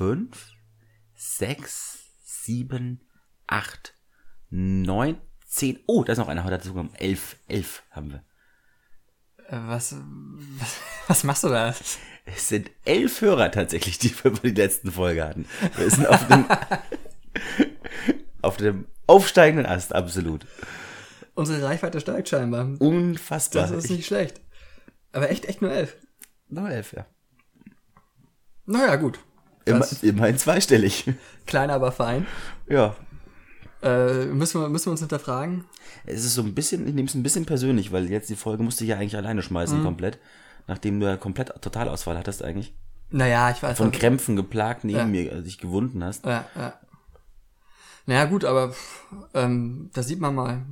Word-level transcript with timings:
5, 0.00 0.54
6, 1.14 1.98
7, 2.24 3.02
8, 3.48 3.94
9, 4.48 5.20
10. 5.46 5.80
Oh, 5.84 6.04
da 6.04 6.12
ist 6.14 6.18
noch 6.18 6.28
einer 6.28 6.42
heute 6.44 6.56
dazu 6.56 6.88
11, 6.94 7.36
11 7.48 7.82
haben 7.90 8.12
wir. 8.12 8.24
Äh, 9.48 9.58
was, 9.68 9.94
was, 10.58 10.76
was 11.06 11.24
machst 11.24 11.44
du 11.44 11.48
da? 11.48 11.74
Es 12.24 12.48
sind 12.48 12.70
elf 12.86 13.20
Hörer 13.20 13.50
tatsächlich, 13.50 13.98
die 13.98 14.14
wir 14.24 14.30
bei 14.30 14.48
der 14.48 14.64
letzten 14.64 14.90
Folge 14.90 15.22
hatten. 15.22 15.44
Wir 15.76 15.90
sind 15.90 16.06
auf 16.06 16.26
dem, 16.28 16.46
auf 18.40 18.56
dem 18.56 18.86
aufsteigenden 19.06 19.66
Ast, 19.66 19.94
absolut. 19.94 20.46
Unsere 21.34 21.62
Reichweite 21.62 22.00
steigt 22.00 22.30
scheinbar. 22.30 22.70
Unfassbar. 22.78 23.68
Das 23.68 23.84
ist 23.84 23.90
nicht 23.90 24.06
schlecht. 24.06 24.40
Aber 25.12 25.28
echt, 25.28 25.44
echt 25.44 25.60
nur 25.60 25.72
elf. 25.72 25.98
Nur 26.48 26.70
elf, 26.70 26.94
ja. 26.94 27.04
Naja, 28.64 28.96
gut. 28.96 29.20
Immer, 29.76 29.86
immerhin 30.02 30.38
zweistellig. 30.38 31.04
Kleiner, 31.46 31.74
aber 31.74 31.92
fein. 31.92 32.26
Ja. 32.68 32.94
Äh, 33.82 34.26
müssen, 34.26 34.60
wir, 34.60 34.68
müssen 34.68 34.86
wir 34.86 34.90
uns 34.92 35.00
hinterfragen? 35.00 35.64
Es 36.04 36.24
ist 36.24 36.34
so 36.34 36.42
ein 36.42 36.54
bisschen, 36.54 36.86
ich 36.86 36.94
nehme 36.94 37.08
es 37.08 37.14
ein 37.14 37.22
bisschen 37.22 37.46
persönlich, 37.46 37.92
weil 37.92 38.10
jetzt 38.10 38.28
die 38.28 38.36
Folge 38.36 38.62
musste 38.62 38.84
ich 38.84 38.90
ja 38.90 38.96
eigentlich 38.96 39.16
alleine 39.16 39.42
schmeißen, 39.42 39.82
komplett. 39.82 40.18
Nachdem 40.66 41.00
du 41.00 41.06
ja 41.06 41.16
komplett 41.16 41.48
Totalausfall 41.62 42.16
hattest 42.18 42.44
eigentlich. 42.44 42.74
Naja, 43.10 43.50
ich 43.50 43.62
weiß 43.62 43.76
Von 43.78 43.90
Krämpfen 43.90 44.36
geplagt 44.36 44.84
neben 44.84 44.98
Ja. 44.98 45.04
mir, 45.06 45.30
also 45.32 45.42
dich 45.42 45.58
gewunden 45.58 46.04
hast. 46.04 46.24
Ja, 46.26 46.44
ja. 46.54 46.74
Naja, 48.06 48.24
gut, 48.26 48.44
aber 48.44 48.72
ähm, 49.34 49.90
das 49.94 50.06
sieht 50.06 50.20
man 50.20 50.34
mal. 50.34 50.62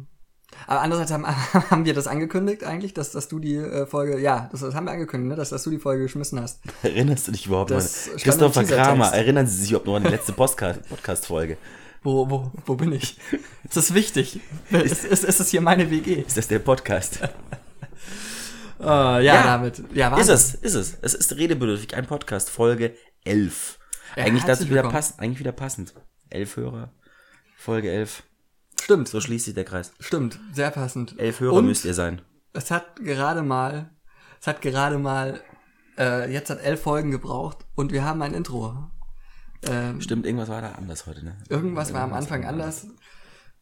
Aber 0.67 0.81
andererseits 0.81 1.13
haben, 1.13 1.27
haben 1.71 1.85
wir 1.85 1.95
das 1.95 2.07
angekündigt 2.07 2.65
eigentlich, 2.65 2.93
dass, 2.95 3.13
dass 3.13 3.29
du 3.29 3.39
die 3.39 3.55
äh, 3.57 3.87
Folge, 3.87 4.19
ja, 4.21 4.49
das, 4.53 4.61
das 4.61 4.75
haben 4.75 4.85
wir 4.87 4.93
angekündigt, 4.93 5.29
ne, 5.31 5.37
dass, 5.37 5.51
dass 5.51 5.63
du 5.63 5.71
die 5.71 5.79
Folge 5.79 6.03
geschmissen 6.05 6.41
hast. 6.41 6.61
Erinnerst 6.83 7.29
du 7.29 7.33
dich 7.33 7.47
überhaupt 7.47 7.71
Das 7.71 8.09
noch? 8.09 8.17
Christopher. 8.17 8.65
Kramer, 8.65 9.09
erinnern 9.15 9.47
Sie 9.47 9.57
sich 9.63 9.71
überhaupt 9.71 9.87
noch 9.87 9.97
an 9.97 10.03
die 10.05 10.11
letzte 10.11 10.33
Podcast- 10.33 10.89
Podcast-Folge? 10.89 11.57
Wo, 12.03 12.29
wo, 12.31 12.53
wo 12.67 12.75
bin 12.77 12.93
ich? 12.93 13.19
Ist 13.65 13.77
das 13.77 13.93
wichtig? 13.95 14.41
Ist, 14.71 15.05
ist, 15.05 15.25
ist 15.25 15.41
das 15.41 15.49
hier 15.49 15.61
meine 15.61 15.91
WG? 15.91 16.23
ist 16.27 16.37
das 16.37 16.49
der 16.49 16.59
Podcast? 16.61 17.21
Äh, 18.81 18.85
ja, 18.85 19.21
Ja. 19.21 19.43
damit. 19.43 19.83
Ja, 19.93 20.07
ist 20.17 20.29
Wahnsinn. 20.29 20.35
es, 20.35 20.55
ist 20.55 20.75
es. 20.75 20.99
Es 21.03 21.15
ist 21.15 21.37
redebedürftig, 21.37 21.97
ein 21.97 22.07
Podcast, 22.07 22.49
Folge 22.49 22.95
11. 23.25 23.77
Ja, 24.17 24.23
eigentlich 24.25 24.45
herzlich 24.45 24.71
wieder 24.71 24.85
passend, 24.89 25.19
eigentlich 25.19 25.41
wieder 25.41 25.51
passend. 25.51 25.95
Elf 26.31 26.57
Hörer, 26.57 26.93
Folge 27.57 27.91
11. 27.91 28.23
Stimmt, 28.81 29.09
So 29.09 29.21
schließt 29.21 29.47
sich 29.47 29.55
der 29.55 29.65
Kreis. 29.65 29.93
stimmt, 30.01 30.39
sehr 30.53 30.71
passend. 30.71 31.19
Elf 31.19 31.41
Hörer 31.41 31.55
Und 31.55 31.67
müsst 31.67 31.85
ihr 31.85 31.95
sein. 31.95 32.23
es 32.53 32.71
hat 32.71 32.97
gerade 32.97 33.43
mal, 33.43 33.91
es 34.41 34.47
hat 34.47 34.63
gerade 34.63 34.99
mal, 34.99 35.41
äh, 35.99 36.33
jetzt 36.33 36.51
hat 36.51 36.61
elf 36.61 36.83
Folgen 36.83 37.11
gebraucht 37.11 37.67
und 37.75 37.93
wir 37.93 38.05
haben 38.05 38.23
ein 38.23 38.35
Intro. 38.35 38.91
Ähm, 39.63 40.01
Stimmt, 40.01 40.25
irgendwas 40.27 40.49
war 40.49 40.63
da 40.63 40.73
anders 40.73 41.07
heute, 41.07 41.25
ne? 41.25 41.37
Irgendwas 41.49 41.93
war 41.93 42.03
am 42.03 42.13
Anfang 42.13 42.45
anders. 42.45 42.87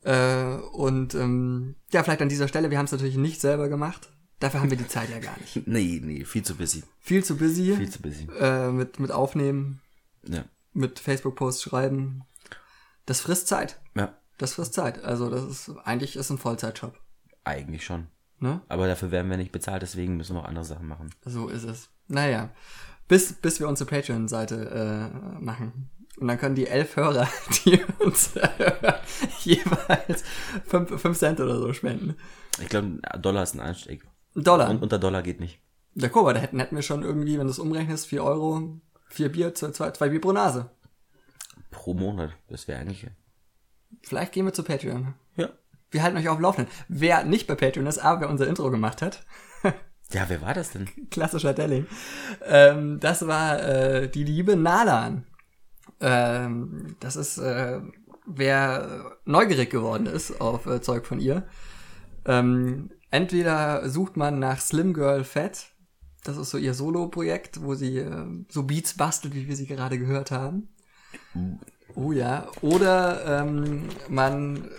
Äh, 0.02 0.56
und 0.72 1.14
ähm, 1.14 1.76
ja, 1.90 2.02
vielleicht 2.02 2.22
an 2.22 2.28
dieser 2.28 2.48
Stelle, 2.48 2.70
wir 2.70 2.78
haben 2.78 2.84
es 2.84 2.92
natürlich 2.92 3.16
nicht 3.16 3.40
selber 3.40 3.68
gemacht. 3.68 4.10
Dafür 4.38 4.60
haben 4.60 4.70
wir 4.70 4.76
die 4.76 4.86
Zeit 4.86 5.08
ja 5.10 5.18
gar 5.18 5.36
nicht. 5.40 5.56
Nee, 5.66 6.00
nee, 6.04 6.24
viel 6.26 6.42
zu 6.42 6.54
busy. 6.56 6.84
Viel 7.00 7.24
zu 7.24 7.36
busy 7.38 7.74
Viel 7.74 7.90
zu 7.90 8.02
busy. 8.02 8.28
äh, 8.38 8.70
mit, 8.70 9.00
mit 9.00 9.10
Aufnehmen, 9.10 9.80
Ja. 10.28 10.44
mit 10.74 10.98
Facebook-Posts 11.00 11.62
schreiben. 11.62 12.22
Das 13.06 13.20
frisst 13.22 13.48
Zeit. 13.48 13.80
Ja, 13.94 14.14
Das 14.38 14.54
frisst 14.54 14.74
Zeit. 14.74 15.02
Also 15.04 15.30
das 15.30 15.44
ist 15.44 15.70
eigentlich 15.84 16.16
ist 16.16 16.30
ein 16.30 16.38
Vollzeitjob. 16.38 16.94
eigentlich 17.44 17.84
schon. 17.84 18.08
Ne? 18.38 18.60
Aber 18.68 18.86
dafür 18.86 19.10
werden 19.10 19.30
wir 19.30 19.38
nicht 19.38 19.52
bezahlt, 19.52 19.80
deswegen 19.82 20.16
müssen 20.18 20.34
wir 20.36 20.42
noch 20.42 20.48
andere 20.48 20.64
Sachen 20.64 20.86
machen. 20.88 21.10
So 21.24 21.48
ist 21.48 21.64
es. 21.64 21.88
Naja. 22.06 22.50
Bis, 23.08 23.32
bis 23.32 23.60
wir 23.60 23.68
unsere 23.68 23.88
Patreon-Seite 23.88 25.10
äh, 25.14 25.40
machen. 25.42 25.90
Und 26.18 26.28
dann 26.28 26.38
können 26.38 26.54
die 26.54 26.66
elf 26.66 26.96
Hörer, 26.96 27.28
die 27.64 27.80
uns 27.98 28.36
äh, 28.36 28.48
jeweils 29.40 30.24
fünf, 30.66 31.00
fünf 31.00 31.16
Cent 31.18 31.40
oder 31.40 31.58
so 31.58 31.72
spenden. 31.72 32.16
Ich 32.60 32.68
glaube, 32.68 33.00
Dollar 33.20 33.42
ist 33.42 33.54
ein 33.54 33.60
Einstieg. 33.60 34.06
Ein 34.34 34.44
Dollar. 34.44 34.68
Und 34.70 34.82
unter 34.82 34.98
Dollar 34.98 35.22
geht 35.22 35.40
nicht. 35.40 35.60
Ja, 35.94 36.08
guck 36.08 36.24
mal, 36.24 36.34
da 36.34 36.40
hätten, 36.40 36.58
hätten 36.58 36.74
wir 36.74 36.82
schon 36.82 37.02
irgendwie, 37.02 37.38
wenn 37.38 37.46
du 37.46 37.50
es 37.52 37.58
umrechnest, 37.58 38.06
4 38.08 38.22
Euro, 38.22 38.80
4 39.08 39.32
Bier, 39.32 39.54
2 39.54 39.70
zwei, 39.70 39.90
zwei 39.92 40.08
Bier 40.10 40.20
pro 40.20 40.32
Nase. 40.32 40.70
Pro 41.70 41.94
Monat. 41.94 42.32
Das 42.48 42.68
wäre 42.68 42.80
eigentlich. 42.80 43.06
Vielleicht 44.02 44.32
gehen 44.32 44.46
wir 44.46 44.52
zu 44.52 44.62
Patreon. 44.62 45.14
Ja. 45.36 45.50
Wir 45.90 46.02
halten 46.02 46.16
euch 46.16 46.28
auf 46.28 46.36
dem 46.36 46.42
Laufenden. 46.42 46.72
Wer 46.88 47.24
nicht 47.24 47.46
bei 47.46 47.54
Patreon 47.54 47.86
ist, 47.86 47.98
aber 47.98 48.22
wer 48.22 48.30
unser 48.30 48.46
Intro 48.46 48.70
gemacht 48.70 49.02
hat, 49.02 49.24
Ja, 50.12 50.28
wer 50.28 50.40
war 50.40 50.54
das 50.54 50.70
denn? 50.70 50.88
klassischer 51.10 51.52
Delling, 51.52 51.86
ähm, 52.44 53.00
das 53.00 53.26
war 53.26 53.62
äh, 53.62 54.08
die 54.08 54.24
liebe 54.24 54.56
Nalan. 54.56 55.26
Ähm, 56.00 56.96
das 57.00 57.16
ist, 57.16 57.38
äh, 57.38 57.80
wer 58.26 59.16
neugierig 59.24 59.70
geworden 59.70 60.06
ist 60.06 60.40
auf 60.40 60.66
äh, 60.66 60.80
Zeug 60.80 61.06
von 61.06 61.18
ihr. 61.18 61.48
Ähm, 62.24 62.90
entweder 63.10 63.88
sucht 63.88 64.16
man 64.16 64.38
nach 64.38 64.60
Slim 64.60 64.94
Girl 64.94 65.24
Fat, 65.24 65.72
das 66.22 66.36
ist 66.36 66.50
so 66.50 66.58
ihr 66.58 66.74
Solo-Projekt, 66.74 67.62
wo 67.62 67.74
sie 67.74 67.98
äh, 67.98 68.26
so 68.48 68.64
Beats 68.64 68.94
bastelt, 68.94 69.34
wie 69.34 69.48
wir 69.48 69.56
sie 69.56 69.66
gerade 69.66 69.98
gehört 69.98 70.30
haben. 70.30 70.68
Oh 71.96 72.12
ja. 72.12 72.46
Oder 72.60 73.40
ähm, 73.42 73.88
man 74.08 74.70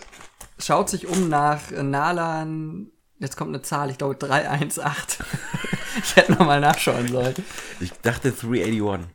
schaut 0.58 0.88
sich 0.88 1.06
um 1.08 1.28
nach 1.28 1.70
Nalan. 1.70 2.90
Jetzt 3.18 3.36
kommt 3.36 3.50
eine 3.50 3.62
Zahl, 3.62 3.90
ich 3.90 3.98
glaube 3.98 4.14
318. 4.14 4.84
ich 6.02 6.16
hätte 6.16 6.32
nochmal 6.32 6.60
nachschauen 6.60 7.08
sollen. 7.08 7.34
Ich 7.80 7.92
dachte 8.00 8.30
381. 8.32 9.08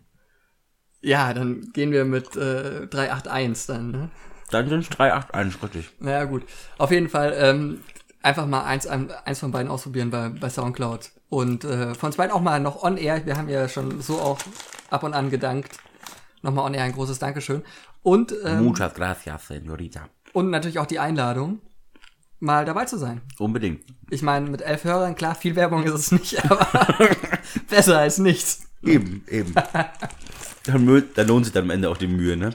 Ja, 1.01 1.33
dann 1.33 1.69
gehen 1.73 1.91
wir 1.91 2.05
mit 2.05 2.35
äh, 2.35 2.87
381 2.87 3.65
dann. 3.67 3.91
Ne? 3.91 4.09
Dann 4.51 4.69
sind 4.69 4.79
es 4.81 4.89
381, 4.89 5.63
richtig. 5.63 5.89
Naja, 5.99 6.25
gut. 6.25 6.43
Auf 6.77 6.91
jeden 6.91 7.09
Fall 7.09 7.33
ähm, 7.37 7.81
einfach 8.21 8.45
mal 8.45 8.63
eins, 8.63 8.85
ein- 8.87 9.11
eins 9.25 9.39
von 9.39 9.51
beiden 9.51 9.71
ausprobieren 9.71 10.11
bei, 10.11 10.29
bei 10.29 10.49
Soundcloud. 10.49 11.11
Und 11.29 11.63
äh, 11.65 11.95
von 11.95 12.07
uns 12.07 12.17
beiden 12.17 12.31
auch 12.33 12.41
mal 12.41 12.59
noch 12.59 12.83
on 12.83 12.97
air. 12.97 13.25
Wir 13.25 13.37
haben 13.37 13.49
ja 13.49 13.67
schon 13.67 14.01
so 14.01 14.19
auch 14.19 14.39
ab 14.91 15.03
und 15.03 15.13
an 15.13 15.29
gedankt. 15.29 15.71
Nochmal 16.43 16.65
on 16.65 16.73
air 16.73 16.83
ein 16.83 16.91
großes 16.91 17.19
Dankeschön. 17.19 17.63
Und, 18.03 18.33
ähm, 18.43 18.63
Muchas 18.63 18.93
gracias, 18.93 19.49
señorita. 19.49 20.01
und 20.33 20.49
natürlich 20.49 20.77
auch 20.77 20.85
die 20.85 20.99
Einladung, 20.99 21.61
mal 22.39 22.65
dabei 22.65 22.83
zu 22.85 22.97
sein. 22.97 23.21
Unbedingt. 23.39 23.85
Ich 24.09 24.21
meine, 24.21 24.49
mit 24.49 24.61
elf 24.61 24.83
Hörern, 24.83 25.15
klar, 25.15 25.35
viel 25.35 25.55
Werbung 25.55 25.83
ist 25.83 25.93
es 25.93 26.11
nicht, 26.11 26.43
aber 26.51 26.67
besser 27.69 27.97
als 27.99 28.17
nichts. 28.17 28.67
Eben, 28.83 29.23
eben. 29.29 29.53
dann, 30.65 31.03
dann 31.15 31.27
lohnt 31.27 31.45
sich 31.45 31.53
dann 31.53 31.63
am 31.63 31.69
Ende 31.69 31.89
auch 31.89 31.95
die 31.97 32.07
Mühe, 32.07 32.35
ne? 32.35 32.53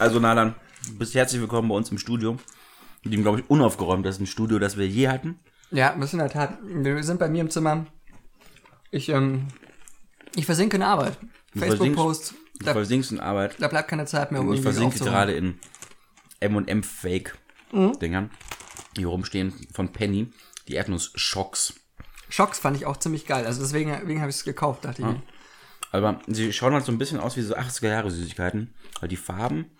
Also, 0.00 0.18
Nalan, 0.18 0.56
du 0.88 0.98
bist 0.98 1.14
herzlich 1.14 1.40
willkommen 1.40 1.68
bei 1.68 1.76
uns 1.76 1.92
im 1.92 1.98
Studio. 1.98 2.36
In 3.04 3.12
dem, 3.12 3.22
glaube 3.22 3.38
ich, 3.38 3.48
unaufgeräumtesten 3.48 4.26
Studio, 4.26 4.58
das 4.58 4.76
wir 4.76 4.88
je 4.88 5.08
hatten. 5.08 5.38
Ja, 5.70 5.94
müssen 5.94 6.18
in 6.18 6.26
der 6.26 6.30
Tat. 6.30 6.58
Wir 6.64 7.00
sind 7.04 7.20
bei 7.20 7.28
mir 7.28 7.42
im 7.42 7.50
Zimmer. 7.50 7.86
Ich, 8.90 9.08
ähm, 9.08 9.46
ich 10.34 10.46
versinke 10.46 10.76
in 10.76 10.82
Arbeit. 10.82 11.16
Du 12.58 12.64
Ich 12.64 12.66
da, 12.66 12.72
versinkst 12.72 13.12
in 13.12 13.20
Arbeit. 13.20 13.56
da 13.60 13.68
bleibt 13.68 13.88
keine 13.88 14.06
Zeit 14.06 14.32
mehr, 14.32 14.40
um 14.40 14.52
ich 14.52 14.60
versinke 14.62 14.98
gerade 14.98 15.32
in 15.32 15.58
M&M-Fake-Dingern, 16.40 18.30
die 18.96 19.00
hier 19.00 19.08
rumstehen 19.08 19.52
von 19.72 19.92
Penny. 19.92 20.30
Die 20.68 20.74
Erdnuss-Schocks. 20.74 21.74
Schocks 22.28 22.58
fand 22.58 22.76
ich 22.76 22.84
auch 22.86 22.96
ziemlich 22.98 23.26
geil. 23.26 23.46
Also 23.46 23.62
deswegen, 23.62 23.90
deswegen 23.90 24.20
habe 24.20 24.30
ich 24.30 24.36
es 24.36 24.44
gekauft, 24.44 24.84
dachte 24.84 25.02
ich. 25.02 25.08
mir. 25.08 25.22
Aber 25.92 26.20
sie 26.26 26.52
schauen 26.52 26.74
halt 26.74 26.84
so 26.84 26.92
ein 26.92 26.98
bisschen 26.98 27.18
aus 27.20 27.36
wie 27.36 27.42
so 27.42 27.54
80er-Jahre-Süßigkeiten, 27.56 28.74
weil 29.00 29.08
die 29.08 29.16
Farben, 29.16 29.70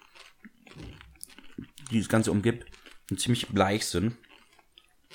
die 1.90 1.98
das 1.98 2.08
Ganze 2.08 2.30
umgibt, 2.32 2.64
ziemlich 3.16 3.48
bleich 3.48 3.86
sind. 3.86 4.16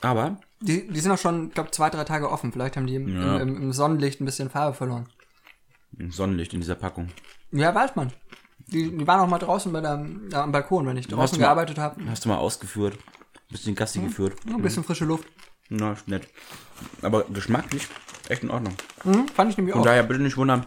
Aber 0.01 0.39
Die, 0.59 0.88
die 0.88 1.00
sind 1.00 1.12
auch 1.12 1.18
schon, 1.18 1.50
glaube 1.51 1.71
zwei, 1.71 1.89
drei 1.89 2.04
Tage 2.04 2.30
offen. 2.30 2.51
Vielleicht 2.51 2.77
haben 2.77 2.86
die 2.88 2.95
im, 2.95 3.07
Ja. 3.19 3.39
im, 3.39 3.56
im 3.57 3.74
Sonnenlicht 3.74 4.21
ein 4.21 4.25
bisschen 4.25 4.50
Farbe 4.51 4.75
verloren. 4.75 5.09
Sonnenlicht 6.09 6.54
in 6.54 6.59
dieser 6.59 6.75
Packung. 6.75 7.09
Ja, 7.53 7.73
weiß 7.73 7.95
man. 7.95 8.11
Die, 8.67 8.95
die 8.97 9.07
waren 9.07 9.19
auch 9.19 9.27
mal 9.27 9.39
draußen 9.39 9.71
bei 9.71 9.81
der, 9.81 10.05
ja, 10.31 10.44
am 10.44 10.51
Balkon, 10.51 10.85
wenn 10.88 10.97
ich 10.97 11.07
draußen 11.07 11.38
mal- 11.38 11.45
gearbeitet 11.45 11.77
habe. 11.77 12.01
Hast 12.09 12.25
du 12.25 12.29
mal 12.29 12.38
ausgeführt, 12.38 12.97
bisschen 13.50 13.75
Gassi 13.75 14.00
geführt. 14.00 14.35
Ein 14.47 14.61
bisschen 14.61 14.83
frische 14.83 15.05
Luft. 15.05 15.27
Na, 15.69 15.94
ist 15.94 16.07
nett. 16.07 16.27
Aber 17.01 17.23
geschmacklich 17.25 17.88
echt 18.29 18.44
in 18.44 18.50
Ordnung. 18.51 18.73
Mhm, 19.03 19.27
fand 19.27 19.51
ich 19.51 19.57
nämlich 19.57 19.73
Von 19.73 19.81
auch. 19.81 19.85
daher 19.85 20.03
bitte 20.03 20.21
nicht 20.21 20.38
wundern, 20.38 20.65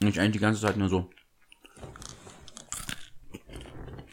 ich 0.00 0.18
eigentlich 0.20 0.32
die 0.32 0.38
ganze 0.38 0.60
Zeit 0.60 0.76
nur 0.76 0.88
so, 0.88 1.08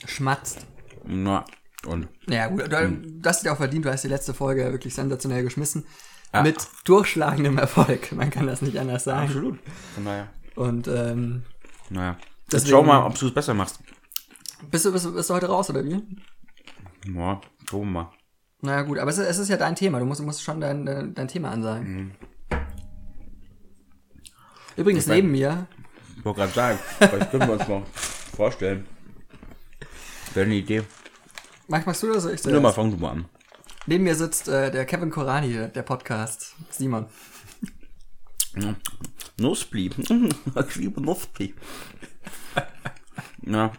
Schmatzt. 0.06 0.66
na, 1.06 1.46
und 1.86 2.08
Ja, 2.28 2.48
gut, 2.48 2.72
du, 2.72 2.90
du 2.92 3.30
hast 3.30 3.44
dir 3.44 3.52
auch 3.54 3.58
verdient, 3.58 3.86
du 3.86 3.92
hast 3.92 4.04
die 4.04 4.08
letzte 4.10 4.34
Folge 4.34 4.72
wirklich 4.72 4.94
sensationell 4.94 5.44
geschmissen. 5.44 5.86
Ja. 6.34 6.42
Mit 6.44 6.68
durchschlagendem 6.86 7.58
Erfolg. 7.58 8.12
Man 8.12 8.30
kann 8.32 8.48
das 8.48 8.62
nicht 8.62 8.78
anders 8.78 9.04
sagen. 9.04 9.28
absolut. 9.28 9.60
Von 9.96 10.06
daher, 10.06 10.30
Und 10.56 10.88
ähm, 10.88 11.44
naja. 11.90 12.18
Jetzt 12.44 12.54
Deswegen- 12.54 12.72
schau 12.72 12.84
mal, 12.84 13.06
ob 13.06 13.18
du 13.18 13.28
es 13.28 13.34
besser 13.34 13.54
machst. 13.54 13.80
bist, 14.70 14.86
du, 14.86 14.92
bist, 14.92 15.14
bist 15.14 15.30
du 15.30 15.34
heute 15.34 15.48
raus, 15.48 15.70
oder 15.70 15.84
wie? 15.84 16.02
Ja, 17.14 17.42
gucken 17.70 17.92
wir 17.94 18.04
mal. 18.04 18.12
Naja, 18.62 18.84
gut, 18.84 18.98
aber 18.98 19.10
es 19.12 19.18
ist, 19.18 19.28
es 19.28 19.38
ist 19.40 19.50
ja 19.50 19.58
dein 19.58 19.76
Thema. 19.76 20.00
Du 20.00 20.06
musst, 20.06 20.22
musst 20.22 20.42
schon 20.44 20.62
dein, 20.62 20.86
dein 20.86 21.14
dein 21.14 21.28
Thema 21.28 21.52
ansagen. 21.52 22.16
Übrigens 24.76 25.06
neben 25.08 25.32
mir, 25.32 25.68
Ich 26.18 26.26
wollte 26.26 26.40
gerade 26.42 26.54
sagen, 26.54 26.80
vielleicht 26.98 27.32
können 27.32 27.48
wir 27.48 27.54
uns 27.54 27.68
mal 27.68 27.84
vorstellen. 28.36 28.88
Wäre 30.34 30.46
eine 30.46 30.56
Idee. 30.56 30.84
Mach, 31.68 31.86
machst 31.86 32.04
du 32.04 32.12
das 32.12 32.26
ich 32.26 32.44
Nur 32.46 32.62
mal 32.62 32.72
fang 32.74 32.92
du 32.92 32.98
mal 32.98 33.12
an. 33.12 33.26
Neben 33.86 34.04
mir 34.06 34.16
sitzt 34.16 34.48
äh, 34.48 34.72
der 34.72 34.86
Kevin 34.86 35.10
Korani, 35.12 35.70
der 35.74 35.82
Podcast. 35.84 36.56
Simon. 36.72 37.06
Nussbli. 39.38 39.90
Ich 40.70 40.76
liebe 40.76 41.02
Nussbli. 41.02 41.54
Ja. 43.46 43.74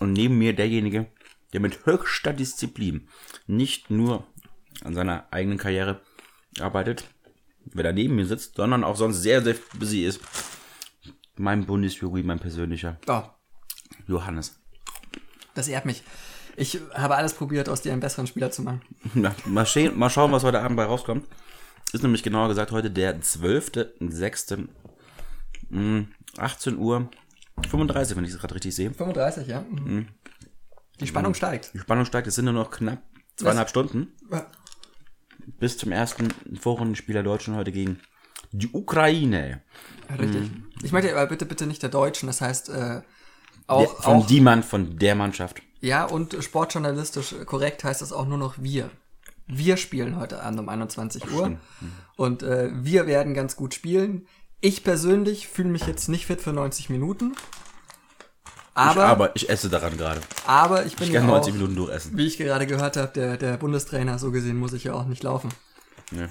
Und 0.00 0.12
neben 0.12 0.38
mir 0.38 0.54
derjenige, 0.54 1.06
der 1.52 1.60
mit 1.60 1.86
höchster 1.86 2.32
Disziplin 2.32 3.08
nicht 3.46 3.90
nur 3.90 4.26
an 4.84 4.94
seiner 4.94 5.26
eigenen 5.30 5.58
Karriere 5.58 6.00
arbeitet, 6.60 7.04
wer 7.64 7.84
da 7.84 7.92
neben 7.92 8.16
mir 8.16 8.26
sitzt, 8.26 8.56
sondern 8.56 8.84
auch 8.84 8.96
sonst 8.96 9.22
sehr, 9.22 9.42
sehr 9.42 9.54
busy 9.78 10.04
ist. 10.04 10.20
Mein 11.36 11.64
Bundesjogi, 11.66 12.22
mein 12.22 12.40
persönlicher 12.40 12.98
Oh, 13.06 13.22
Johannes. 14.06 14.60
das 15.54 15.68
ehrt 15.68 15.86
mich. 15.86 16.02
Ich 16.56 16.78
habe 16.92 17.16
alles 17.16 17.32
probiert, 17.32 17.68
aus 17.70 17.80
dir 17.80 17.92
einen 17.92 18.00
besseren 18.02 18.26
Spieler 18.26 18.50
zu 18.50 18.62
machen. 18.62 18.82
Ja, 19.14 19.34
mal, 19.46 19.66
mal 19.94 20.10
schauen, 20.10 20.32
was 20.32 20.44
heute 20.44 20.60
Abend 20.60 20.76
bei 20.76 20.84
rauskommt. 20.84 21.26
Ist 21.92 22.02
nämlich 22.02 22.22
genauer 22.22 22.48
gesagt 22.48 22.72
heute 22.72 22.90
der 22.90 23.20
12.06. 23.20 24.68
mm, 25.68 26.00
18 26.38 26.78
Uhr 26.78 27.10
35, 27.68 28.16
wenn 28.16 28.24
ich 28.24 28.30
es 28.30 28.38
gerade 28.38 28.54
richtig 28.54 28.74
sehe. 28.74 28.92
35, 28.92 29.46
ja. 29.46 29.60
Mhm. 29.60 30.08
Die 31.00 31.06
Spannung 31.06 31.34
steigt. 31.34 31.72
Die 31.74 31.78
Spannung 31.78 32.04
steigt, 32.04 32.26
es 32.26 32.34
sind 32.34 32.46
nur 32.46 32.54
noch 32.54 32.70
knapp 32.70 33.02
zweieinhalb 33.36 33.68
Stunden 33.68 34.08
bis 35.58 35.78
zum 35.78 35.92
ersten 35.92 36.28
Vorrundenspieler 36.58 37.22
Deutschen 37.22 37.56
heute 37.56 37.72
gegen 37.72 38.00
die 38.52 38.68
Ukraine. 38.68 39.62
Richtig. 40.18 40.50
Ich 40.82 40.92
meinte 40.92 41.10
aber 41.10 41.26
bitte, 41.26 41.46
bitte 41.46 41.66
nicht 41.66 41.82
der 41.82 41.90
Deutschen, 41.90 42.26
das 42.26 42.40
heißt 42.40 42.68
äh, 42.68 42.72
Der, 42.72 43.02
auch, 43.66 44.02
von 44.02 44.16
auch 44.18 44.26
die 44.26 44.40
Mann, 44.40 44.62
von 44.62 44.98
der 44.98 45.14
Mannschaft. 45.14 45.62
ja 45.80 46.04
und 46.04 46.36
sportjournalistisch 46.42 47.34
korrekt 47.46 47.84
heißt 47.84 48.02
es 48.02 48.12
auch 48.12 48.26
nur 48.26 48.38
noch 48.38 48.56
wir. 48.58 48.90
Wir 49.54 49.76
spielen 49.76 50.16
heute 50.16 50.42
Abend 50.42 50.60
um 50.60 50.68
21 50.68 51.30
Uhr 51.32 51.58
und 52.16 52.42
äh, 52.42 52.70
wir 52.72 53.06
werden 53.06 53.34
ganz 53.34 53.54
gut 53.56 53.74
spielen. 53.74 54.26
Ich 54.60 54.82
persönlich 54.84 55.48
fühle 55.48 55.68
mich 55.68 55.86
jetzt 55.86 56.08
nicht 56.08 56.26
fit 56.26 56.40
für 56.40 56.52
90 56.52 56.88
Minuten, 56.88 57.34
aber 58.74 59.04
ich, 59.04 59.10
aber 59.10 59.36
ich 59.36 59.50
esse 59.50 59.68
daran 59.68 59.96
gerade. 59.98 60.20
aber 60.46 60.86
ich 60.86 60.96
bin 60.96 61.08
Ich 61.08 61.12
ja 61.12 61.20
kann 61.20 61.28
auch, 61.28 61.34
90 61.34 61.54
Minuten 61.54 61.76
durchessen. 61.76 62.16
wie 62.16 62.26
ich 62.26 62.38
gerade 62.38 62.66
gehört 62.66 62.96
habe, 62.96 63.12
der 63.12 63.36
der 63.36 63.56
Bundestrainer. 63.58 64.18
So 64.18 64.30
gesehen 64.30 64.56
muss 64.56 64.72
ich 64.72 64.84
ja 64.84 64.94
auch 64.94 65.04
nicht 65.06 65.22
laufen. 65.22 65.50
Ja. 66.12 66.28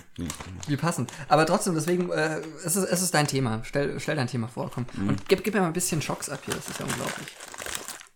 Wie 0.68 0.78
passend. 0.78 1.12
Aber 1.28 1.46
trotzdem, 1.46 1.74
deswegen, 1.74 2.12
äh, 2.12 2.40
es, 2.64 2.76
ist, 2.76 2.86
es 2.86 3.02
ist 3.02 3.14
dein 3.16 3.28
Thema. 3.28 3.64
Stell, 3.64 4.00
stell 4.00 4.16
dein 4.16 4.28
Thema 4.28 4.48
vor, 4.48 4.70
komm. 4.72 4.86
Mhm. 4.94 5.10
Und 5.10 5.28
gib, 5.28 5.44
gib 5.44 5.54
mir 5.56 5.62
mal 5.62 5.68
ein 5.68 5.74
bisschen 5.74 6.02
Schocks 6.04 6.30
ab 6.30 6.40
hier, 6.46 6.54
das 6.54 6.70
ist 6.70 6.80
ja 6.80 6.86
unglaublich. 6.86 7.28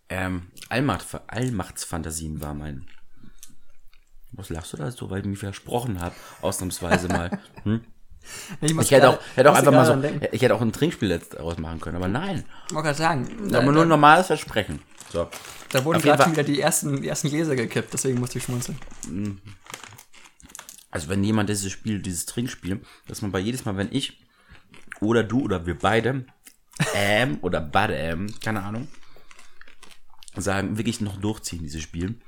Ähm, 0.08 0.46
Allmacht, 0.68 1.06
Allmachtsfantasien 1.26 2.40
war 2.40 2.54
mein. 2.54 2.86
Was 4.36 4.50
lachst 4.50 4.72
du 4.72 4.76
da 4.76 4.90
so, 4.90 5.10
weil 5.10 5.20
ich 5.20 5.26
mich 5.26 5.38
versprochen 5.38 6.00
habe, 6.00 6.14
ausnahmsweise 6.42 7.08
mal. 7.08 7.38
Hm? 7.64 7.80
muss 8.74 8.86
Ich 8.86 8.90
hätte 8.90 9.10
auch, 9.10 9.18
hätte 9.36 9.50
auch 9.52 9.56
einfach 9.56 9.72
mal 9.72 9.86
so, 9.86 10.02
ich 10.32 10.42
hätte 10.42 10.54
auch 10.54 10.60
ein 10.60 10.72
Trinkspiel 10.72 11.10
jetzt 11.10 11.34
daraus 11.34 11.58
machen 11.58 11.80
können, 11.80 11.96
aber 11.96 12.08
nein. 12.08 12.44
Ich 12.68 12.74
wollte 12.74 12.86
gerade 12.86 12.98
sagen, 12.98 13.48
da, 13.50 13.60
Aber 13.60 13.70
nur 13.72 13.82
ein 13.82 13.88
normales 13.88 14.26
Versprechen. 14.26 14.82
So. 15.12 15.28
da 15.70 15.84
wurden 15.84 16.02
gerade 16.02 16.22
Fall- 16.24 16.32
wieder 16.32 16.42
die 16.42 16.60
ersten, 16.60 17.02
die 17.02 17.08
ersten 17.08 17.28
Gläser 17.28 17.54
gekippt, 17.54 17.92
deswegen 17.92 18.18
musste 18.18 18.38
ich 18.38 18.44
schmunzeln. 18.44 18.78
Also 20.90 21.08
wenn 21.08 21.22
jemand 21.22 21.48
dieses 21.48 21.70
Spiel, 21.70 22.00
dieses 22.02 22.26
Trinkspiel, 22.26 22.82
dass 23.06 23.22
man 23.22 23.30
bei 23.30 23.38
jedes 23.38 23.64
Mal, 23.64 23.76
wenn 23.76 23.92
ich 23.92 24.20
oder 25.00 25.22
du 25.22 25.42
oder 25.42 25.66
wir 25.66 25.78
beide 25.78 26.26
ähm 26.94 27.38
oder 27.42 27.60
badam, 27.60 28.26
keine 28.40 28.62
Ahnung, 28.62 28.88
sagen, 30.36 30.78
wirklich 30.78 31.00
noch 31.00 31.20
durchziehen, 31.20 31.62
dieses 31.62 31.82
Spiel. 31.82 32.18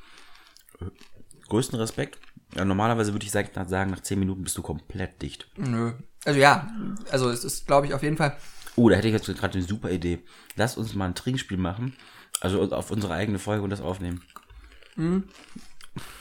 Größten 1.48 1.78
Respekt. 1.78 2.18
Ja, 2.54 2.64
normalerweise 2.64 3.12
würde 3.12 3.24
ich 3.26 3.30
sagen, 3.32 3.48
nach- 3.54 3.68
sagen, 3.68 3.90
nach 3.90 4.00
10 4.00 4.18
Minuten 4.18 4.42
bist 4.42 4.56
du 4.56 4.62
komplett 4.62 5.20
dicht. 5.22 5.48
Nö. 5.56 5.92
Also 6.24 6.38
ja, 6.40 6.68
also 7.10 7.30
es 7.30 7.44
ist, 7.44 7.66
glaube 7.66 7.86
ich, 7.86 7.94
auf 7.94 8.02
jeden 8.02 8.16
Fall. 8.16 8.36
Oh, 8.76 8.88
da 8.88 8.96
hätte 8.96 9.08
ich 9.08 9.14
jetzt 9.14 9.26
gerade 9.26 9.58
eine 9.58 9.66
super 9.66 9.90
Idee. 9.90 10.20
Lass 10.56 10.76
uns 10.76 10.94
mal 10.94 11.06
ein 11.06 11.14
Trinkspiel 11.14 11.58
machen. 11.58 11.96
Also 12.40 12.62
auf 12.72 12.90
unsere 12.90 13.14
eigene 13.14 13.38
Folge 13.38 13.62
und 13.62 13.70
das 13.70 13.80
aufnehmen. 13.80 14.22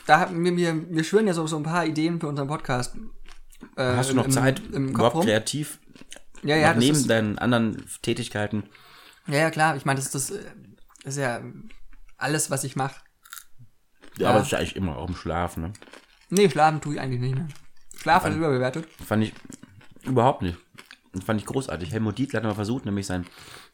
Da 0.06 0.20
haben 0.20 0.44
wir, 0.44 0.56
wir, 0.56 0.90
wir 0.90 1.04
schwören 1.04 1.28
ja 1.28 1.34
so, 1.34 1.46
so 1.48 1.58
ein 1.58 1.64
paar 1.64 1.86
Ideen 1.86 2.20
für 2.20 2.28
unseren 2.28 2.48
Podcast. 2.48 2.96
Äh, 3.76 3.84
Hast 3.96 4.10
du 4.12 4.16
noch 4.16 4.26
im, 4.26 4.32
Zeit, 4.32 4.60
im 4.72 4.88
Kopf 4.88 4.96
überhaupt 5.00 5.16
rum? 5.18 5.24
kreativ, 5.26 5.80
Ja, 6.44 6.56
ja, 6.56 6.74
neben 6.74 6.96
ist, 6.96 7.10
deinen 7.10 7.38
anderen 7.38 7.84
Tätigkeiten? 8.02 8.64
ja, 9.28 9.36
ja, 9.36 9.52
klar. 9.52 9.76
Ich 9.76 9.86
meine, 9.86 9.98
das 10.00 10.06
ist 10.14 10.16
das 10.16 10.32
äh, 10.32 10.44
ist 11.04 11.18
ja 11.18 11.42
alles, 12.18 12.50
was 12.50 12.64
ich 12.64 12.76
mache. 12.76 12.96
Ja. 14.18 14.30
Aber 14.30 14.40
das 14.40 14.48
ist 14.48 14.52
ja 14.52 14.58
eigentlich 14.60 14.76
immer 14.76 14.98
auch 14.98 15.08
im 15.10 15.16
Schlaf, 15.16 15.58
ne? 15.58 15.74
Nee, 16.30 16.50
schlafen 16.50 16.82
tue 16.82 16.96
ich 16.96 17.00
eigentlich 17.00 17.22
nicht 17.22 17.36
mehr. 17.36 17.48
Schlafen 18.00 18.32
ist 18.32 18.38
überbewertet. 18.38 18.88
Fand 19.06 19.24
ich 19.24 19.34
überhaupt 20.04 20.42
nicht. 20.42 20.58
Fand 21.26 21.40
ich 21.40 21.48
großartig. 21.48 21.92
Helmut 21.92 22.18
Dietl 22.18 22.38
hat 22.38 22.44
mal 22.44 22.54
versucht, 22.54 22.86
nämlich 22.86 23.08
sein 23.08 23.26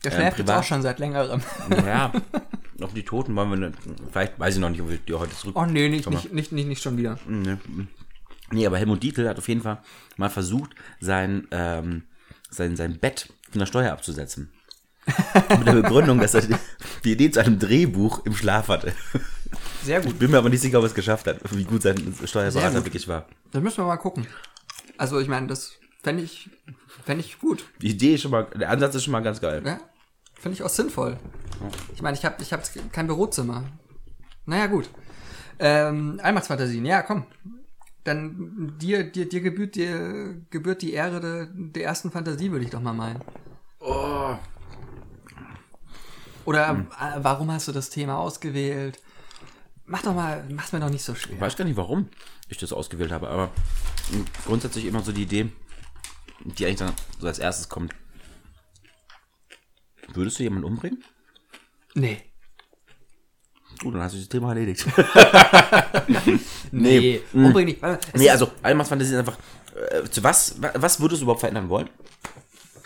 Der 0.03 0.11
ähm, 0.13 0.17
schläft 0.19 0.39
jetzt 0.39 0.51
auch 0.51 0.63
schon 0.63 0.81
seit 0.81 0.99
längerem. 0.99 1.41
Ja, 1.85 2.11
auf 2.81 2.93
die 2.93 3.03
Toten 3.03 3.35
wollen 3.35 3.49
wir, 3.49 3.57
ne- 3.57 3.71
vielleicht 4.11 4.39
weiß 4.39 4.55
ich 4.55 4.61
noch 4.61 4.69
nicht, 4.69 4.81
ob 4.81 4.89
wir 4.89 4.97
die 4.97 5.13
heute 5.13 5.35
zurück. 5.35 5.55
Oh 5.57 5.65
nee, 5.65 5.89
nicht, 5.89 6.09
nicht, 6.09 6.31
nicht, 6.31 6.51
nicht, 6.51 6.67
nicht 6.67 6.81
schon 6.81 6.97
wieder. 6.97 7.19
Nee, 7.27 7.57
nee, 8.51 8.65
aber 8.65 8.77
Helmut 8.77 9.03
Dietl 9.03 9.27
hat 9.27 9.37
auf 9.37 9.47
jeden 9.49 9.61
Fall 9.61 9.81
mal 10.15 10.29
versucht, 10.29 10.71
sein, 11.01 11.47
ähm, 11.51 12.03
sein, 12.49 12.75
sein 12.77 12.99
Bett 12.99 13.33
von 13.51 13.59
der 13.59 13.65
Steuer 13.65 13.91
abzusetzen. 13.91 14.51
Mit 15.57 15.67
der 15.67 15.73
Begründung, 15.73 16.19
dass 16.19 16.33
er 16.33 16.43
die 17.03 17.11
Idee 17.11 17.29
zu 17.29 17.41
einem 17.41 17.59
Drehbuch 17.59 18.25
im 18.25 18.33
Schlaf 18.33 18.69
hatte. 18.69 18.93
Sehr 19.83 20.01
gut. 20.01 20.17
Bin 20.19 20.31
mir 20.31 20.37
aber 20.37 20.49
nicht 20.49 20.61
sicher, 20.61 20.77
ob 20.77 20.83
er 20.85 20.87
es 20.87 20.93
geschafft 20.93 21.27
hat, 21.27 21.39
wie 21.51 21.63
gut 21.65 21.81
sein 21.81 22.15
Steuerberater 22.25 22.85
wirklich 22.85 23.07
war. 23.07 23.27
Das 23.51 23.61
müssen 23.61 23.77
wir 23.77 23.85
mal 23.85 23.97
gucken. 23.97 24.25
Also 24.97 25.19
ich 25.19 25.27
meine, 25.27 25.47
das 25.47 25.73
fände 26.01 26.23
ich, 26.23 26.49
fänd 27.05 27.19
ich 27.19 27.39
gut. 27.39 27.65
Die 27.81 27.89
Idee 27.89 28.15
ist 28.15 28.21
schon 28.21 28.31
mal, 28.31 28.45
der 28.55 28.69
Ansatz 28.69 28.95
ist 28.95 29.03
schon 29.03 29.11
mal 29.11 29.21
ganz 29.21 29.41
geil. 29.41 29.61
Ja? 29.65 29.79
Finde 30.39 30.55
ich 30.55 30.63
auch 30.63 30.69
sinnvoll. 30.69 31.17
Ich 31.95 32.01
meine, 32.01 32.17
ich 32.17 32.25
habe 32.25 32.41
ich 32.41 32.53
hab 32.53 32.63
kein 32.91 33.07
Bürozimmer. 33.07 33.63
Naja, 34.45 34.67
gut. 34.67 34.89
Ähm, 35.59 36.19
Allmachtsfantasien, 36.21 36.85
ja, 36.85 37.01
komm. 37.01 37.25
Dann 38.03 38.73
dir, 38.79 39.03
dir, 39.05 39.29
dir 39.29 39.39
gebührt, 39.41 39.75
dir 39.75 40.35
gebührt 40.49 40.81
die 40.81 40.91
Ehre 40.93 41.21
der, 41.21 41.47
der 41.53 41.83
ersten 41.85 42.11
Fantasie, 42.11 42.51
würde 42.51 42.65
ich 42.65 42.71
doch 42.71 42.81
mal 42.81 42.93
meinen. 42.93 43.21
Oh. 43.79 44.35
Oder 46.45 46.69
Hm. 46.69 46.87
warum 47.19 47.51
hast 47.51 47.67
du 47.69 47.71
das 47.71 47.89
Thema 47.89 48.17
ausgewählt? 48.17 49.01
Mach 49.85 50.01
doch 50.01 50.13
mal, 50.13 50.43
mach's 50.49 50.71
mir 50.71 50.79
doch 50.79 50.89
nicht 50.89 51.03
so 51.03 51.13
schwer. 51.13 51.35
Ich 51.35 51.41
weiß 51.41 51.55
gar 51.57 51.65
nicht, 51.65 51.75
warum 51.77 52.09
ich 52.47 52.57
das 52.57 52.71
ausgewählt 52.73 53.11
habe, 53.11 53.29
aber 53.29 53.51
grundsätzlich 54.45 54.85
immer 54.85 55.01
so 55.01 55.11
die 55.11 55.23
Idee, 55.23 55.49
die 56.45 56.65
eigentlich 56.65 56.79
dann 56.79 56.93
so 57.19 57.27
als 57.27 57.39
erstes 57.39 57.67
kommt. 57.69 57.93
Würdest 60.13 60.39
du 60.39 60.43
jemanden 60.43 60.65
umbringen? 60.65 61.03
Nee. 61.95 62.21
Gut, 63.81 63.93
dann 63.95 64.01
hast 64.03 64.13
du 64.15 64.19
das 64.19 64.29
Thema 64.29 64.49
erledigt. 64.49 64.85
Nee, 66.75 67.21
mm. 67.33 67.45
umbring 67.45 67.65
nicht. 67.65 67.81
Warte, 67.83 68.07
es 68.13 68.19
nee, 68.19 68.29
also 68.31 68.51
Allmanns 68.63 68.89
Fantasie 68.89 69.13
ist 69.13 69.19
einfach, 69.19 69.37
äh, 69.91 70.09
zu 70.09 70.23
was, 70.23 70.59
wa- 70.59 70.71
was 70.75 70.99
würdest 70.99 71.21
du 71.21 71.25
überhaupt 71.25 71.41
verändern 71.41 71.69
wollen? 71.69 71.87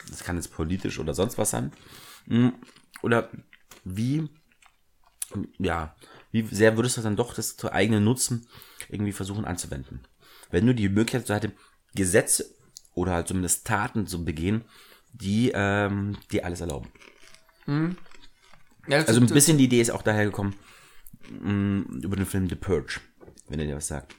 Das 0.10 0.26
kann 0.26 0.36
jetzt 0.36 0.52
politisch 0.52 1.00
oder 1.00 1.14
sonst 1.14 1.38
was 1.38 1.52
sein. 1.52 1.72
Mm, 2.26 2.50
Oder 3.02 3.30
wie, 3.86 4.28
ja, 5.58 5.96
wie 6.32 6.44
sehr 6.44 6.76
würdest 6.78 6.98
du 6.98 7.02
dann 7.02 7.16
doch 7.16 7.34
das 7.34 7.58
zu 7.58 7.72
eigenen 7.72 8.04
Nutzen 8.04 8.48
irgendwie 8.90 9.12
versuchen 9.14 9.46
anzuwenden? 9.46 10.02
Wenn 10.52 10.66
du 10.66 10.74
die 10.76 10.90
Möglichkeit 10.90 11.30
hättest, 11.44 11.54
Gesetze 11.96 12.46
oder 12.94 13.14
halt 13.14 13.28
zumindest 13.28 13.66
Taten 13.68 14.08
zu 14.08 14.24
begehen, 14.24 14.64
die 15.14 15.52
ähm, 15.54 16.18
dir 16.32 16.46
alles 16.46 16.62
erlauben. 16.62 16.90
ja, 17.68 17.96
das- 18.88 19.08
Also 19.08 19.22
ein 19.22 19.28
bisschen 19.28 19.58
die 19.58 19.66
Idee 19.66 19.82
ist 19.82 19.92
auch 19.92 20.02
daher 20.04 20.26
gekommen 20.26 20.56
mh, 21.30 22.04
über 22.04 22.16
den 22.16 22.26
Film 22.26 22.48
The 22.50 22.56
Purge, 22.56 23.00
wenn 23.50 23.60
er 23.60 23.66
dir 23.66 23.76
was 23.76 23.88
sagt. 23.88 24.16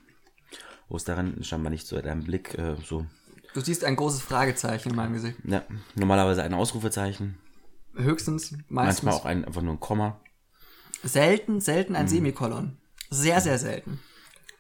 Wo 0.89 0.97
es 0.97 1.05
daran 1.05 1.43
scheinbar 1.45 1.71
nicht 1.71 1.87
so 1.87 2.01
deinem 2.01 2.25
Blick 2.25 2.55
äh, 2.59 2.77
so, 2.85 3.07
Du 3.55 3.61
siehst 3.61 3.85
ein 3.85 3.97
großes 3.97 4.21
Fragezeichen 4.23 4.91
in 4.91 4.97
meinem 4.97 5.15
Gesicht. 5.15 5.37
ja, 5.45 5.63
normalerweise 5.95 6.43
ein 6.43 6.55
Ausrufezeichen, 6.55 7.39
Höchstens, 7.95 8.53
meistens. 8.69 9.03
manchmal 9.05 9.15
auch 9.15 9.25
ein, 9.25 9.45
einfach 9.45 9.63
nur 9.63 9.75
ein 9.75 9.81
Komma, 9.81 10.21
Selten, 11.05 11.61
selten 11.61 11.93
Mhm. 11.93 11.99
ein 11.99 12.09
Semikolon. 12.09 12.77
Sehr, 13.11 13.41
sehr 13.41 13.59
selten. 13.59 14.01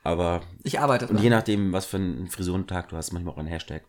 aber 0.04 0.40
Ich 0.62 0.80
arbeite 0.80 1.06
und 1.06 1.14
dran. 1.16 1.22
je 1.22 1.28
nachdem, 1.30 1.72
was 1.72 1.84
für 1.86 1.96
einen 1.98 2.28
Frisurentag 2.28 2.88
du 2.88 2.96
hast, 2.96 3.12
manchmal 3.12 3.34
auch 3.34 3.38
ein 3.38 3.46
Hashtag. 3.46 3.82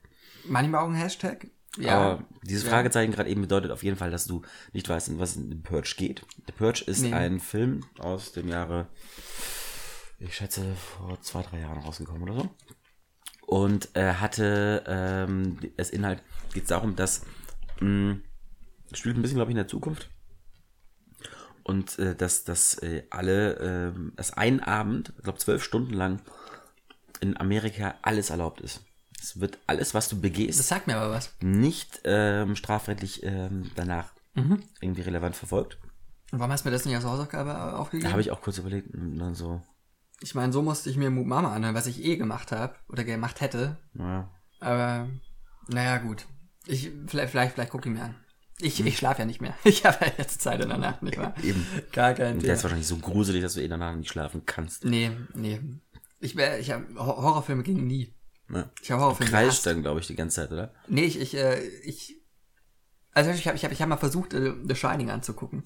Manchmal 0.45 0.83
auch 0.83 0.89
ein 0.89 0.95
Hashtag. 0.95 1.47
Ja. 1.77 1.97
Aber 1.97 2.23
dieses 2.43 2.63
Ja. 2.63 2.71
Fragezeichen 2.71 3.11
gerade 3.13 3.29
eben 3.29 3.41
bedeutet 3.41 3.71
auf 3.71 3.83
jeden 3.83 3.95
Fall, 3.95 4.11
dass 4.11 4.25
du 4.25 4.41
nicht 4.73 4.89
weißt, 4.89 5.07
in 5.09 5.19
was 5.19 5.35
in 5.37 5.49
The 5.49 5.55
Purge 5.55 5.93
geht. 5.97 6.25
The 6.47 6.51
Purge 6.51 6.83
ist 6.87 7.01
Nee. 7.03 7.13
ein 7.13 7.39
Film 7.39 7.85
aus 7.99 8.31
dem 8.33 8.47
Jahre, 8.49 8.87
ich 10.17 10.35
schätze, 10.35 10.65
vor 10.75 11.21
zwei, 11.21 11.43
drei 11.43 11.59
Jahren 11.61 11.77
rausgekommen 11.83 12.23
oder 12.23 12.33
so. 12.33 12.49
Und 13.45 13.95
äh, 13.95 14.13
hatte, 14.15 14.83
ähm, 14.87 15.57
es 15.77 15.89
Inhalt 15.89 16.21
geht 16.53 16.63
es 16.63 16.69
darum, 16.69 16.95
dass 16.95 17.21
mh, 17.79 18.17
spielt 18.93 19.15
ein 19.17 19.21
bisschen, 19.21 19.37
glaube 19.37 19.51
ich, 19.51 19.53
in 19.53 19.57
der 19.61 19.67
Zukunft. 19.67 20.09
Und 21.69 21.99
äh, 21.99 22.15
dass, 22.15 22.43
dass 22.45 22.75
äh, 22.81 23.03
alle, 23.11 23.93
äh, 23.95 24.11
dass 24.15 24.33
ein 24.33 24.59
Abend, 24.61 25.13
ich 25.17 25.23
glaube 25.23 25.37
zwölf 25.39 25.63
Stunden 25.63 25.93
lang 25.93 26.19
in 27.21 27.37
Amerika 27.39 27.95
alles 28.01 28.29
erlaubt 28.31 28.61
ist. 28.61 28.81
Es 29.21 29.39
wird 29.39 29.59
alles, 29.67 29.93
was 29.93 30.07
du 30.09 30.19
begehst, 30.19 30.57
Das 30.59 30.67
sagt 30.69 30.87
mir 30.87 30.95
aber 30.97 31.11
was. 31.13 31.35
nicht 31.41 32.01
ähm, 32.05 32.55
strafrechtlich 32.55 33.21
ähm, 33.23 33.69
danach 33.75 34.11
irgendwie 34.79 35.01
relevant 35.01 35.35
verfolgt. 35.35 35.77
Und 36.31 36.39
warum 36.39 36.51
hast 36.53 36.63
du 36.63 36.69
mir 36.69 36.73
das 36.73 36.85
nicht 36.85 36.95
als 36.95 37.03
Hausaufgabe 37.03 37.49
Da 37.49 37.75
aufgegeben? 37.75 38.09
habe 38.11 38.21
ich 38.21 38.31
auch 38.31 38.41
kurz 38.41 38.57
überlegt 38.57 38.93
und 38.95 39.19
dann 39.19 39.35
so, 39.35 39.61
Ich 40.21 40.33
meine, 40.33 40.53
so 40.53 40.61
musste 40.61 40.89
ich 40.89 40.95
mir 40.95 41.09
Moop 41.09 41.27
Mama 41.27 41.53
anhören, 41.53 41.75
was 41.75 41.87
ich 41.87 42.01
eh 42.05 42.15
gemacht 42.15 42.53
habe 42.53 42.75
oder 42.87 43.03
gemacht 43.03 43.41
hätte. 43.41 43.77
naja. 43.93 44.31
Aber 44.61 45.09
naja, 45.67 45.97
gut. 45.97 46.25
Ich, 46.67 46.89
vielleicht, 47.07 47.31
vielleicht, 47.31 47.53
vielleicht 47.53 47.71
gucke 47.71 47.89
ich 47.89 47.95
mir 47.95 48.03
an. 48.03 48.15
Ich, 48.61 48.85
ich 48.85 48.97
schlafe 48.97 49.19
ja 49.19 49.25
nicht 49.25 49.41
mehr. 49.41 49.55
Ich 49.63 49.85
habe 49.85 50.05
ja 50.05 50.11
jetzt 50.17 50.41
Zeit 50.41 50.61
in 50.61 50.69
der 50.69 50.77
Nacht, 50.77 51.01
nicht 51.01 51.17
wahr? 51.17 51.33
Eben. 51.43 51.65
Gar 51.93 52.13
kein 52.13 52.33
Der 52.35 52.41
Thema. 52.41 52.53
ist 52.53 52.63
wahrscheinlich 52.63 52.87
so 52.87 52.97
gruselig, 52.97 53.41
dass 53.41 53.53
du 53.53 53.61
eh 53.61 53.67
danach 53.67 53.95
nicht 53.95 54.09
schlafen 54.11 54.45
kannst. 54.45 54.83
Nee, 54.85 55.11
nee. 55.33 55.61
Ich, 56.19 56.37
ich 56.37 56.71
habe 56.71 56.85
Horrorfilme 56.95 57.63
gingen 57.63 57.87
nie. 57.87 58.13
Ne? 58.49 58.69
Ich 58.81 58.91
habe 58.91 59.01
Horrorfilme 59.01 59.31
gehasst. 59.31 59.65
dann, 59.65 59.81
glaube 59.81 60.01
ich, 60.01 60.07
die 60.07 60.15
ganze 60.15 60.37
Zeit, 60.41 60.51
oder? 60.51 60.73
Nee, 60.87 61.05
ich, 61.05 61.19
ich, 61.19 61.35
äh, 61.37 61.59
ich. 61.83 62.15
Also 63.13 63.31
ich 63.31 63.47
habe 63.47 63.55
ich 63.55 63.63
hab, 63.63 63.71
ich 63.71 63.81
hab 63.81 63.87
mal 63.89 63.97
versucht, 63.97 64.33
äh, 64.33 64.53
The 64.67 64.75
Shining 64.75 65.09
anzugucken. 65.09 65.63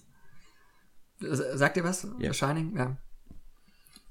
Sagt 1.19 1.77
ihr 1.77 1.83
was? 1.83 2.07
Ja. 2.19 2.31
The 2.31 2.37
Shining? 2.37 2.77
Ja. 2.77 2.97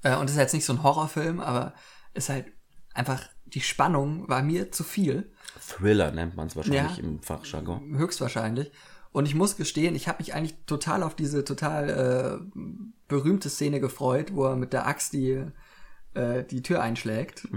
Äh, 0.03 0.17
und 0.17 0.23
das 0.23 0.31
ist 0.31 0.37
jetzt 0.41 0.53
nicht 0.53 0.65
so 0.65 0.73
ein 0.73 0.83
Horrorfilm, 0.83 1.39
aber 1.39 1.73
ist 2.13 2.29
halt 2.29 2.51
einfach, 2.93 3.21
die 3.45 3.61
Spannung 3.61 4.27
war 4.29 4.41
mir 4.41 4.71
zu 4.71 4.83
viel. 4.83 5.31
Thriller 5.59 6.11
nennt 6.11 6.35
man 6.35 6.47
es 6.47 6.55
wahrscheinlich 6.55 6.97
Ja. 6.97 7.03
im 7.03 7.21
Fachjargon. 7.21 7.97
Höchstwahrscheinlich. 7.97 8.71
Und 9.11 9.27
ich 9.27 9.35
muss 9.35 9.57
gestehen, 9.57 9.95
ich 9.95 10.07
habe 10.07 10.19
mich 10.19 10.33
eigentlich 10.33 10.55
total 10.65 11.03
auf 11.03 11.15
diese 11.15 11.43
total 11.45 11.89
äh, 12.55 12.59
berühmte 13.07 13.49
Szene 13.49 13.79
gefreut, 13.79 14.33
wo 14.33 14.45
er 14.45 14.55
mit 14.55 14.73
der 14.73 14.87
Axt 14.87 15.13
die, 15.13 15.45
äh, 16.15 16.43
die 16.43 16.63
Tür 16.63 16.81
einschlägt. 16.81 17.47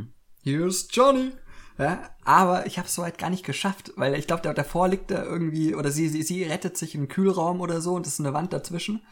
Here's 0.42 0.88
Johnny. 0.90 1.32
Ja, 1.78 2.08
aber 2.24 2.66
ich 2.66 2.78
habe 2.78 2.88
es 2.88 2.94
soweit 2.94 3.18
gar 3.18 3.28
nicht 3.28 3.44
geschafft, 3.44 3.92
weil 3.96 4.14
ich 4.14 4.26
glaube, 4.26 4.42
davor 4.54 4.88
liegt 4.88 5.10
da 5.10 5.22
irgendwie, 5.22 5.74
oder 5.74 5.90
sie, 5.90 6.08
sie, 6.08 6.22
sie 6.22 6.42
rettet 6.44 6.76
sich 6.78 6.94
im 6.94 7.06
Kühlraum 7.08 7.60
oder 7.60 7.82
so 7.82 7.94
und 7.94 8.06
es 8.06 8.14
ist 8.14 8.20
eine 8.20 8.32
Wand 8.32 8.52
dazwischen. 8.54 9.02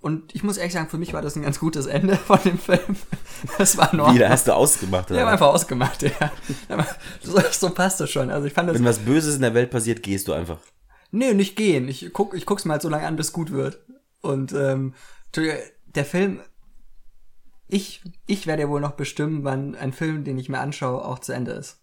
Und 0.00 0.34
ich 0.34 0.44
muss 0.44 0.56
ehrlich 0.56 0.72
sagen, 0.72 0.88
für 0.88 0.98
mich 0.98 1.12
war 1.12 1.22
das 1.22 1.36
ein 1.36 1.42
ganz 1.42 1.58
gutes 1.58 1.86
Ende 1.86 2.16
von 2.26 2.38
dem 2.44 2.58
Film. 2.58 2.96
Das 3.58 3.76
war 3.76 3.92
in 3.92 4.00
Ordnung. 4.00 4.16
Wieder 4.16 4.28
hast 4.28 4.46
du 4.46 4.54
ausgemacht, 4.54 5.10
oder? 5.10 5.26
einfach 5.26 5.48
ausgemacht, 5.48 6.02
ja. 6.02 6.10
So, 7.22 7.40
so 7.50 7.70
passt 7.70 8.00
es 8.00 8.10
schon. 8.10 8.30
Also 8.30 8.46
ich 8.46 8.52
fand 8.52 8.68
das 8.68 8.76
Wenn 8.76 8.84
was 8.84 9.00
Böses 9.00 9.36
in 9.36 9.42
der 9.42 9.54
Welt 9.54 9.70
passiert, 9.70 10.02
gehst 10.02 10.28
du 10.28 10.32
einfach. 10.32 10.58
Nee, 11.10 11.34
nicht 11.34 11.56
gehen. 11.56 11.88
Ich 11.88 12.10
guck, 12.12 12.34
ich 12.34 12.46
guck's 12.46 12.64
mal 12.64 12.74
halt 12.74 12.82
so 12.82 12.88
lange 12.88 13.06
an, 13.06 13.16
bis 13.16 13.32
gut 13.32 13.50
wird. 13.50 13.84
Und 14.20 14.52
ähm, 14.52 14.94
der 15.34 16.04
Film, 16.04 16.40
ich, 17.68 18.02
ich 18.26 18.46
werde 18.46 18.62
ja 18.62 18.68
wohl 18.68 18.80
noch 18.80 18.92
bestimmen, 18.92 19.44
wann 19.44 19.74
ein 19.74 19.92
Film, 19.92 20.24
den 20.24 20.38
ich 20.38 20.48
mir 20.48 20.60
anschaue, 20.60 21.04
auch 21.04 21.18
zu 21.18 21.32
Ende 21.32 21.52
ist. 21.52 21.80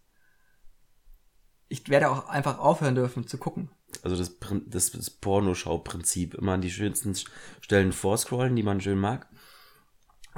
Ich 1.67 1.89
werde 1.89 2.09
auch 2.09 2.27
einfach 2.29 2.59
aufhören 2.59 2.95
dürfen 2.95 3.27
zu 3.27 3.37
gucken. 3.37 3.71
Also 4.03 4.15
das, 4.15 4.35
das, 4.65 4.91
das 4.91 5.09
Pornoschau-Prinzip. 5.09 6.33
Immer 6.35 6.53
an 6.53 6.61
die 6.61 6.71
schönsten 6.71 7.15
Stellen 7.61 7.91
vorscrollen, 7.91 8.55
die 8.55 8.63
man 8.63 8.81
schön 8.81 8.99
mag. 8.99 9.27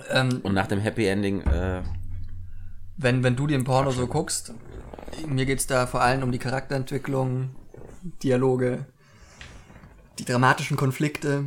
Ähm, 0.10 0.42
Und 0.44 0.54
nach 0.54 0.68
dem 0.68 0.80
Happy 0.80 1.06
Ending, 1.06 1.42
äh, 1.42 1.84
wenn, 2.98 3.24
wenn 3.24 3.36
du 3.36 3.48
den 3.48 3.64
Porno 3.64 3.92
so 3.92 4.08
guckst, 4.08 4.54
mir 5.28 5.46
geht's 5.46 5.68
da 5.68 5.88
vor 5.88 6.02
allem 6.02 6.24
um 6.24 6.32
die 6.32 6.40
Charakterentwicklung, 6.40 7.56
Dialoge, 8.24 8.86
die 10.20 10.26
dramatischen 10.26 10.78
Konflikte. 10.78 11.44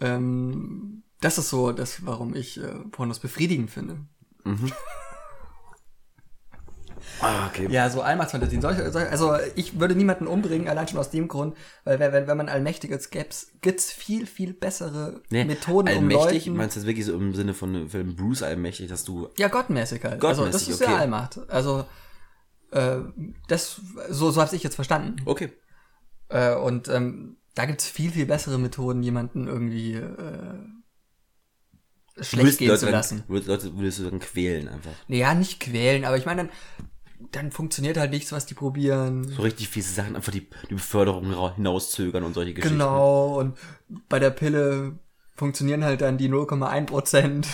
Ähm, 0.00 1.02
das 1.20 1.38
ist 1.38 1.50
so 1.50 1.72
das, 1.72 2.04
warum 2.04 2.34
ich 2.34 2.62
äh, 2.62 2.74
Pornos 2.90 3.18
befriedigend 3.18 3.70
finde. 3.70 3.98
ah, 7.20 7.46
okay. 7.48 7.68
Ja, 7.70 7.88
so 7.90 8.02
Allmachtsfantasien. 8.02 8.60
Solche, 8.60 8.90
solche, 8.90 9.10
also 9.10 9.34
ich 9.54 9.78
würde 9.78 9.94
niemanden 9.94 10.26
umbringen, 10.26 10.68
allein 10.68 10.88
schon 10.88 10.98
aus 10.98 11.10
dem 11.10 11.28
Grund, 11.28 11.56
weil 11.84 11.98
wenn, 11.98 12.26
wenn, 12.26 12.36
man 12.36 12.48
allmächtig 12.48 12.90
ist, 12.90 13.10
gäb's, 13.10 13.52
gibt's 13.60 13.92
viel, 13.92 14.26
viel 14.26 14.52
bessere 14.54 15.22
Nee, 15.30 15.44
Methoden, 15.44 15.88
um 15.88 15.94
allmächtig, 15.94 16.46
Leuten... 16.46 16.56
meinst 16.56 16.76
du 16.76 16.80
das 16.80 16.86
wirklich 16.86 17.06
so 17.06 17.14
im 17.14 17.34
Sinne 17.34 17.54
von 17.54 17.88
Film 17.88 18.16
Bruce 18.16 18.42
allmächtig, 18.42 18.88
dass 18.88 19.04
du 19.04 19.28
Ja, 19.38 19.48
gottmäßig 19.48 20.02
halt. 20.04 20.24
also 20.24 20.44
das 20.44 20.52
Gottmäßig, 20.52 20.68
ist 20.70 20.82
okay. 20.82 20.92
ja 20.92 20.98
Allmacht. 20.98 21.40
Also 21.48 21.84
äh, 22.72 22.98
das, 23.48 23.80
so, 24.10 24.30
so 24.30 24.40
habe 24.40 24.54
ich 24.56 24.62
jetzt 24.62 24.74
verstanden. 24.74 25.16
Okay. 25.24 25.50
Äh, 26.28 26.54
und 26.54 26.88
ähm, 26.88 27.36
da 27.54 27.66
gibt's 27.66 27.86
viel, 27.88 28.10
viel 28.10 28.26
bessere 28.26 28.58
Methoden, 28.58 29.02
jemanden 29.02 29.46
irgendwie 29.46 29.94
äh, 29.94 30.58
schlecht 32.20 32.58
gehen 32.58 32.68
Leute 32.68 32.80
zu 32.80 32.86
dann- 32.86 32.92
lassen. 32.94 33.24
Würdest, 33.28 33.48
Leute 33.48 33.76
würdest 33.76 33.98
du 34.00 34.04
dann 34.10 34.20
quälen 34.20 34.68
einfach. 34.68 34.92
Ja, 35.08 35.34
nicht 35.34 35.60
quälen, 35.60 36.04
aber 36.04 36.16
ich 36.16 36.26
meine, 36.26 36.44
dann, 36.44 36.50
dann 37.32 37.50
funktioniert 37.52 37.96
halt 37.96 38.10
nichts, 38.10 38.32
was 38.32 38.46
die 38.46 38.54
probieren. 38.54 39.28
So 39.28 39.42
richtig 39.42 39.68
fiese 39.68 39.92
Sachen, 39.92 40.16
einfach 40.16 40.32
die, 40.32 40.46
die 40.70 40.74
Beförderung 40.74 41.54
hinauszögern 41.54 42.24
und 42.24 42.34
solche 42.34 42.54
Geschichten. 42.54 42.78
Genau, 42.78 43.38
und 43.38 43.56
bei 44.08 44.18
der 44.18 44.30
Pille 44.30 44.98
funktionieren 45.36 45.82
halt 45.84 46.00
dann 46.00 46.16
die 46.18 46.28
0,1 46.28 46.86
Prozent 46.86 47.46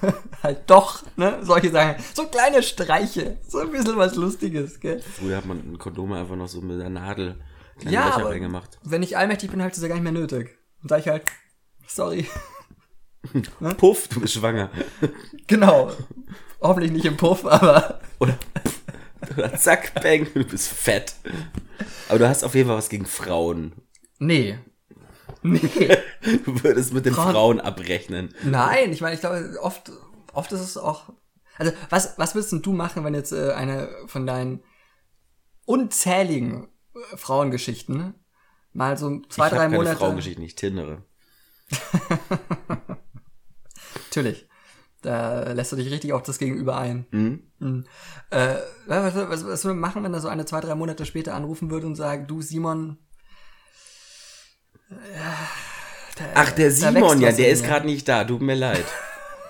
halt 0.42 0.62
doch, 0.68 1.02
ne? 1.16 1.38
Solche 1.42 1.70
Sachen. 1.70 1.96
So 2.14 2.26
kleine 2.26 2.62
Streiche. 2.62 3.38
So 3.48 3.58
ein 3.58 3.70
bisschen 3.72 3.96
was 3.96 4.14
Lustiges, 4.14 4.78
gell? 4.78 5.00
Früher 5.00 5.36
hat 5.38 5.46
man 5.46 5.78
Kondome 5.78 6.16
einfach 6.18 6.36
noch 6.36 6.46
so 6.48 6.60
mit 6.60 6.80
der 6.80 6.90
Nadel 6.90 7.40
Ja, 7.82 8.06
Löcher 8.06 8.20
aber 8.20 8.30
reingemacht. 8.30 8.78
wenn 8.84 9.02
ich 9.02 9.16
allmächtig 9.16 9.50
bin, 9.50 9.62
halt 9.62 9.72
ist 9.72 9.78
das 9.78 9.82
ja 9.82 9.88
gar 9.88 9.94
nicht 10.00 10.04
mehr 10.04 10.12
nötig. 10.12 10.56
Und 10.82 10.90
sag 10.90 11.00
ich 11.00 11.08
halt, 11.08 11.24
sorry. 11.88 12.28
Puff, 13.78 14.06
du 14.08 14.20
bist 14.20 14.34
schwanger. 14.34 14.70
Genau. 15.46 15.90
Hoffentlich 16.60 16.92
nicht 16.92 17.04
im 17.06 17.16
Puff, 17.16 17.44
aber 17.46 18.00
oder 18.20 18.38
zack, 19.56 19.94
bang, 20.02 20.26
du 20.34 20.44
bist 20.44 20.68
fett. 20.68 21.14
Aber 22.08 22.18
du 22.18 22.28
hast 22.28 22.44
auf 22.44 22.54
jeden 22.54 22.68
Fall 22.68 22.76
was 22.78 22.88
gegen 22.88 23.06
Frauen. 23.06 23.72
nee. 24.18 24.58
Nee. 25.46 25.60
Du 26.46 26.62
würdest 26.62 26.94
mit 26.94 27.04
den 27.04 27.12
Frauen- 27.12 27.32
Frauen 27.32 27.60
abrechnen. 27.60 28.34
Nein, 28.44 28.92
ich 28.92 29.02
meine, 29.02 29.14
ich 29.14 29.20
glaube, 29.20 29.58
oft, 29.60 29.92
oft 30.32 30.50
ist 30.52 30.60
es 30.60 30.76
auch. 30.78 31.12
Also, 31.58 31.72
was, 31.90 32.14
was 32.16 32.34
würdest 32.34 32.52
du 32.64 32.72
machen, 32.72 33.04
wenn 33.04 33.12
jetzt 33.14 33.32
äh, 33.32 33.52
eine 33.52 33.90
von 34.06 34.26
deinen 34.26 34.62
unzähligen 35.66 36.68
äh, 36.94 37.16
Frauengeschichten 37.18 38.14
mal 38.72 38.96
so 38.96 39.20
zwei, 39.28 39.46
ich 39.48 39.52
drei 39.52 39.58
keine 39.58 39.76
Monate. 39.76 39.96
Frauengeschichten, 39.96 40.42
ich 40.44 40.54
tindere. 40.54 41.02
Natürlich. 44.06 44.48
Da 45.04 45.52
lässt 45.52 45.70
du 45.72 45.76
dich 45.76 45.90
richtig 45.90 46.12
auf 46.12 46.22
das 46.22 46.38
Gegenüber 46.38 46.76
ein. 46.78 47.06
Mhm. 47.10 47.42
Mhm. 47.58 47.84
Äh, 48.30 48.54
was, 48.86 49.14
was, 49.14 49.46
was 49.46 49.62
du 49.62 49.74
machen, 49.74 50.02
wenn 50.02 50.14
er 50.14 50.20
so 50.20 50.28
eine, 50.28 50.44
zwei, 50.46 50.60
drei 50.60 50.74
Monate 50.74 51.04
später 51.06 51.34
anrufen 51.34 51.70
würde 51.70 51.86
und 51.86 51.94
sagt, 51.94 52.30
du 52.30 52.40
Simon. 52.42 52.96
äh, 54.90 54.94
da- 56.16 56.24
Ach, 56.34 56.50
der 56.52 56.70
Simon, 56.70 57.20
ja, 57.20 57.32
der 57.32 57.48
ist 57.50 57.64
gerade 57.64 57.86
nicht 57.86 58.08
da, 58.08 58.24
tut 58.24 58.40
mir 58.42 58.54
leid. 58.54 58.84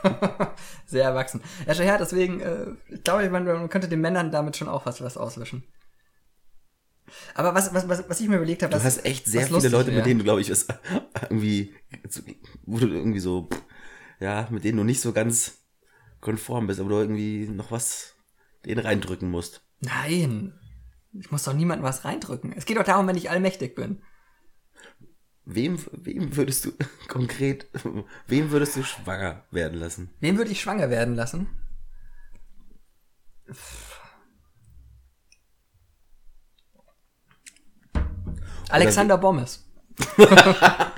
Sehr 0.87 1.05
erwachsen. 1.05 1.41
Ja, 1.67 1.75
schon 1.75 1.85
her, 1.85 1.97
deswegen, 1.99 2.41
äh, 2.41 2.67
ich 2.89 3.03
glaube, 3.05 3.29
man, 3.31 3.45
man 3.45 3.69
könnte 3.69 3.89
den 3.89 4.01
Männern 4.01 4.31
damit 4.31 4.57
schon 4.57 4.69
auch 4.69 4.85
was, 4.87 5.01
was 5.03 5.17
auswischen. 5.17 5.65
Aber 7.35 7.55
was, 7.55 7.73
was, 7.75 7.89
was, 7.89 8.09
was 8.09 8.21
ich 8.21 8.29
mir 8.29 8.37
überlegt 8.37 8.63
habe, 8.63 8.77
Du 8.77 8.83
hast 8.83 9.05
echt 9.05 9.27
sehr 9.27 9.43
viele 9.43 9.57
lustig 9.57 9.73
Leute, 9.73 9.93
mit 9.93 10.05
denen 10.07 10.19
du, 10.19 10.25
glaube 10.25 10.41
ich, 10.41 10.51
was 10.51 10.67
irgendwie, 11.23 11.75
wo 12.65 12.79
du 12.79 12.87
irgendwie 12.89 13.21
so, 13.21 13.49
ja, 14.25 14.49
mit 14.51 14.65
denen 14.65 14.79
du 14.79 14.85
nicht 14.85 15.03
so 15.03 15.13
ganz 15.13 15.59
konform 16.23 16.67
bist, 16.67 16.81
aber 16.81 16.89
du 16.89 16.97
irgendwie 16.97 17.47
noch 17.47 17.71
was 17.71 18.15
denen 18.65 18.81
reindrücken 18.81 19.31
musst. 19.31 19.63
Nein. 19.81 20.59
Ich 21.13 21.31
muss 21.31 21.45
doch 21.45 21.53
niemandem 21.53 21.85
was 21.85 22.07
reindrücken. 22.07 22.55
Es 22.55 22.65
geht 22.65 22.79
doch 22.79 22.85
darum, 22.85 23.07
wenn 23.07 23.19
ich 23.19 23.29
allmächtig 23.29 23.75
bin. 23.75 24.03
Wem, 25.45 25.79
wem 25.93 26.35
würdest 26.37 26.65
du 26.65 26.73
konkret, 27.09 27.69
wem 28.27 28.51
würdest 28.51 28.77
du 28.77 28.83
schwanger 28.83 29.45
werden 29.51 29.79
lassen? 29.79 30.11
Wen 30.21 30.39
würde 30.39 30.53
ich 30.53 30.63
schwanger 30.63 30.89
werden 30.89 31.15
lassen? 31.15 31.47
Alexander 38.71 39.19
Bommes. 39.19 39.69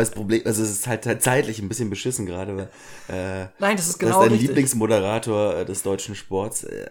Weil 0.00 0.06
das 0.06 0.14
Problem, 0.14 0.42
also 0.44 0.62
es 0.62 0.70
ist 0.70 0.86
halt, 0.86 1.04
halt 1.06 1.22
zeitlich 1.22 1.58
ein 1.60 1.68
bisschen 1.68 1.90
beschissen 1.90 2.24
gerade, 2.26 2.56
weil 2.56 2.68
äh, 3.14 3.46
Nein, 3.58 3.76
das 3.76 3.88
ist 3.88 3.98
genau 3.98 4.12
ist 4.20 4.24
dein 4.24 4.30
richtig. 4.32 4.48
Lieblingsmoderator 4.48 5.56
äh, 5.58 5.64
des 5.64 5.82
deutschen 5.82 6.14
Sports. 6.14 6.64
Äh, 6.64 6.90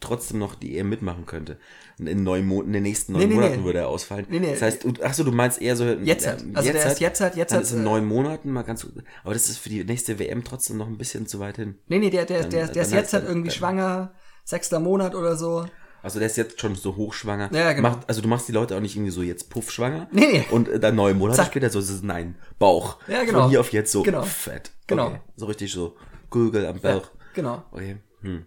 trotzdem 0.00 0.38
noch 0.38 0.54
die 0.54 0.76
EM 0.76 0.88
mitmachen 0.90 1.24
könnte. 1.24 1.56
Und 1.98 2.08
in, 2.08 2.24
neun 2.24 2.44
Mo 2.44 2.60
in 2.62 2.72
den 2.72 2.82
nächsten 2.82 3.12
neun 3.12 3.22
Nee, 3.22 3.26
nee, 3.28 3.34
Monaten 3.36 3.58
nee. 3.60 3.64
würde 3.64 3.78
er 3.78 3.88
ausfallen. 3.88 4.26
Nee, 4.28 4.40
nee. 4.40 4.50
Das 4.50 4.60
heißt, 4.60 4.84
du- 4.84 4.92
ach 5.02 5.14
so, 5.14 5.24
du 5.24 5.30
meinst 5.32 5.62
eher 5.62 5.76
so 5.76 5.84
Jetzt 5.84 6.26
hat. 6.26 6.44
Also 6.52 6.72
der 6.72 6.86
ist 6.92 7.00
jetzt 7.00 7.20
hat, 7.20 7.36
jetzt 7.36 7.54
hat. 7.54 7.70
in 7.70 7.78
äh, 7.78 7.82
neun 7.82 8.04
Monaten 8.04 8.50
mal 8.50 8.62
ganz, 8.62 8.86
aber 9.22 9.32
das 9.32 9.48
ist 9.48 9.58
für 9.58 9.68
die 9.70 9.82
nächste 9.84 10.18
WM 10.18 10.44
trotzdem 10.44 10.76
noch 10.76 10.88
ein 10.88 10.98
bisschen 10.98 11.26
zu 11.26 11.38
weit 11.38 11.56
hin. 11.56 11.76
Nee, 11.88 12.00
nee, 12.00 12.10
der, 12.10 12.24
der, 12.26 12.40
Dann- 12.42 12.50
der, 12.50 12.68
der 12.68 12.82
ist 12.82 12.92
jetzt 12.92 13.12
halt 13.14 13.24
irgendwie 13.26 13.48
dann- 13.48 13.56
schwanger, 13.56 14.12
sechster 14.44 14.80
Monat 14.80 15.14
oder 15.14 15.36
so. 15.36 15.64
Also 16.04 16.18
der 16.20 16.26
ist 16.26 16.36
jetzt 16.36 16.60
schon 16.60 16.74
so 16.76 16.94
hochschwanger. 16.96 17.50
Ja, 17.52 17.72
genau. 17.72 17.90
Macht, 17.90 18.08
also 18.08 18.20
du 18.20 18.28
machst 18.28 18.46
die 18.46 18.52
Leute 18.52 18.76
auch 18.76 18.80
nicht 18.80 18.94
irgendwie 18.94 19.10
so 19.10 19.22
jetzt 19.22 19.50
puffschwanger. 19.50 20.08
Nee, 20.12 20.26
nee. 20.32 20.44
Und 20.50 20.68
äh, 20.68 20.78
dann 20.78 20.94
neun 20.94 21.16
Monate 21.18 21.38
Zack. 21.38 21.46
später 21.48 21.70
so 21.70 21.78
ist 21.80 21.90
es 21.90 22.02
nein, 22.02 22.36
Bauch. 22.58 22.98
Ja, 23.08 23.24
genau. 23.24 23.40
Von 23.42 23.50
hier 23.50 23.60
auf 23.60 23.72
jetzt 23.72 23.90
so 23.90 24.02
Genau. 24.02 24.22
fett. 24.22 24.70
Genau. 24.86 25.06
Okay. 25.08 25.20
So 25.36 25.46
richtig 25.46 25.72
so 25.72 25.96
Gurgel 26.30 26.66
am 26.66 26.78
Bauch. 26.80 27.10
Genau. 27.34 27.64
Okay. 27.72 27.96
Hm. 28.20 28.46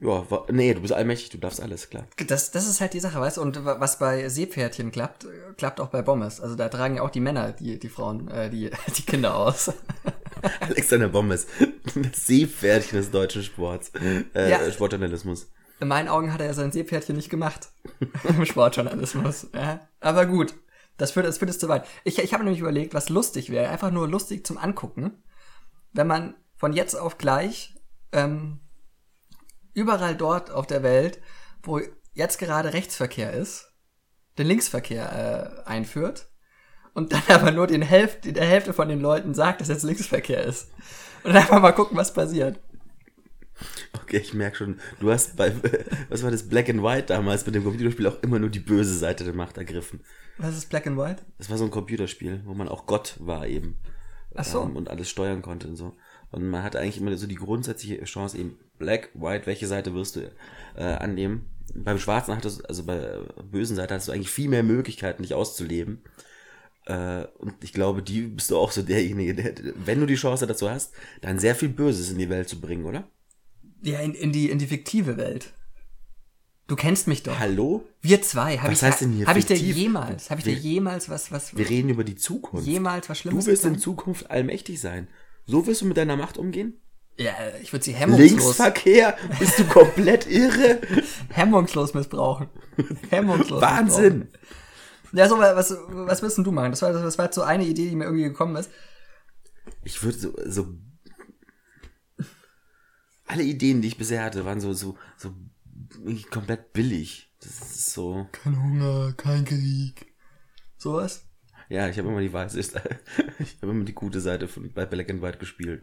Ja, 0.00 0.26
nee, 0.50 0.74
du 0.74 0.80
bist 0.80 0.92
allmächtig, 0.92 1.30
du 1.30 1.38
darfst 1.38 1.60
alles, 1.60 1.88
klar. 1.88 2.06
Das, 2.26 2.50
das 2.50 2.66
ist 2.66 2.80
halt 2.80 2.92
die 2.92 2.98
Sache, 2.98 3.20
weißt 3.20 3.36
du? 3.36 3.42
Und 3.42 3.64
wa- 3.64 3.76
was 3.78 4.00
bei 4.00 4.28
Seepferdchen 4.28 4.90
klappt, 4.90 5.26
klappt 5.58 5.78
auch 5.80 5.88
bei 5.90 6.02
Bommes. 6.02 6.40
Also 6.40 6.56
da 6.56 6.68
tragen 6.68 6.96
ja 6.96 7.02
auch 7.02 7.10
die 7.10 7.20
Männer 7.20 7.52
die, 7.52 7.78
die 7.78 7.88
Frauen, 7.88 8.26
äh, 8.28 8.50
die, 8.50 8.70
die 8.96 9.02
Kinder 9.02 9.36
aus. 9.36 9.70
Alexander 10.60 11.08
Bommes, 11.08 11.46
das 11.94 12.26
Seepferdchen 12.26 12.98
des 12.98 13.10
deutschen 13.12 13.42
Sports. 13.44 13.92
Äh, 14.34 14.50
Ja. 14.50 14.70
Sportjournalismus. 14.72 15.48
In 15.82 15.88
meinen 15.88 16.06
Augen 16.06 16.32
hat 16.32 16.40
er 16.40 16.54
sein 16.54 16.70
Seepferdchen 16.70 17.16
nicht 17.16 17.28
gemacht. 17.28 17.70
Im 18.22 18.46
Sportjournalismus. 18.46 19.48
Ja. 19.52 19.80
Aber 19.98 20.26
gut, 20.26 20.54
das 20.96 21.10
führt, 21.10 21.26
das 21.26 21.38
führt 21.38 21.50
es 21.50 21.58
zu 21.58 21.68
weit. 21.68 21.84
Ich, 22.04 22.20
ich 22.20 22.32
habe 22.32 22.44
nämlich 22.44 22.60
überlegt, 22.60 22.94
was 22.94 23.08
lustig 23.08 23.50
wäre, 23.50 23.68
einfach 23.68 23.90
nur 23.90 24.06
lustig 24.06 24.46
zum 24.46 24.58
Angucken, 24.58 25.24
wenn 25.92 26.06
man 26.06 26.36
von 26.54 26.72
jetzt 26.72 26.94
auf 26.94 27.18
gleich 27.18 27.74
ähm, 28.12 28.60
überall 29.74 30.14
dort 30.14 30.52
auf 30.52 30.68
der 30.68 30.84
Welt, 30.84 31.20
wo 31.64 31.80
jetzt 32.12 32.38
gerade 32.38 32.74
Rechtsverkehr 32.74 33.32
ist, 33.32 33.72
den 34.38 34.46
Linksverkehr 34.46 35.64
äh, 35.66 35.68
einführt 35.68 36.28
und 36.94 37.12
dann 37.12 37.22
aber 37.28 37.50
nur 37.50 37.66
den 37.66 37.82
Hälfte, 37.82 38.32
der 38.32 38.46
Hälfte 38.46 38.72
von 38.72 38.88
den 38.88 39.00
Leuten 39.00 39.34
sagt, 39.34 39.60
dass 39.60 39.66
jetzt 39.66 39.82
Linksverkehr 39.82 40.44
ist. 40.44 40.70
Und 41.24 41.34
einfach 41.34 41.60
mal 41.60 41.72
gucken, 41.72 41.96
was 41.96 42.14
passiert. 42.14 42.60
Okay, 43.92 44.18
ich 44.18 44.34
merke 44.34 44.56
schon, 44.56 44.80
du 45.00 45.10
hast 45.10 45.36
bei, 45.36 45.52
was 46.08 46.22
war 46.22 46.30
das, 46.30 46.48
Black 46.48 46.68
and 46.68 46.82
White 46.82 47.06
damals 47.06 47.46
mit 47.46 47.54
dem 47.54 47.64
Computerspiel 47.64 48.06
auch 48.06 48.22
immer 48.22 48.38
nur 48.38 48.50
die 48.50 48.60
böse 48.60 48.96
Seite 48.96 49.24
der 49.24 49.34
Macht 49.34 49.56
ergriffen. 49.56 50.00
Was 50.38 50.56
ist 50.56 50.70
Black 50.70 50.86
and 50.86 50.98
White? 50.98 51.22
Das 51.38 51.50
war 51.50 51.58
so 51.58 51.64
ein 51.64 51.70
Computerspiel, 51.70 52.42
wo 52.44 52.54
man 52.54 52.68
auch 52.68 52.86
Gott 52.86 53.16
war 53.20 53.46
eben. 53.46 53.78
Ach 54.34 54.44
so. 54.44 54.62
Ähm, 54.62 54.76
und 54.76 54.90
alles 54.90 55.08
steuern 55.10 55.42
konnte 55.42 55.68
und 55.68 55.76
so. 55.76 55.96
Und 56.30 56.48
man 56.48 56.62
hatte 56.62 56.80
eigentlich 56.80 56.98
immer 56.98 57.16
so 57.16 57.26
die 57.26 57.34
grundsätzliche 57.34 58.02
Chance 58.04 58.38
eben, 58.38 58.58
Black, 58.78 59.10
White, 59.14 59.46
welche 59.46 59.66
Seite 59.66 59.94
wirst 59.94 60.16
du 60.16 60.20
äh, 60.74 60.82
annehmen. 60.82 61.46
Beim 61.74 61.98
Schwarzen 61.98 62.34
hattest 62.34 62.60
du, 62.60 62.64
also 62.64 62.84
bei 62.84 62.96
der 62.96 63.20
bösen 63.42 63.76
Seite 63.76 63.94
hattest 63.94 64.08
du 64.08 64.12
eigentlich 64.12 64.30
viel 64.30 64.48
mehr 64.48 64.62
Möglichkeiten, 64.62 65.22
dich 65.22 65.34
auszuleben. 65.34 66.02
Äh, 66.86 67.24
und 67.38 67.62
ich 67.62 67.72
glaube, 67.72 68.02
die 68.02 68.22
bist 68.22 68.50
du 68.50 68.58
auch 68.58 68.72
so 68.72 68.82
derjenige, 68.82 69.34
der, 69.34 69.54
wenn 69.76 70.00
du 70.00 70.06
die 70.06 70.14
Chance 70.14 70.46
dazu 70.46 70.68
hast, 70.68 70.94
dann 71.20 71.38
sehr 71.38 71.54
viel 71.54 71.68
Böses 71.68 72.10
in 72.10 72.18
die 72.18 72.30
Welt 72.30 72.48
zu 72.48 72.60
bringen, 72.60 72.86
oder? 72.86 73.08
Ja, 73.82 74.00
in, 74.00 74.14
in, 74.14 74.32
die, 74.32 74.50
in 74.50 74.58
die 74.58 74.66
fiktive 74.66 75.16
Welt. 75.16 75.52
Du 76.68 76.76
kennst 76.76 77.08
mich 77.08 77.22
doch. 77.22 77.38
Hallo? 77.38 77.84
Wir 78.00 78.22
zwei. 78.22 78.56
Hab 78.56 78.70
Was 78.70 78.78
ich, 78.78 78.84
heißt 78.84 79.00
denn 79.02 79.12
hier 79.12 79.26
Habe 79.26 79.38
ich 79.38 79.46
dir 79.46 79.56
jemals, 79.56 80.30
habe 80.30 80.40
ich 80.40 80.44
dir 80.44 80.54
jemals 80.54 81.08
was, 81.08 81.32
was, 81.32 81.56
Wir 81.56 81.68
reden 81.68 81.88
über 81.90 82.04
die 82.04 82.14
Zukunft. 82.14 82.66
jemals 82.66 83.08
was 83.08 83.18
Schlimmes 83.18 83.44
Du 83.44 83.50
wirst 83.50 83.64
in? 83.64 83.78
Zukunft 83.78 84.30
allmächtig 84.30 84.80
sein. 84.80 85.08
So 85.44 85.66
wirst 85.66 85.82
du 85.82 85.86
mit 85.86 85.96
deiner 85.96 86.16
Macht 86.16 86.38
umgehen? 86.38 86.80
Ja, 87.18 87.32
ich 87.60 87.72
würde 87.72 87.84
sie 87.84 87.92
hemmungslos, 87.92 88.30
Linksverkehr? 88.30 89.16
Bist 89.38 89.58
du 89.58 89.64
komplett 89.64 90.26
irre? 90.30 90.80
hemmungslos 91.30 91.92
missbrauchen. 91.92 92.48
Hemmungslos 93.10 93.60
Wahnsinn! 93.60 94.20
missbrauchen. 94.20 94.38
Ja, 95.12 95.28
so, 95.28 95.38
was, 95.38 95.76
was 95.88 96.22
willst 96.22 96.38
denn 96.38 96.44
du 96.44 96.52
machen? 96.52 96.70
Das 96.70 96.80
war, 96.80 96.92
das 96.92 97.18
war 97.18 97.26
jetzt 97.26 97.34
so 97.34 97.42
eine 97.42 97.64
Idee, 97.64 97.90
die 97.90 97.96
mir 97.96 98.04
irgendwie 98.04 98.24
gekommen 98.24 98.56
ist. 98.56 98.70
Ich 99.84 100.02
würde 100.02 100.18
so, 100.18 100.32
so. 100.46 100.66
Alle 103.32 103.44
Ideen, 103.44 103.80
die 103.80 103.88
ich 103.88 103.96
bisher 103.96 104.22
hatte, 104.22 104.44
waren 104.44 104.60
so, 104.60 104.74
so, 104.74 104.98
so 105.16 105.34
komplett 106.30 106.74
billig. 106.74 107.32
Das 107.40 107.50
ist 107.60 107.92
so. 107.94 108.28
Kein 108.30 108.62
Hunger, 108.62 109.14
kein 109.14 109.46
Krieg. 109.46 110.14
Sowas? 110.76 111.24
Ja, 111.70 111.88
ich 111.88 111.98
habe 111.98 112.08
immer 112.08 112.20
die 112.20 112.32
Weiße, 112.32 112.60
ich 113.38 113.56
habe 113.62 113.72
immer 113.72 113.84
die 113.84 113.94
gute 113.94 114.20
Seite 114.20 114.48
von, 114.48 114.70
bei 114.74 114.84
Black 114.84 115.08
and 115.08 115.22
White 115.22 115.38
gespielt. 115.38 115.82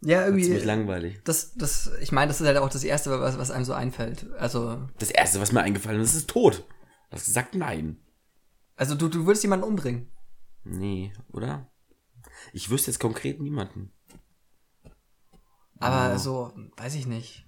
Ja, 0.00 0.26
Ziemlich 0.26 0.46
irgendwie. 0.48 0.64
langweilig. 0.64 1.20
Das, 1.24 1.54
das, 1.54 1.90
ich 2.00 2.12
meine, 2.12 2.28
das 2.28 2.40
ist 2.40 2.46
halt 2.46 2.58
auch 2.58 2.68
das 2.68 2.84
Erste, 2.84 3.10
was, 3.10 3.36
was 3.38 3.50
einem 3.50 3.64
so 3.64 3.72
einfällt. 3.72 4.30
Also, 4.34 4.86
Das 5.00 5.10
erste, 5.10 5.40
was 5.40 5.50
mir 5.50 5.62
eingefallen 5.62 6.00
ist, 6.00 6.14
ist 6.14 6.30
tot. 6.30 6.64
Das 7.10 7.26
sagt 7.26 7.56
nein. 7.56 7.98
also 8.76 8.94
du, 8.94 9.08
du 9.08 9.26
würdest 9.26 9.42
jemanden 9.42 9.66
umbringen. 9.66 10.12
Nee, 10.62 11.12
oder? 11.32 11.68
Ich 12.52 12.70
wüsste 12.70 12.92
jetzt 12.92 13.00
konkret 13.00 13.40
niemanden. 13.40 13.90
Aber 15.80 16.18
so, 16.18 16.52
weiß 16.76 16.94
ich 16.94 17.06
nicht. 17.06 17.44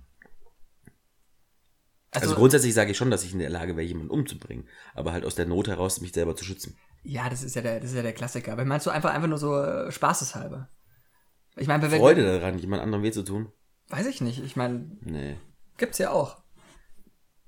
Also, 2.13 2.35
grundsätzlich 2.35 2.75
sage 2.75 2.91
ich 2.91 2.97
schon, 2.97 3.11
dass 3.11 3.23
ich 3.25 3.33
in 3.33 3.39
der 3.39 3.51
Lage 3.51 3.77
wäre, 3.77 3.87
jemanden 3.87 4.11
umzubringen. 4.11 4.69
Aber 4.95 5.13
halt 5.13 5.25
aus 5.25 5.37
der 5.37 5.47
Not 5.47 5.69
heraus, 5.69 6.01
mich 6.01 6.13
selber 6.13 6.35
zu 6.35 6.45
schützen. 6.45 6.77
Ja, 7.03 7.29
das 7.31 7.43
ist 7.43 7.55
ja 7.55 7.63
der, 7.63 7.81
das 7.81 7.91
ist 7.91 7.97
ja 7.97 8.03
der 8.03 8.13
Klassiker. 8.13 8.53
Aber 8.53 8.65
meinst 8.65 8.87
du 8.87 8.91
einfach, 8.91 9.11
einfach 9.15 9.29
nur 9.29 9.39
so 9.39 9.57
äh, 9.63 9.91
spaßeshalber? 9.93 10.69
Ich 11.57 11.69
meine, 11.69 11.87
bei 11.87 11.99
Freude 11.99 12.25
daran, 12.25 12.59
jemand 12.59 12.83
anderem 12.83 13.03
weh 13.05 13.13
zu 13.13 13.23
tun? 13.23 13.53
Weiß 13.89 14.07
ich 14.07 14.21
nicht. 14.21 14.43
Ich 14.43 14.57
meine, 14.57 14.97
Nee. 15.03 15.37
gibt's 15.79 15.99
ja 15.99 16.11
auch. 16.11 16.43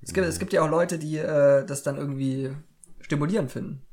Es 0.01 0.13
gibt, 0.13 0.27
es 0.27 0.39
gibt 0.39 0.53
ja 0.53 0.63
auch 0.63 0.69
Leute, 0.69 0.97
die 0.99 1.17
äh, 1.17 1.65
das 1.65 1.83
dann 1.83 1.97
irgendwie 1.97 2.55
stimulierend 2.99 3.51
finden. 3.51 3.85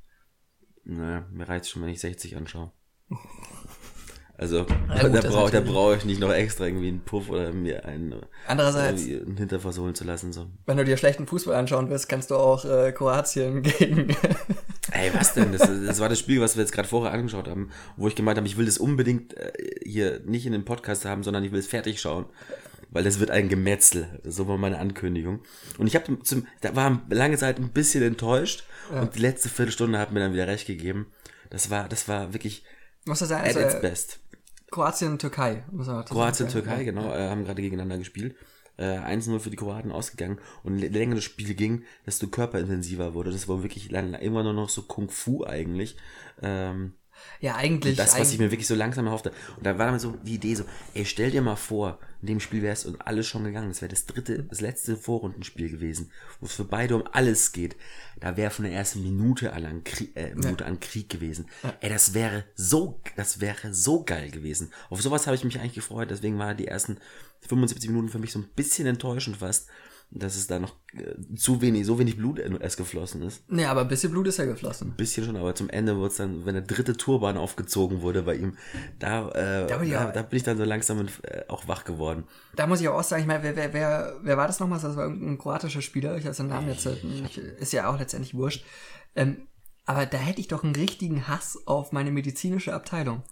Naja, 0.85 1.27
mir 1.31 1.49
reicht 1.49 1.69
schon, 1.69 1.83
wenn 1.83 1.89
ich 1.91 2.01
60 2.01 2.37
anschaue. 2.37 2.73
Also, 4.41 4.65
Ja, 4.89 5.07
gut, 5.07 5.15
da 5.15 5.21
brauche 5.29 5.51
da 5.51 5.59
natürlich. 5.59 5.65
brauche 5.71 5.97
ich 5.97 6.05
nicht 6.07 6.19
noch 6.19 6.33
extra 6.33 6.65
irgendwie 6.65 6.89
einen 6.89 7.01
Puff 7.01 7.29
oder 7.29 7.53
mir 7.53 7.85
einen, 7.85 8.15
Andererseits, 8.47 9.05
einen 9.05 9.37
Hinterfass 9.37 9.79
holen 9.79 9.95
zu 9.95 10.05
lassen. 10.05 10.33
So. 10.33 10.47
wenn 10.65 10.79
du 10.79 10.85
dir 10.87 10.97
schlechten 10.97 11.27
Fußball 11.27 11.55
anschauen 11.55 11.91
willst, 11.91 12.09
kannst 12.09 12.31
du 12.31 12.37
auch 12.37 12.65
äh, 12.65 12.91
Kroatien 12.93 13.61
gegen. 13.79 14.09
Ey, 14.93 15.11
was 15.13 15.35
denn? 15.35 15.53
Das, 15.53 15.69
das 15.69 16.01
war 16.01 16.09
das 16.09 16.19
Spiel, 16.19 16.41
was 16.41 16.57
wir 16.57 16.63
jetzt 16.63 16.73
gerade 16.73 16.89
vorher 16.89 17.13
angeschaut 17.13 17.49
haben, 17.49 17.69
wo 17.99 18.09
ich 18.09 18.15
gemeint 18.15 18.39
habe, 18.39 18.47
ich 18.47 18.57
will 18.57 18.65
das 18.65 18.79
unbedingt 18.79 19.37
äh, 19.37 19.53
hier 19.85 20.21
nicht 20.25 20.47
in 20.47 20.53
den 20.53 20.65
Podcast 20.65 21.05
haben, 21.05 21.23
sondern 21.23 21.45
ich 21.45 21.53
will 21.53 21.61
es 21.61 21.67
fertig 21.67 22.01
schauen. 22.01 22.25
Weil 22.89 23.05
das 23.05 23.21
wird 23.21 23.31
ein 23.31 23.51
Gemetzel. 23.51 24.21
So 24.25 24.49
war 24.49 24.57
meine 24.57 24.79
Ankündigung. 24.79 25.41
Und 25.77 25.87
ich 25.87 25.95
habe 25.95 26.19
zum, 26.23 26.47
da 26.63 26.75
war 26.75 27.03
lange 27.11 27.37
Zeit 27.37 27.59
ein 27.59 27.69
bisschen 27.73 28.03
enttäuscht 28.03 28.65
und 28.91 29.15
die 29.17 29.21
letzte 29.21 29.51
Viertelstunde 29.51 29.99
hat 29.99 30.13
mir 30.13 30.21
dann 30.21 30.33
wieder 30.33 30.49
recht 30.49 30.67
gegeben. 30.67 31.13
Das 31.51 31.69
war, 31.69 31.89
das 31.91 32.09
war 32.09 32.33
wirklich 32.33 32.65
muss 33.05 33.21
das 33.21 33.29
sein? 33.29 33.41
at 33.41 33.49
Also, 33.49 33.61
its 33.61 33.75
äh, 33.75 33.81
best. 33.81 34.21
Kroatien, 34.71 35.19
Türkei. 35.19 35.65
Muss 35.71 35.87
man 35.87 36.05
Kroatien, 36.05 36.49
sagen. 36.49 36.65
Türkei, 36.65 36.85
genau, 36.85 37.13
äh, 37.13 37.29
haben 37.29 37.45
gerade 37.45 37.61
gegeneinander 37.63 37.99
gespielt. 37.99 38.37
Äh, 38.77 38.99
1-0 38.99 39.39
für 39.41 39.51
die 39.51 39.57
Kroaten 39.57 39.93
ausgegangen. 39.93 40.39
Und 40.63 40.79
je 40.79 40.89
länger 40.89 41.17
das 41.17 41.25
Spiel 41.25 41.55
ging, 41.55 41.85
desto 42.07 42.29
körperintensiver 42.29 43.15
wurde. 43.15 43.31
Das 43.31 43.49
war 43.49 43.63
wirklich 43.63 43.91
immer 43.91 44.43
nur 44.43 44.55
noch 44.55 44.69
so 44.69 44.83
Kung 44.83 45.11
Fu 45.11 45.45
eigentlich. 45.45 45.97
Ähm, 46.41 46.95
Ja, 47.41 47.57
eigentlich. 47.57 47.97
das, 47.97 48.09
was 48.13 48.15
eigentlich 48.17 48.33
ich 48.33 48.39
mir 48.39 48.51
wirklich 48.51 48.67
so 48.67 48.75
langsam 48.75 49.07
erhoffte. 49.07 49.33
Und 49.57 49.67
da 49.67 49.79
war 49.79 49.87
dann 49.87 49.99
so 49.99 50.13
die 50.13 50.35
Idee 50.35 50.55
so, 50.55 50.65
ey, 50.95 51.05
stell 51.05 51.31
dir 51.31 51.43
mal 51.43 51.57
vor, 51.57 51.99
in 52.21 52.27
dem 52.27 52.41
Spiel 52.41 52.63
wär's 52.63 52.85
und 52.85 53.01
alles 53.07 53.27
schon 53.27 53.45
gegangen. 53.45 53.69
Das 53.69 53.81
wäre 53.81 53.91
das 53.91 54.07
dritte, 54.07 54.43
das 54.43 54.61
letzte 54.61 54.97
Vorrundenspiel 54.97 55.71
gewesen, 55.71 56.11
wo 56.41 56.47
es 56.47 56.53
für 56.53 56.65
beide 56.65 56.97
um 56.97 57.05
alles 57.13 57.53
geht. 57.53 57.77
Da 58.21 58.37
wäre 58.37 58.51
von 58.51 58.65
der 58.65 58.75
ersten 58.75 59.03
Minute 59.03 59.53
an, 59.53 59.85
Krieg, 59.85 60.17
äh, 60.17 60.35
Minute 60.35 60.67
an 60.67 60.81
Krieg 60.81 61.09
gewesen. 61.09 61.47
Ey, 61.81 61.89
das 61.89 62.13
wäre 62.13 62.45
so, 62.55 63.01
das 63.17 63.41
wäre 63.41 63.73
so 63.73 64.05
geil 64.05 64.31
gewesen. 64.31 64.73
Auf 64.91 65.01
sowas 65.01 65.27
habe 65.27 65.37
ich 65.37 65.45
mich 65.45 65.59
eigentlich 65.59 65.75
gefreut. 65.75 66.11
Deswegen 66.11 66.39
waren 66.39 66.57
die 66.57 66.69
ersten 66.69 66.99
75 67.49 67.89
Minuten 67.91 68.11
für 68.11 68.19
mich 68.19 68.33
so 68.33 68.39
ein 68.39 68.49
bisschen 68.55 68.87
enttäuschend 68.87 69.39
fast, 69.39 69.69
dass 70.13 70.35
es 70.37 70.49
da 70.49 70.59
noch 70.59 70.75
äh, 70.95 71.15
zu 71.37 71.61
wenig, 71.63 71.87
so 71.87 71.99
wenig 72.01 72.17
Blut 72.17 72.39
erst 72.41 72.77
geflossen 72.77 73.23
ist. 73.23 73.45
nee, 73.49 73.65
aber 73.65 73.83
ein 73.83 73.89
bisschen 73.89 74.11
Blut 74.11 74.27
ist 74.27 74.39
ja 74.39 74.45
geflossen. 74.45 74.95
Bisschen 74.97 75.25
schon, 75.25 75.37
aber 75.37 75.55
zum 75.55 75.71
Ende 75.71 75.97
wurde 75.97 76.09
es 76.09 76.17
dann, 76.17 76.45
wenn 76.47 76.55
der 76.55 76.65
dritte 76.65 76.97
Turban 76.97 77.37
aufgezogen 77.37 78.03
wurde 78.03 78.23
bei 78.25 78.35
ihm, 78.35 78.57
da, 78.99 79.29
äh, 79.29 79.33
Da 79.33 79.67
da, 79.67 79.77
bin 79.79 79.87
ich 79.87 79.93
da, 79.95 80.09
auch- 80.11 80.13
bin 80.29 80.37
ich 80.37 80.43
dann 80.43 80.59
so 80.59 80.65
langsam 80.65 81.07
äh, 81.23 81.43
auch 81.49 81.69
wach 81.69 81.85
geworden. 81.85 82.25
Da 82.57 82.67
muss 82.67 82.81
ich 82.81 82.89
auch 82.89 83.03
sagen, 83.05 83.23
ich 83.23 83.29
meine, 83.29 83.43
wer, 83.45 83.55
wer, 83.57 83.73
wer, 83.73 84.17
wer 84.23 84.37
war 84.37 84.49
das 84.49 84.59
nochmal? 84.59 84.81
Das 84.81 84.97
war 84.97 85.05
irgendein 85.05 85.39
kroatischer 85.39 85.81
Spieler. 85.83 86.17
Ich 86.17 86.25
habe 86.25 86.35
seinen 86.35 86.49
Namen 86.49 86.69
jetzt 86.69 86.87
nicht, 87.05 87.39
ist 87.39 87.73
ja 87.73 87.89
auch 87.89 87.99
letztendlich 87.99 88.35
wurscht. 88.35 88.65
Ähm, 89.15 89.47
aber 89.87 90.07
da 90.07 90.19
hätte 90.19 90.41
ich 90.41 90.49
doch 90.49 90.65
einen 90.65 90.75
richtigen 90.75 91.29
Hass 91.29 91.57
auf 91.67 91.93
meine 91.93 92.11
medizinische 92.11 92.75
Abteilung. 92.75 93.23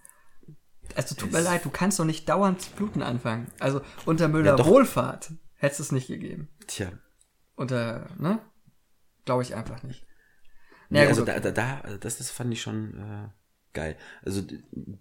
Also 0.95 1.15
tut 1.15 1.33
mir 1.33 1.41
leid, 1.41 1.65
du 1.65 1.71
kannst 1.71 1.99
doch 1.99 2.05
nicht 2.05 2.29
dauernd 2.29 2.75
Bluten 2.77 3.03
anfangen. 3.03 3.49
Also 3.61 3.81
unter 4.07 4.29
Müller 4.29 4.57
Ja. 4.57 4.65
Wohlfahrt 4.67 5.33
hätte 5.57 5.83
es 5.83 5.93
nicht 5.93 6.07
gegeben. 6.09 6.49
Tja. 6.69 6.93
Unter, 7.57 8.09
ne? 8.19 8.41
Glaube 9.25 9.43
ich 9.43 9.57
einfach 9.57 9.83
nicht. 9.83 10.07
Nee, 10.91 10.99
Naja, 11.01 11.09
also 11.09 11.23
gut, 11.25 11.29
da, 11.29 11.41
da, 11.41 11.51
da, 11.51 11.97
das, 11.99 12.19
das 12.19 12.31
fand 12.31 12.53
ich 12.53 12.63
schon 12.63 12.99
äh, 12.99 13.29
geil. 13.73 13.97
Also 14.25 14.43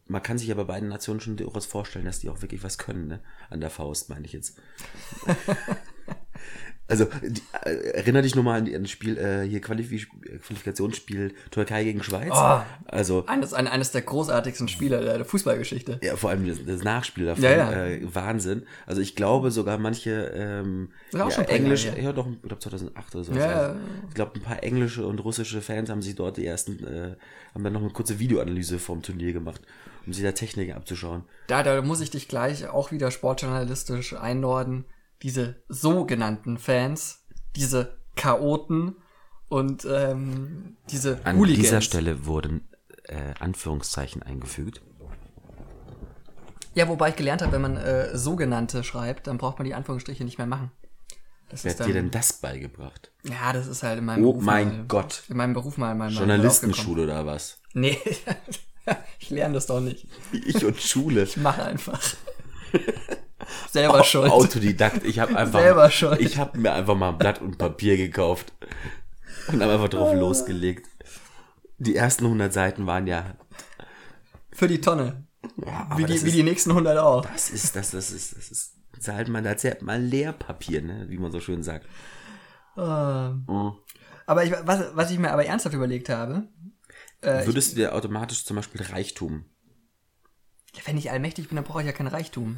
man 0.06 0.24
kann 0.24 0.38
sich 0.38 0.48
ja 0.48 0.56
bei 0.56 0.64
beiden 0.64 0.90
Nationen 0.90 1.20
schon 1.20 1.38
durchaus 1.38 1.68
vorstellen, 1.68 2.06
dass 2.06 2.20
die 2.20 2.30
auch 2.30 2.42
wirklich 2.42 2.64
was 2.64 2.78
können, 2.80 3.08
ne? 3.08 3.24
An 3.50 3.62
der 3.62 3.70
Faust, 3.70 4.10
meine 4.10 4.26
ich 4.26 4.34
jetzt. 4.34 4.60
Also, 6.90 7.06
die, 7.22 7.42
äh, 7.64 7.92
erinnere 7.92 8.24
dich 8.24 8.36
nur 8.36 8.44
mal 8.44 8.60
an, 8.62 8.74
an 8.74 8.84
das 8.84 8.92
Spiel, 8.92 9.18
äh, 9.18 9.44
hier 9.48 9.60
Qualif 9.60 9.90
Qualifikationsspiel 9.90 11.34
Türkei 11.52 11.84
gegen 11.84 12.02
Schweiz. 12.02 12.32
Oh. 12.34 12.62
Also, 12.86 13.26
Eines, 13.28 13.54
ein, 13.54 13.68
eines 13.68 13.92
der 13.92 14.04
großartigsten 14.04 14.70
Spiele 14.70 15.02
der, 15.04 15.18
der 15.18 15.26
Fußballgeschichte. 15.26 16.00
ja, 16.02 16.16
vor 16.16 16.30
allem 16.30 16.48
das, 16.48 16.64
das 16.66 16.84
Nachspiel 16.84 17.26
davon, 17.26 17.44
Ja, 17.44 17.52
ja. 17.52 17.86
Äh, 17.86 18.16
Wahnsinn. 18.16 18.64
Also 18.86 19.02
ich 19.02 19.16
glaube 19.16 19.52
sogar 19.52 19.78
manche 19.78 20.32
ähm, 20.34 20.90
ja, 21.12 21.30
schon 21.30 21.42
ein 21.42 21.46
paar 21.48 21.56
Englisch, 21.56 21.86
Jahre 21.86 21.98
her. 21.98 22.04
ja 22.06 22.14
doch, 22.14 22.28
ich 22.28 22.42
glaube 22.42 22.60
2008 22.60 23.16
oder 23.16 23.24
so. 23.24 23.34
Ja, 23.34 23.46
Also, 23.46 23.74
ja. 23.74 23.76
Ich 24.08 24.16
glaube, 24.16 24.36
ein 24.36 24.42
paar 24.42 24.64
englische 24.64 25.06
und 25.06 25.20
russische 25.20 25.62
Fans 25.62 25.90
haben 25.90 26.02
sich 26.02 26.16
dort 26.16 26.38
die 26.38 26.46
ersten, 26.46 26.86
äh, 26.86 27.16
haben 27.54 27.64
dann 27.64 27.74
noch 27.74 27.82
eine 27.82 27.90
kurze 27.92 28.20
Videoanalyse 28.20 28.80
vom 28.80 29.02
Turnier 29.02 29.34
gemacht, 29.34 29.62
um 30.06 30.14
sich 30.14 30.24
da 30.24 30.32
Technik 30.32 30.74
abzuschauen. 30.74 31.24
Da, 31.48 31.64
da 31.64 31.82
muss 31.82 32.00
ich 32.00 32.12
dich 32.12 32.28
gleich 32.28 32.68
auch 32.70 32.92
wieder 32.92 33.12
sportjournalistisch 33.12 34.14
einnorden. 34.14 34.86
Diese 35.24 35.56
sogenannten 35.68 36.58
Fans, 36.58 37.26
diese 37.56 37.98
Chaoten 38.16 38.96
und 39.50 39.86
ähm, 39.90 40.78
diese 40.90 41.20
An 41.26 41.38
Hooligans. 41.38 41.64
dieser 41.64 41.82
Stelle 41.82 42.26
wurden 42.26 42.68
äh, 43.04 43.34
Anführungszeichen 43.40 44.22
eingefügt. 44.24 44.82
Ja, 46.76 46.88
wobei 46.88 47.10
ich 47.10 47.16
gelernt 47.16 47.42
habe, 47.42 47.54
wenn 47.54 47.62
man 47.62 47.78
äh, 47.78 48.16
sogenannte 48.16 48.84
schreibt, 48.84 49.26
dann 49.28 49.38
braucht 49.40 49.58
man 49.58 49.66
die 49.66 49.74
Anführungsstriche 49.74 50.24
nicht 50.24 50.38
mehr 50.38 50.46
machen. 50.48 50.72
Das 51.50 51.64
Wer 51.64 51.72
hat 51.72 51.80
dir 51.80 51.86
dann, 51.86 51.94
denn 51.94 52.12
das 52.12 52.34
beigebracht? 52.34 53.12
ja, 53.24 53.54
das 53.54 53.68
ist 53.68 53.82
halt 53.82 54.00
in 54.00 54.06
meinem 54.06 54.24
Oh 54.26 54.34
Beruf 54.34 54.44
mein 54.44 54.68
mal, 54.80 54.86
Gott. 54.88 55.24
In 55.30 55.38
meinem 55.38 55.54
Beruf 55.54 55.78
mal, 55.78 55.96
mal, 55.96 56.12
mal 56.12 56.18
Journalistenschule 56.18 57.04
oder 57.04 57.26
was? 57.26 57.60
Nee, 57.74 57.98
ich 59.20 59.30
lerne 59.30 59.54
das 59.56 59.66
doch 59.66 59.80
nicht. 59.80 60.08
Ich 60.34 60.64
und 60.66 60.80
Schule. 60.80 61.24
Ich 61.24 61.38
mache 61.38 61.64
einfach. 61.64 62.02
Selber 63.72 64.04
schuld. 64.04 64.32
Autodidakt. 64.32 65.06
Ich 65.06 65.20
habe 65.20 65.36
einfach, 65.38 65.60
Selber 65.60 65.90
schuld. 65.90 66.20
ich 66.20 66.38
habe 66.38 66.58
mir 66.58 66.74
einfach 66.74 66.96
mal 66.96 67.10
ein 67.10 67.18
Blatt 67.18 67.42
und 67.42 67.58
Papier 67.58 67.98
gekauft 67.98 68.54
und 69.48 69.62
habe 69.62 69.74
einfach 69.74 69.90
drauf 69.90 70.14
losgelegt. 70.14 70.88
Die 71.78 71.96
ersten 71.96 72.26
100 72.26 72.52
Seiten 72.52 72.88
waren 72.88 73.08
ja, 73.08 73.36
Für 74.52 74.68
die 74.68 74.82
Tonne. 74.82 75.28
ja 75.66 75.90
Wie 75.96 76.06
die, 76.06 76.14
das, 76.14 76.24
wie 76.24 76.30
ist, 76.30 76.36
die 76.36 76.44
nächsten 76.44 76.72
100 76.72 76.98
auch. 76.98 77.26
das 77.26 77.50
ist, 77.52 77.76
das, 77.76 77.92
das 77.92 78.12
ist, 78.12 78.36
das 78.36 78.50
ist, 78.50 78.74
zahlt 79.00 79.28
man, 79.30 79.44
da 79.44 79.56
zählt 79.56 79.82
man 79.84 80.04
Leerpapier, 80.08 80.82
ne, 80.82 81.06
wie 81.10 81.18
man 81.20 81.32
so 81.32 81.40
schön 81.40 81.64
sagt. 81.64 81.86
Ähm, 82.78 83.46
Mhm. 83.48 83.74
Aber 84.26 84.44
ich, 84.44 84.52
was, 84.64 84.94
was 84.94 85.10
ich 85.12 85.20
mir 85.20 85.32
aber 85.32 85.46
ernsthaft 85.46 85.74
überlegt 85.76 86.10
habe, 86.10 86.50
äh, 87.24 87.42
ich, 87.42 87.48
Würdest 87.48 87.72
du 87.72 87.76
dir 87.78 87.96
automatisch 87.96 88.44
zum 88.46 88.56
Beispiel 88.58 88.82
Reichtum? 88.82 89.46
wenn 90.86 90.98
ich 90.98 91.10
allmächtig 91.10 91.48
bin, 91.48 91.56
dann 91.56 91.66
brauche 91.66 91.82
ich 91.82 91.88
ja 91.88 91.92
kein 91.92 92.06
Reichtum. 92.08 92.58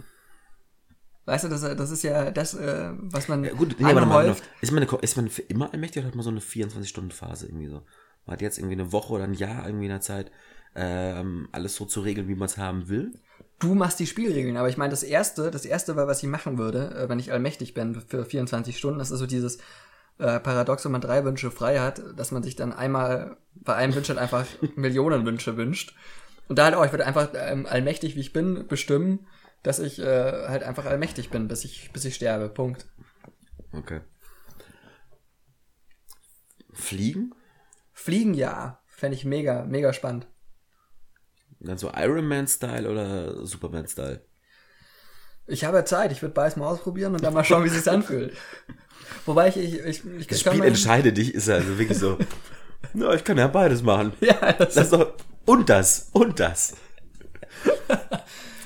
Weißt 1.30 1.44
du, 1.44 1.48
das, 1.50 1.62
das 1.62 1.92
ist 1.92 2.04
ja 2.04 2.32
das, 2.32 2.56
äh, 2.56 2.90
was 2.94 3.28
man 3.28 3.44
Ja, 3.44 3.54
gut, 3.54 3.76
nee, 3.80 3.86
aber 3.86 4.06
mal, 4.06 4.36
ist, 4.62 4.72
man 4.72 4.84
eine, 4.84 4.98
ist 5.02 5.16
man 5.16 5.30
für 5.30 5.44
immer 5.44 5.72
allmächtig 5.72 6.02
oder 6.02 6.08
hat 6.08 6.16
man 6.16 6.24
so 6.24 6.32
eine 6.32 6.40
24-Stunden-Phase 6.40 7.46
irgendwie 7.46 7.68
so? 7.68 7.84
Man 8.26 8.34
hat 8.34 8.42
jetzt 8.42 8.58
irgendwie 8.58 8.74
eine 8.74 8.92
Woche 8.92 9.14
oder 9.14 9.26
ein 9.26 9.34
Jahr 9.34 9.66
irgendwie 9.66 9.86
in 9.86 9.92
der 9.92 10.02
Zeit, 10.02 10.32
ähm, 10.76 11.48
alles 11.52 11.76
so 11.76 11.86
zu 11.86 12.02
regeln, 12.02 12.28
wie 12.28 12.36
man 12.36 12.48
es 12.48 12.58
haben 12.58 12.90
will. 12.90 13.14
Du 13.60 13.76
machst 13.76 14.00
die 14.00 14.08
Spielregeln, 14.08 14.58
aber 14.58 14.70
ich 14.70 14.78
meine, 14.78 14.92
das 14.92 15.04
erste, 15.04 15.52
das 15.52 15.66
erste 15.66 15.96
was 15.96 16.24
ich 16.24 16.30
machen 16.30 16.58
würde, 16.58 16.96
äh, 16.96 17.10
wenn 17.10 17.20
ich 17.20 17.32
allmächtig 17.32 17.74
bin 17.74 18.02
für 18.02 18.26
24 18.26 18.78
Stunden, 18.78 19.00
das 19.00 19.12
ist 19.12 19.20
so 19.20 19.28
dieses 19.28 19.58
äh, 20.18 20.40
Paradox, 20.40 20.86
wenn 20.86 20.92
man 20.92 21.02
drei 21.02 21.24
Wünsche 21.26 21.52
frei 21.52 21.80
hat, 21.80 22.02
dass 22.18 22.32
man 22.32 22.44
sich 22.44 22.56
dann 22.56 22.74
einmal 22.74 23.38
bei 23.54 23.76
einem 23.76 23.96
Wunsch 23.96 24.10
halt 24.10 24.20
einfach 24.20 24.46
Millionen 24.76 25.26
Wünsche 25.26 25.58
wünscht. 25.58 25.96
Und 26.48 26.58
da 26.58 26.66
halt 26.66 26.76
auch, 26.76 26.86
ich 26.86 26.92
würde 26.92 27.06
einfach 27.06 27.30
ähm, 27.36 27.66
allmächtig, 27.66 28.16
wie 28.16 28.22
ich 28.22 28.34
bin, 28.34 28.68
bestimmen, 28.68 29.28
dass 29.64 29.80
ich 29.80 30.00
äh, 30.00 30.48
halt 30.48 30.64
einfach 30.64 30.86
allmächtig 30.86 31.30
bin, 31.30 31.48
bis 31.48 31.66
ich, 31.66 31.92
bis 31.92 32.06
ich 32.06 32.16
sterbe. 32.16 32.50
Punkt. 32.50 32.88
Okay. 33.74 34.02
Fliegen? 36.74 37.34
Fliegen 37.94 38.34
ja, 38.34 38.82
fände 38.88 39.16
ich 39.16 39.26
mega, 39.26 39.66
mega 39.66 39.94
spannend. 39.94 40.28
Dann 41.60 41.78
so 41.78 41.92
Iron 41.94 42.26
Man-Style 42.26 42.90
oder 42.90 43.46
Superman-Style? 43.46 44.26
Ich 45.48 45.66
habe 45.66 45.78
ja 45.78 45.86
Zeit, 45.86 46.12
ich 46.12 46.22
würde 46.22 46.34
beides 46.34 46.56
mal 46.56 46.68
ausprobieren 46.68 47.14
und 47.16 47.24
dann 47.24 47.34
mal 47.34 47.44
schauen, 47.44 47.64
wie 47.64 47.68
es 47.68 47.74
sich 47.74 47.90
anfühlt. 47.92 48.38
Wobei 49.26 49.50
ich, 49.50 49.58
ich, 49.58 49.80
ich, 49.80 50.06
ich 50.06 50.28
Das 50.28 50.44
kann 50.44 50.54
Spiel 50.54 50.66
entscheide 50.66 51.12
dich, 51.12 51.34
ist 51.34 51.50
also 51.50 51.78
wirklich 51.78 51.98
so. 51.98 52.18
Ja, 52.94 53.14
ich 53.14 53.26
kann 53.26 53.38
ja 53.38 53.48
beides 53.48 53.84
machen. 53.84 54.14
Ja, 54.22 54.54
das 54.54 54.74
Das 54.74 54.86
ist 54.86 54.94
doch, 54.94 55.14
und 55.46 55.70
das, 55.70 56.10
und 56.14 56.40
das. 56.40 56.76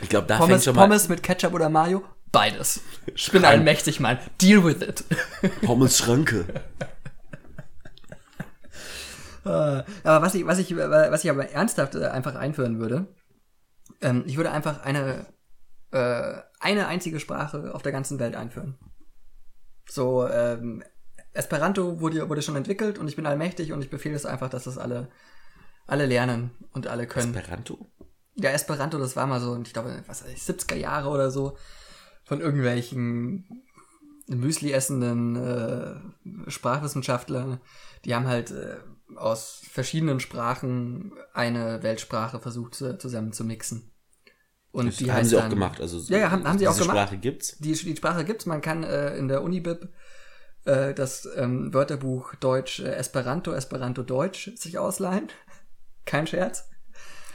Ich 0.04 0.10
glaube, 0.10 0.28
da 0.28 0.38
fängt 0.38 0.50
Pommes, 0.50 0.63
schon 0.63 0.76
mal 0.76 0.82
Pommes 0.84 1.10
mit 1.10 1.24
Ketchup 1.24 1.54
oder 1.54 1.70
Mayo? 1.70 2.04
Beides. 2.32 2.82
Ich 3.16 3.32
bin 3.32 3.46
allmächtig, 3.46 4.00
Mann. 4.00 4.18
Deal 4.42 4.63
with 4.63 4.82
it. 4.82 5.04
Pommes 5.62 5.98
Schranke. 5.98 6.46
Äh, 9.46 9.84
aber 10.06 10.22
was 10.26 10.36
ich, 10.36 10.48
was 10.48 10.58
ich, 10.58 10.74
was 10.74 11.26
ich 11.26 11.30
aber 11.30 11.50
ernsthaft 11.50 11.96
äh, 11.96 12.06
einfach 12.06 12.36
einführen 12.36 12.80
würde, 12.80 13.08
ähm, 14.00 14.24
ich 14.26 14.38
würde 14.38 14.52
einfach 14.52 14.84
eine, 14.86 15.26
äh, 15.92 16.36
eine 16.62 16.88
einzige 16.88 17.20
Sprache 17.20 17.76
auf 17.76 17.82
der 17.82 17.92
ganzen 17.92 18.20
Welt 18.20 18.38
einführen. 18.38 18.78
So, 19.86 20.26
ähm, 20.30 20.82
Esperanto 21.34 22.00
wurde, 22.00 22.30
wurde 22.30 22.42
schon 22.42 22.56
entwickelt 22.56 22.98
und 22.98 23.10
ich 23.10 23.18
bin 23.18 23.26
allmächtig 23.26 23.74
und 23.74 23.82
ich 23.82 23.89
befehle 23.89 24.16
es 24.16 24.26
einfach, 24.26 24.50
dass 24.50 24.63
das 24.63 24.78
alle, 24.78 25.10
alle 25.88 26.06
lernen 26.06 26.52
und 26.72 26.88
alle 26.88 27.06
können. 27.06 27.36
Esperanto? 27.36 27.92
Ja, 28.36 28.50
Esperanto, 28.52 28.98
das 28.98 29.15
war 29.15 29.28
mal 29.28 29.39
so, 29.39 29.60
ich 29.63 29.74
glaube, 29.74 30.04
was 30.08 30.24
weiß 30.24 30.32
ich, 30.34 30.41
70er 30.41 30.76
Jahre 30.76 31.10
oder 31.10 31.30
so, 31.32 31.58
von 32.26 32.41
irgendwelchen 32.41 33.63
Müsli 34.28 34.72
essenden 34.72 35.36
äh, 35.36 36.50
Sprachwissenschaftlern. 36.50 37.60
Die 38.06 38.15
haben 38.15 38.28
halt 38.28 38.52
äh, 38.52 38.78
aus 39.15 39.62
verschiedenen 39.69 40.19
Sprachen 40.19 41.13
eine 41.34 41.84
Weltsprache 41.84 42.39
versucht 42.39 42.76
zu, 42.76 42.98
zusammen 42.98 43.34
zu 43.34 43.43
mixen. 43.43 43.91
Und 44.72 44.88
Das 44.88 44.96
die 44.98 45.12
haben 45.12 45.24
sie 45.26 45.36
auch 45.38 45.41
dann- 45.41 45.50
gemacht. 45.52 45.80
Also 45.82 46.00
Ja, 46.12 46.17
ja, 46.17 46.32
haben- 46.32 46.48
haben 46.48 46.58
sie 46.58 46.67
auch 46.67 46.78
gemacht. 46.78 46.98
Sprache 46.98 47.17
gibt's. 47.17 47.58
Die, 47.60 47.74
die 47.74 47.96
Sprache 47.96 48.26
gibt's, 48.26 48.46
man 48.48 48.62
kann 48.62 48.84
äh, 48.84 49.15
in 49.17 49.28
der 49.28 49.43
Unibib 49.43 49.89
äh, 50.65 50.96
das 50.96 51.28
ähm, 51.36 51.72
Wörterbuch 51.74 52.34
Deutsch 52.36 52.80
äh, 52.80 52.96
Esperanto, 52.96 53.54
Esperanto 53.54 54.02
Deutsch 54.02 54.50
sich 54.56 54.80
ausleihen. 54.80 55.28
Kein 56.06 56.26
Scherz. 56.26 56.69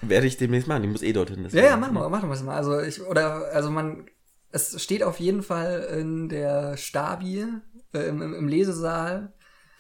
Werde 0.03 0.27
ich 0.27 0.37
demnächst 0.37 0.69
machen. 0.69 0.85
Ich 0.85 0.91
muss 0.91 1.03
eh 1.03 1.13
dorthin. 1.13 1.47
Ja, 1.51 1.65
ja, 1.65 1.77
mach 1.77 1.91
mal, 1.91 2.09
mach 2.09 2.23
mal 2.23 2.43
mal. 2.43 2.57
Also 2.57 2.81
ich, 2.81 3.01
oder, 3.03 3.53
also 3.53 3.71
man, 3.71 4.07
es 4.51 4.83
steht 4.83 5.03
auf 5.03 5.21
jeden 5.21 5.43
Fall 5.43 5.89
in 5.99 6.29
der 6.29 6.77
Stabi, 6.77 7.45
äh, 7.93 8.09
im, 8.09 8.23
im, 8.23 8.49
Lesesaal 8.49 9.33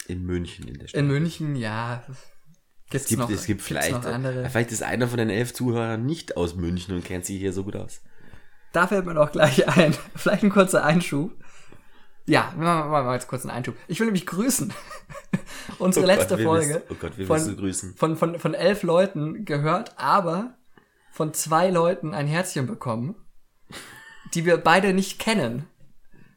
In 0.06 0.24
München 0.24 0.66
in 0.68 0.78
der 0.78 0.88
Stadt. 0.88 1.00
in 1.00 1.06
München, 1.06 1.56
ja. 1.56 2.02
Gibt's 2.90 3.04
Es 3.04 3.08
gibt, 3.08 3.20
noch, 3.20 3.30
es 3.30 3.46
gibt 3.46 3.60
vielleicht, 3.60 3.92
noch 3.92 4.04
andere. 4.06 4.48
vielleicht 4.48 4.72
ist 4.72 4.82
einer 4.82 5.08
von 5.08 5.18
den 5.18 5.30
elf 5.30 5.52
Zuhörern 5.52 6.06
nicht 6.06 6.36
aus 6.36 6.56
München 6.56 6.94
und 6.94 7.04
kennt 7.04 7.26
sich 7.26 7.38
hier 7.38 7.52
so 7.52 7.64
gut 7.64 7.76
aus. 7.76 8.00
Da 8.72 8.86
fällt 8.86 9.06
mir 9.06 9.14
doch 9.14 9.32
gleich 9.32 9.66
ein. 9.68 9.94
Vielleicht 10.14 10.42
ein 10.42 10.50
kurzer 10.50 10.84
Einschub. 10.84 11.32
Ja, 12.28 12.52
machen, 12.56 12.90
wir 12.90 13.14
jetzt 13.14 13.26
kurz 13.26 13.44
einen 13.44 13.56
Einschub. 13.56 13.74
Ich 13.88 13.98
will 13.98 14.06
nämlich 14.06 14.26
grüßen. 14.26 14.72
Unsere 15.78 16.04
Oh 16.04 16.08
Gott, 16.08 16.16
letzte 16.16 16.38
wen 16.38 16.44
Folge 16.44 16.82
oh 16.90 16.94
Gott, 17.00 17.14
von? 17.14 17.94
Von, 17.96 18.16
von, 18.16 18.38
von 18.38 18.54
elf 18.54 18.82
Leuten 18.82 19.44
gehört, 19.44 19.98
aber 19.98 20.58
von 21.10 21.32
zwei 21.32 21.70
Leuten 21.70 22.14
ein 22.14 22.26
Herzchen 22.26 22.66
bekommen, 22.66 23.14
die 24.34 24.44
wir 24.44 24.58
beide 24.58 24.92
nicht 24.92 25.18
kennen. 25.18 25.66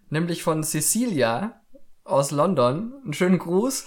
Nämlich 0.10 0.44
von 0.44 0.64
Cecilia 0.64 1.62
aus 2.04 2.32
London. 2.32 2.94
Einen 3.04 3.14
schönen 3.14 3.38
Gruß. 3.38 3.86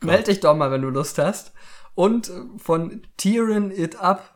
Meld 0.00 0.26
dich 0.26 0.40
doch 0.40 0.56
mal, 0.56 0.70
wenn 0.70 0.82
du 0.82 0.90
Lust 0.90 1.18
hast. 1.18 1.52
Und 1.94 2.30
von 2.56 3.02
Tearing 3.16 3.70
It 3.70 4.00
Up. 4.00 4.33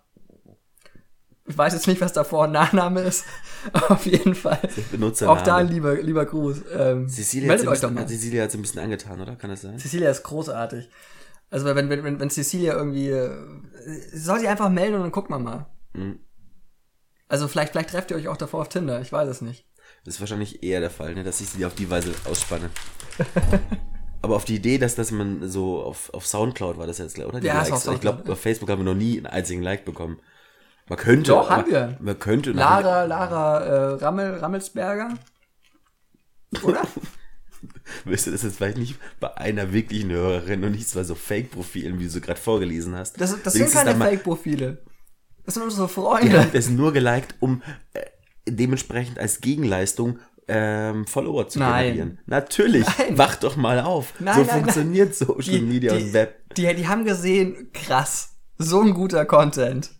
Ich 1.48 1.56
weiß 1.56 1.72
jetzt 1.72 1.87
nicht, 1.87 2.00
was 2.00 2.12
da 2.12 2.24
Vor- 2.24 2.44
und 2.44 2.52
Nachname 2.52 3.00
ist. 3.00 3.24
Auf 3.88 4.06
jeden 4.06 4.34
Fall. 4.34 4.61
Auch 5.26 5.40
da 5.42 5.56
ein 5.56 5.68
lieber, 5.68 5.94
lieber 5.94 6.26
Gruß. 6.26 6.62
Ähm, 6.76 7.08
Cecilia 7.08 7.48
hat 7.48 7.56
meldet 7.58 7.68
euch 7.68 7.80
doch 7.80 7.88
ein 7.88 7.94
mal. 7.94 8.02
bisschen, 8.02 8.18
Cecilia 8.20 8.44
hat 8.44 8.54
ein 8.54 8.62
bisschen 8.62 8.80
angetan, 8.80 9.20
oder? 9.20 9.34
Kann 9.37 9.50
das 9.50 9.62
sein? 9.62 9.78
Cecilia 9.78 10.11
ist 10.11 10.22
großartig. 10.22 10.88
Also 11.50 11.64
wenn, 11.64 11.88
wenn, 11.88 12.04
wenn, 12.04 12.20
wenn 12.20 12.30
Cecilia 12.30 12.74
irgendwie, 12.74 13.08
äh, 13.08 13.30
soll 14.12 14.38
sie 14.40 14.48
einfach 14.48 14.68
melden 14.68 14.96
und 14.96 15.02
dann 15.02 15.12
gucken 15.12 15.34
wir 15.34 15.38
mal. 15.38 15.66
Mhm. 15.94 16.20
Also 17.28 17.48
vielleicht, 17.48 17.72
vielleicht 17.72 17.90
trefft 17.90 18.11
ihr 18.11 18.16
euch 18.16 18.28
auch 18.28 18.37
davor 18.37 18.61
auf 18.61 18.68
Tinder, 18.68 19.00
ich 19.00 19.12
weiß 19.12 19.28
es 19.28 19.40
nicht. 19.40 19.66
Das 20.04 20.14
ist 20.14 20.20
wahrscheinlich 20.20 20.62
eher 20.62 20.80
der 20.80 20.90
Fall, 20.90 21.14
ne, 21.14 21.24
dass 21.24 21.40
ich 21.40 21.48
sie 21.48 21.64
auf 21.64 21.74
die 21.74 21.90
Weise 21.90 22.12
ausspanne. 22.24 22.70
Aber 24.22 24.37
auf 24.37 24.44
die 24.44 24.56
Idee, 24.56 24.78
dass, 24.78 24.94
dass 24.94 25.11
man 25.11 25.48
so 25.48 25.82
auf, 25.82 26.12
auf 26.12 26.26
Soundcloud 26.26 26.76
war 26.76 26.87
das 26.87 26.98
jetzt, 26.98 27.18
oder? 27.18 27.40
Die 27.40 27.46
Ja, 27.46 27.62
Likes. 27.62 27.87
ich 27.87 28.00
glaube, 28.00 28.30
auf 28.32 28.40
Facebook 28.40 28.68
haben 28.68 28.80
wir 28.80 28.84
noch 28.84 28.94
nie 28.94 29.16
einen 29.18 29.26
einzigen 29.26 29.62
Like 29.62 29.84
bekommen. 29.84 30.18
Man 30.88 30.98
könnte. 30.98 31.31
Doch, 31.31 31.51
haben 31.51 31.70
wir. 31.70 31.96
Man 32.01 32.18
könnte. 32.18 32.53
Lara, 32.53 33.05
Lara 33.05 33.61
äh, 33.61 33.94
Rammel, 33.94 34.35
Rammelsberger. 34.35 35.14
Oder? 36.62 36.83
Weißt 38.05 38.27
du, 38.27 38.31
das 38.31 38.44
ist 38.44 38.57
vielleicht 38.57 38.79
nicht 38.79 38.96
bei 39.20 39.37
einer 39.37 39.72
wirklichen 39.72 40.11
Hörerin 40.11 40.64
und 40.64 40.72
nicht 40.72 40.92
bei 40.94 41.05
so 41.05 41.14
Fake-Profilen, 41.14 41.98
wie 41.98 42.05
du 42.05 42.11
so 42.11 42.20
gerade 42.20 42.40
vorgelesen 42.40 42.94
hast. 42.94 43.20
Das, 43.20 43.35
das 43.42 43.53
sind 43.55 43.72
keine 43.72 43.96
Fake-Profile. 43.96 44.79
Das 45.44 45.55
sind 45.55 45.62
unsere 45.62 45.87
Die 45.87 45.92
Freunde. 45.92 46.40
haben 46.40 46.53
das 46.53 46.68
nur 46.68 46.92
geliked, 46.92 47.35
um 47.40 47.62
äh, 47.94 48.03
dementsprechend 48.48 49.18
als 49.18 49.40
Gegenleistung 49.40 50.18
ähm, 50.46 51.07
Follower 51.07 51.48
zu 51.48 51.59
Nein. 51.59 51.85
generieren. 51.85 52.18
Natürlich. 52.27 52.87
Nein. 52.98 53.18
Wach 53.18 53.37
doch 53.37 53.57
mal 53.57 53.81
auf. 53.81 54.14
Nein, 54.18 54.35
so 54.37 54.44
funktioniert 54.44 55.14
Social 55.14 55.61
Media 55.61 55.94
die, 55.94 56.05
und 56.05 56.12
Web. 56.12 56.55
Die, 56.55 56.74
die 56.74 56.88
haben 56.88 57.05
gesehen, 57.05 57.70
krass, 57.72 58.37
so 58.57 58.81
ein 58.81 58.94
guter 58.94 59.24
Content. 59.27 59.90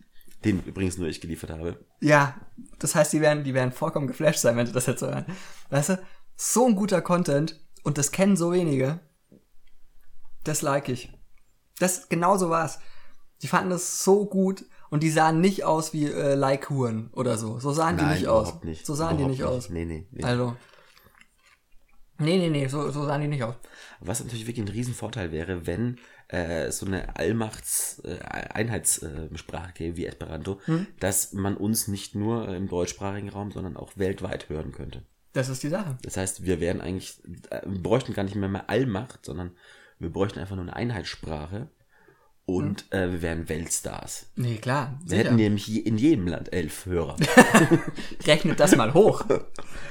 Den 0.45 0.63
übrigens 0.65 0.99
nur 0.99 1.09
ich 1.09 1.21
geliefert 1.21 1.51
habe. 1.51 1.85
Ja, 2.01 2.37
das 2.79 2.95
heißt, 2.95 3.13
die 3.13 3.21
werden, 3.21 3.43
die 3.45 3.55
werden 3.55 3.73
vollkommen 3.73 4.07
geflasht 4.07 4.41
sein, 4.41 4.57
wenn 4.57 4.67
sie 4.67 4.73
das 4.73 4.87
jetzt 4.87 5.03
hören. 5.03 5.27
Weißt 5.71 5.91
du, 5.91 5.99
so 6.37 6.67
ein 6.67 6.77
guter 6.77 7.03
Content 7.03 7.61
und 7.83 7.99
das 7.99 8.13
kennen 8.13 8.37
so 8.37 8.53
wenige. 8.53 9.01
Das 10.45 10.63
like 10.63 10.89
ich. 10.89 11.13
Das, 11.81 12.09
genau 12.09 12.37
so 12.37 12.51
war's. 12.51 12.79
Die 13.43 13.49
fanden 13.49 13.71
das 13.71 14.05
so 14.05 14.27
gut 14.27 14.65
und 14.91 15.03
die 15.03 15.11
sahen 15.11 15.41
nicht 15.41 15.65
aus 15.65 15.93
wie 15.93 16.07
äh, 16.07 16.35
Like-Huren 16.35 17.11
oder 17.13 17.37
so. 17.37 17.59
So 17.59 17.73
sahen 17.73 17.97
die 17.97 18.05
Nein, 18.05 18.15
nicht 18.15 18.29
aus. 18.29 18.49
überhaupt 18.49 18.65
nicht. 18.65 18.87
So 18.87 18.95
sahen 18.95 19.17
die 19.17 19.25
Überhaupt 19.25 19.39
nicht 19.39 19.45
aus. 19.45 19.71
Nee, 19.71 19.85
nee, 19.85 20.07
nee. 20.11 20.25
Also. 20.25 20.57
Nee, 22.21 22.37
nee, 22.39 22.51
nee, 22.51 22.67
so, 22.67 22.91
so 22.91 23.05
sahen 23.05 23.21
die 23.21 23.29
nicht 23.29 23.45
aus. 23.45 23.55
Was 24.01 24.21
natürlich 24.21 24.47
wirklich 24.47 24.67
ein 24.67 24.73
Riesenvorteil 24.73 25.31
wäre, 25.31 25.67
wenn 25.67 25.99
äh, 26.29 26.71
so 26.71 26.87
eine 26.87 27.17
Allmachts 27.17 28.01
äh, 28.05 28.19
Einheitssprache 28.21 29.73
gäbe 29.75 29.97
wie 29.97 30.07
Esperanto, 30.07 30.61
Hm? 30.67 30.87
dass 31.01 31.33
man 31.33 31.57
uns 31.57 31.89
nicht 31.89 32.15
nur 32.15 32.49
im 32.55 32.69
deutschsprachigen 32.69 33.29
Raum, 33.31 33.51
sondern 33.53 33.77
auch 33.77 33.97
weltweit 33.97 34.49
hören 34.49 34.73
könnte. 34.73 35.03
Das 35.33 35.49
ist 35.49 35.63
die 35.63 35.69
Sache. 35.69 35.99
Das 36.03 36.17
heißt, 36.17 36.45
wir 36.45 36.61
wären 36.61 36.81
eigentlich, 36.81 37.23
äh, 37.51 37.63
wir 37.65 37.83
bräuchten 37.83 38.15
gar 38.15 38.25
nicht 38.25 38.35
mehr, 38.35 38.49
mehr 38.49 38.69
Allmacht, 38.71 39.25
sondern 39.25 39.53
wir 39.99 40.11
bräuchten 40.11 40.39
einfach 40.39 40.57
nur 40.57 40.65
eine 40.65 40.77
Einheitssprache 40.77 41.69
und 42.49 42.87
Hm? 42.91 42.99
äh, 42.99 43.13
wir 43.13 43.23
wären 43.23 43.49
Weltstars. 43.51 44.27
Nee, 44.35 44.57
klar. 44.57 44.99
Wir 45.03 45.11
Sicher. 45.11 45.23
hätten 45.25 45.37
nämlich 45.37 45.85
in 45.87 45.99
jedem 45.99 46.27
Land 46.29 46.51
elf 46.53 46.87
Hörer. 46.87 47.15
Rechnet 48.27 48.59
das 48.59 48.75
mal 48.75 48.95
hoch. 48.95 49.23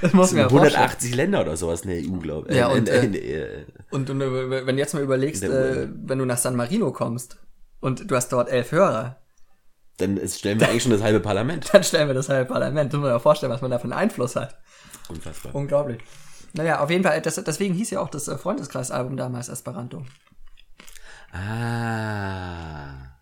Das 0.02 0.14
muss 0.14 0.32
ja 0.32 0.50
vorstellen. 0.50 0.76
180 0.76 1.16
Länder 1.16 1.42
oder 1.42 1.56
sowas 1.56 1.82
in 1.82 1.90
der 1.92 2.00
EU, 2.00 2.18
glaube 2.18 2.50
ich. 2.50 2.56
Ja, 2.58 2.68
und, 2.70 2.90
äh, 2.90 3.06
äh, 3.06 3.34
äh, 3.62 3.66
Und, 3.92 4.10
und 4.10 4.22
äh, 4.22 4.66
wenn 4.66 4.76
du 4.76 4.82
jetzt 4.82 4.96
mal 4.96 5.04
überlegst, 5.04 5.44
äh, 5.44 5.88
wenn 5.94 6.18
du 6.18 6.26
nach 6.26 6.40
San 6.40 6.56
Marino 6.56 6.92
kommst 6.92 7.38
und 7.80 8.10
du 8.10 8.16
hast 8.16 8.30
dort 8.30 8.50
elf 8.50 8.72
Hörer, 8.72 9.18
dann 9.98 10.20
stellen 10.28 10.60
wir 10.60 10.68
eigentlich 10.70 10.82
schon 10.84 10.92
das 10.92 11.04
halbe 11.04 11.20
Parlament. 11.20 11.70
dann 11.72 11.84
stellen 11.84 12.08
wir 12.08 12.16
das 12.16 12.28
halbe 12.30 12.52
Parlament. 12.52 12.92
Musst 12.92 13.04
dir 13.06 13.10
mal 13.12 13.20
vorstellen, 13.20 13.52
was 13.52 13.62
man 13.62 13.70
da 13.70 13.78
für 13.78 13.84
einen 13.84 13.94
Einfluss 13.94 14.36
hat. 14.36 14.58
Unfassbar. 15.10 15.54
Unglaublich. 15.54 16.00
Naja, 16.54 16.80
auf 16.80 16.90
jeden 16.90 17.04
Fall, 17.04 17.22
das, 17.22 17.36
deswegen 17.36 17.76
hieß 17.76 17.92
ja 17.92 18.00
auch 18.00 18.10
das 18.10 18.28
äh, 18.28 18.36
Freundeskreisalbum 18.38 19.16
damals 19.16 19.48
Esperanto. 19.48 20.04
Ah. 21.32 23.18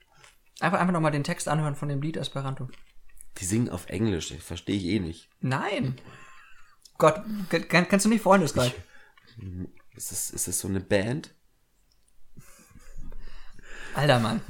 Einfach, 0.59 0.79
einfach 0.79 0.93
nochmal 0.93 1.11
den 1.11 1.23
Text 1.23 1.47
anhören 1.47 1.75
von 1.75 1.89
dem 1.89 2.01
Lied 2.01 2.17
Esperanto. 2.17 2.69
Die 3.37 3.45
singen 3.45 3.69
auf 3.69 3.87
Englisch, 3.87 4.29
das 4.29 4.43
verstehe 4.43 4.77
ich 4.77 4.85
eh 4.85 4.99
nicht. 4.99 5.29
Nein. 5.41 5.99
Gott, 6.97 7.21
kann, 7.49 7.87
kannst 7.89 8.05
du 8.05 8.09
nicht 8.09 8.23
Freundeskreis? 8.23 8.71
Ist 9.95 10.11
das, 10.11 10.29
ist 10.29 10.47
das 10.47 10.59
so 10.59 10.67
eine 10.67 10.79
Band? 10.79 11.33
Alter 13.95 14.19
Mann. 14.19 14.41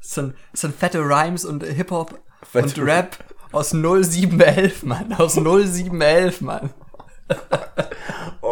Das 0.00 0.14
sind, 0.14 0.34
das 0.52 0.60
sind 0.60 0.74
fette 0.74 1.00
Rhymes 1.00 1.46
und 1.46 1.64
Hip-Hop 1.64 2.22
und 2.52 2.78
Rap 2.78 3.24
aus 3.52 3.70
0711, 3.70 4.82
Mann. 4.82 5.14
Aus 5.14 5.34
0711, 5.34 6.40
Mann. 6.42 6.74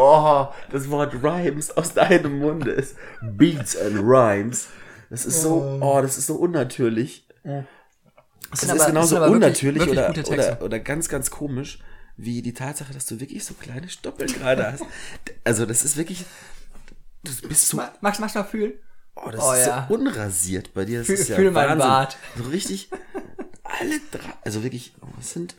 Oh, 0.05 0.49
das 0.71 0.91
Wort 0.91 1.15
Rhymes 1.23 1.71
aus 1.77 1.95
deinem 1.95 2.39
Munde 2.41 2.71
ist 2.73 2.97
Beats 3.23 3.77
and 3.77 3.99
Rhymes. 4.03 4.69
Das 5.11 5.25
ist 5.27 5.43
so, 5.43 5.79
oh, 5.81 6.01
das 6.03 6.19
ist 6.19 6.27
so 6.27 6.35
unnatürlich. 6.37 7.27
Das 7.45 8.63
ist 8.63 8.69
aber- 8.71 8.79
das 8.79 8.87
genauso 8.89 9.09
sind 9.09 9.17
aber 9.19 9.27
wirklich- 9.33 9.63
unnatürlich 9.65 9.87
wirklich 9.87 10.27
oder, 10.29 10.49
oder, 10.57 10.63
oder 10.63 10.79
ganz, 10.81 11.09
ganz 11.09 11.31
komisch, 11.31 11.79
wie 12.17 12.43
die 12.43 12.53
Tatsache, 12.55 12.93
dass 12.93 13.07
du 13.07 13.21
wirklich 13.21 13.45
so 13.45 13.55
kleine 13.55 13.89
Stoppeln 13.89 14.33
gerade 14.33 14.73
hast. 14.73 14.83
Also, 15.45 15.67
das 15.67 15.85
ist 15.85 15.97
wirklich, 15.97 16.25
du 17.25 17.49
bist 17.49 17.69
so, 17.69 17.77
Ma- 17.77 17.93
Max, 18.01 18.19
du 18.19 18.23
mal 18.23 18.45
fühlen? 18.45 18.73
oh, 19.17 19.31
das 19.31 19.41
Oh, 19.43 19.53
ist 19.53 19.67
ja. 19.67 19.87
so 19.89 19.95
unrasiert 19.95 20.73
bei 20.75 20.85
dir. 20.85 20.99
Das 21.01 21.07
Fühl- 21.07 21.15
ist 21.17 21.29
ja 21.29 21.37
fühl 21.37 21.55
Wahnsinn. 21.55 21.79
Bart. 21.79 22.17
So 22.37 22.45
richtig, 22.45 22.91
alle 23.81 24.01
drei, 24.11 24.33
also 24.45 24.63
wirklich, 24.63 24.95
was 25.17 25.33
sind, 25.33 25.57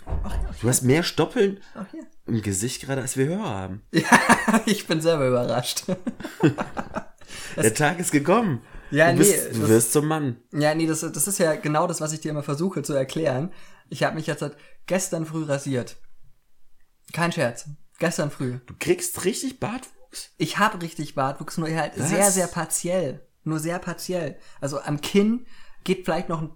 du 0.61 0.67
hast 0.67 0.83
mehr 0.83 1.03
Stoppeln 1.03 1.59
Ach, 1.75 1.85
hier. 1.91 2.05
im 2.27 2.41
Gesicht 2.41 2.81
gerade, 2.81 3.01
als 3.01 3.17
wir 3.17 3.27
Hörer 3.27 3.49
haben. 3.49 3.81
Ja, 3.91 4.61
ich 4.65 4.87
bin 4.87 5.01
selber 5.01 5.27
überrascht. 5.27 5.85
Der 7.55 7.73
Tag 7.73 7.99
ist 7.99 8.11
gekommen. 8.11 8.61
Ja, 8.91 9.11
du, 9.11 9.17
bist, 9.17 9.53
nee, 9.53 9.59
du 9.59 9.69
wirst 9.69 9.93
zum 9.93 10.07
Mann. 10.07 10.37
Ja, 10.51 10.75
nee, 10.75 10.85
das, 10.85 10.99
das 11.01 11.27
ist 11.27 11.39
ja 11.39 11.55
genau 11.55 11.87
das, 11.87 12.01
was 12.01 12.13
ich 12.13 12.21
dir 12.21 12.29
immer 12.29 12.43
versuche 12.43 12.83
zu 12.83 12.93
erklären. 12.93 13.51
Ich 13.89 14.03
habe 14.03 14.15
mich 14.15 14.27
jetzt 14.27 14.41
seit 14.41 14.55
gestern 14.85 15.25
früh 15.25 15.43
rasiert. 15.43 15.97
Kein 17.11 17.31
Scherz. 17.31 17.65
Gestern 17.99 18.31
früh. 18.31 18.59
Du 18.65 18.75
kriegst 18.77 19.25
richtig 19.25 19.59
Bartwuchs. 19.59 20.31
Ich 20.37 20.59
habe 20.59 20.81
richtig 20.81 21.15
Bartwuchs, 21.15 21.57
nur 21.57 21.69
halt 21.75 21.93
Was? 21.97 22.09
sehr, 22.09 22.31
sehr 22.31 22.47
partiell. 22.47 23.27
Nur 23.43 23.59
sehr 23.59 23.79
partiell. 23.79 24.37
Also 24.61 24.79
am 24.79 25.01
Kinn 25.01 25.45
geht 25.83 26.05
vielleicht 26.05 26.29
noch 26.29 26.41
ein, 26.41 26.51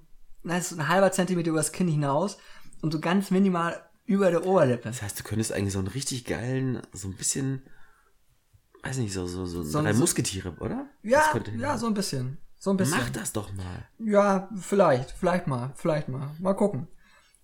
na, 0.47 0.57
ist 0.57 0.71
ein 0.73 0.87
halber 0.87 1.11
Zentimeter 1.11 1.49
über 1.49 1.59
das 1.59 1.71
Kinn 1.71 1.87
hinaus 1.87 2.37
und 2.81 2.91
so 2.91 2.99
ganz 2.99 3.31
minimal 3.31 3.79
über 4.05 4.31
der 4.31 4.45
Oberlippe. 4.45 4.83
Das 4.89 5.01
heißt, 5.01 5.19
du 5.19 5.23
könntest 5.23 5.51
eigentlich 5.51 5.73
so 5.73 5.79
einen 5.79 5.87
richtig 5.89 6.25
geilen, 6.25 6.81
so 6.93 7.07
ein 7.07 7.15
bisschen, 7.15 7.61
weiß 8.83 8.97
nicht, 8.97 9.13
so, 9.13 9.27
so, 9.27 9.45
so, 9.45 9.63
So- 9.63 9.81
drei 9.81 9.93
so- 9.93 9.99
Musketiere, 9.99 10.53
oder? 10.59 10.85
Ja, 11.03 11.23
ja, 11.57 11.77
so 11.77 11.87
ein 11.87 11.93
bisschen. 11.93 12.37
So 12.59 12.71
ein 12.71 12.77
bisschen. 12.77 12.97
Mach 12.99 13.09
das 13.11 13.33
doch 13.33 13.53
mal. 13.53 13.87
Ja, 13.99 14.49
vielleicht, 14.59 15.11
vielleicht 15.11 15.45
mal, 15.47 15.73
vielleicht 15.75 16.07
mal. 16.09 16.31
Mal 16.39 16.53
gucken. 16.55 16.87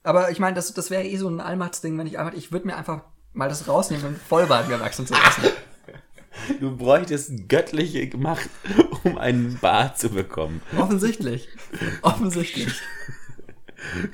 Aber 0.01 0.31
ich 0.31 0.39
meine, 0.39 0.55
das, 0.55 0.73
das 0.73 0.89
wäre 0.89 1.03
eh 1.03 1.17
so 1.17 1.29
ein 1.29 1.39
Allmachtsding, 1.39 1.97
wenn 1.97 2.07
ich 2.07 2.17
einfach, 2.17 2.33
ich 2.33 2.51
würde 2.51 2.65
mir 2.67 2.75
einfach 2.75 3.03
mal 3.33 3.47
das 3.49 3.67
rausnehmen 3.67 4.05
und 4.07 4.17
Vollbart 4.17 4.67
mir 4.69 4.79
wachsen 4.79 5.05
zu 5.05 5.13
lassen. 5.13 5.43
Du 6.59 6.75
bräuchtest 6.75 7.47
göttliche 7.49 8.15
Macht, 8.17 8.49
um 9.03 9.17
einen 9.17 9.57
Bart 9.59 9.97
zu 9.99 10.09
bekommen. 10.09 10.61
Offensichtlich. 10.77 11.47
Offensichtlich. 12.01 12.73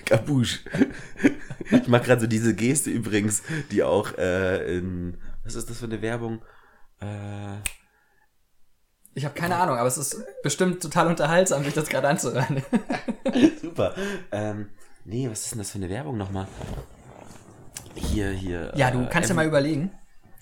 Kabusch. 0.06 0.62
Ich 1.72 1.88
mag 1.88 2.04
gerade 2.04 2.22
so 2.22 2.28
diese 2.28 2.56
Geste 2.56 2.90
übrigens, 2.90 3.44
die 3.72 3.84
auch 3.84 4.18
äh, 4.18 4.78
in, 4.78 5.18
was 5.44 5.56
ist 5.56 5.70
das 5.70 5.78
für 5.80 5.86
eine 5.86 6.02
Werbung? 6.02 6.42
Äh, 7.02 7.58
Ich 9.14 9.26
habe 9.26 9.36
keine 9.36 9.58
Ahnung, 9.58 9.78
aber 9.78 9.88
es 9.88 9.98
ist 9.98 10.24
bestimmt 10.44 10.82
total 10.82 11.08
unterhaltsam, 11.08 11.64
sich 11.64 11.74
das 11.74 11.90
gerade 11.90 12.08
anzuhören. 12.08 12.64
super. 13.62 13.94
Ähm, 14.32 14.70
nee, 15.06 15.30
was 15.30 15.42
ist 15.44 15.52
denn 15.52 15.60
das 15.60 15.72
für 15.72 15.78
eine 15.78 15.90
Werbung 15.90 16.18
nochmal? 16.18 16.48
Hier, 17.96 18.30
hier. 18.32 18.72
Ja, 18.76 18.92
du 18.92 19.02
äh, 19.04 19.08
kannst 19.10 19.30
ja 19.30 19.36
mal 19.36 19.46
überlegen. 19.46 19.92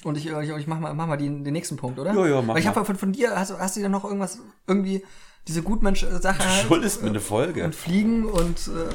Und 0.03 0.17
ich, 0.17 0.27
ich, 0.27 0.49
ich 0.49 0.67
mach 0.67 0.79
mal, 0.79 0.93
mach 0.93 1.07
mal 1.07 1.17
den, 1.17 1.43
den 1.43 1.53
nächsten 1.53 1.75
Punkt, 1.77 1.99
oder? 1.99 2.13
Jo, 2.13 2.25
jo, 2.25 2.41
mach 2.41 2.53
Weil 2.55 2.61
ich 2.61 2.67
habe 2.67 2.85
von, 2.85 2.95
von 2.95 3.11
dir, 3.13 3.35
hast, 3.35 3.51
du- 3.51 3.57
hast 3.59 3.75
du 3.75 3.79
ja 3.81 3.89
noch 3.89 4.03
irgendwas, 4.03 4.39
irgendwie 4.67 5.03
diese 5.47 5.63
Gutmensch-Sache 5.63 6.37
Du 6.39 6.45
halt, 6.45 6.67
schuldest 6.67 7.01
mir 7.01 7.09
eine 7.09 7.19
Folge. 7.19 7.63
und 7.63 7.73
Fliegen 7.75 8.25
und 8.25 8.67
äh, 8.67 8.89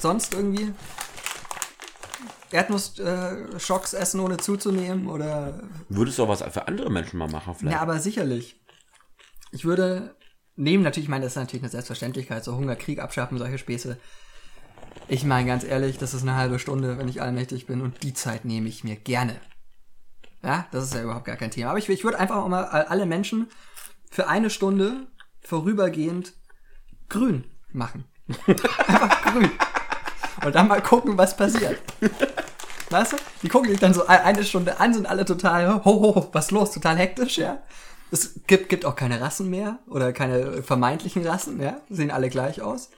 sonst 0.00 0.34
irgendwie 0.34 0.72
Erdnussschocks 2.50 2.98
äh, 3.54 3.60
Schocks 3.60 3.92
essen, 3.92 4.20
ohne 4.20 4.36
zuzunehmen 4.36 5.08
oder 5.08 5.60
Würdest 5.88 6.18
du 6.18 6.24
auch 6.24 6.28
was 6.28 6.42
für 6.42 6.66
andere 6.68 6.90
Menschen 6.90 7.18
mal 7.18 7.28
machen, 7.28 7.54
vielleicht? 7.54 7.74
Ja, 7.76 7.82
aber 7.82 7.98
sicherlich. 7.98 8.60
Ich 9.52 9.64
würde 9.64 10.14
nehmen, 10.54 10.82
natürlich, 10.84 11.06
ich 11.06 11.10
meine, 11.10 11.24
das 11.24 11.32
ist 11.32 11.36
natürlich 11.36 11.62
eine 11.62 11.70
Selbstverständlichkeit, 11.70 12.44
so 12.44 12.56
Hunger, 12.56 12.76
Krieg 12.76 13.00
abschaffen, 13.00 13.38
solche 13.38 13.58
Späße. 13.58 13.98
Ich 15.08 15.24
meine, 15.24 15.46
ganz 15.46 15.64
ehrlich, 15.64 15.98
das 15.98 16.14
ist 16.14 16.22
eine 16.22 16.36
halbe 16.36 16.58
Stunde, 16.58 16.98
wenn 16.98 17.08
ich 17.08 17.20
allmächtig 17.20 17.66
bin 17.66 17.80
und 17.80 18.02
die 18.02 18.14
Zeit 18.14 18.44
nehme 18.44 18.68
ich 18.68 18.82
mir 18.84 18.96
gerne. 18.96 19.36
Ja, 20.46 20.66
das 20.70 20.84
ist 20.84 20.94
ja 20.94 21.02
überhaupt 21.02 21.24
gar 21.24 21.36
kein 21.36 21.50
Thema. 21.50 21.70
Aber 21.70 21.78
ich, 21.78 21.88
ich 21.88 22.04
würde 22.04 22.18
einfach 22.20 22.46
mal 22.46 22.64
alle 22.64 23.04
Menschen 23.04 23.48
für 24.10 24.28
eine 24.28 24.48
Stunde 24.48 25.08
vorübergehend 25.42 26.34
grün 27.08 27.44
machen. 27.72 28.04
einfach 28.46 29.32
grün. 29.32 29.50
Und 30.44 30.54
dann 30.54 30.68
mal 30.68 30.80
gucken, 30.82 31.18
was 31.18 31.36
passiert. 31.36 31.80
Weißt 32.90 33.12
du? 33.14 33.16
Die 33.42 33.48
gucken 33.48 33.70
sich 33.70 33.80
dann 33.80 33.92
so 33.94 34.06
ein- 34.06 34.20
eine 34.20 34.44
Stunde 34.44 34.78
an, 34.78 34.94
sind 34.94 35.06
alle 35.06 35.24
total, 35.24 35.84
ho, 35.84 36.14
ho, 36.14 36.28
was 36.32 36.52
los, 36.52 36.70
total 36.70 36.96
hektisch, 36.96 37.38
ja. 37.38 37.58
Es 38.12 38.40
gibt, 38.46 38.68
gibt 38.68 38.84
auch 38.84 38.94
keine 38.94 39.20
Rassen 39.20 39.50
mehr 39.50 39.80
oder 39.88 40.12
keine 40.12 40.62
vermeintlichen 40.62 41.26
Rassen, 41.26 41.60
ja. 41.60 41.80
Sehen 41.90 42.12
alle 42.12 42.28
gleich 42.30 42.62
aus. 42.62 42.90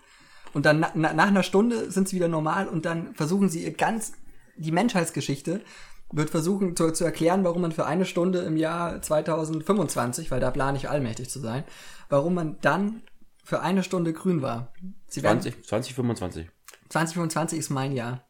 Und 0.53 0.67
dann 0.67 0.85
na, 0.95 1.15
nach 1.15 1.29
einer 1.29 1.43
Stunde 1.43 1.91
sind 1.91 2.09
sie 2.11 2.17
wieder 2.17 2.29
normal 2.29 2.69
und 2.69 2.85
dann 2.85 3.15
versuchen 3.15 3.49
sie 3.49 3.65
ihr 3.65 3.73
ganz, 3.73 4.13
die 4.57 4.73
Menschheitsgeschichte 4.73 5.63
wird 6.11 6.31
versuchen 6.31 6.75
zu, 6.77 6.91
zu 6.93 7.05
erklären, 7.05 7.45
warum 7.45 7.63
man 7.63 7.73
für 7.73 7.85
eine 7.87 8.05
Stunde 8.07 8.41
im 8.41 8.57
Jahr 8.57 9.01
2025, 9.03 10.31
weil 10.31 10.41
da 10.41 10.51
plane 10.51 10.79
ich 10.79 10.89
allmächtig 10.89 11.29
zu 11.31 11.39
sein, 11.41 11.65
warum 12.09 12.35
man 12.35 12.59
dann 12.61 13.03
für 13.45 13.61
eine 13.61 13.83
Stunde 13.83 14.13
grün 14.13 14.43
war. 14.43 14.73
Sie 15.07 15.23
werden, 15.23 15.41
20, 15.43 15.67
20, 15.67 15.95
25. 15.95 16.51
2025 16.89 17.59
ist 17.59 17.71
mein 17.71 17.93
Jahr. 17.93 18.27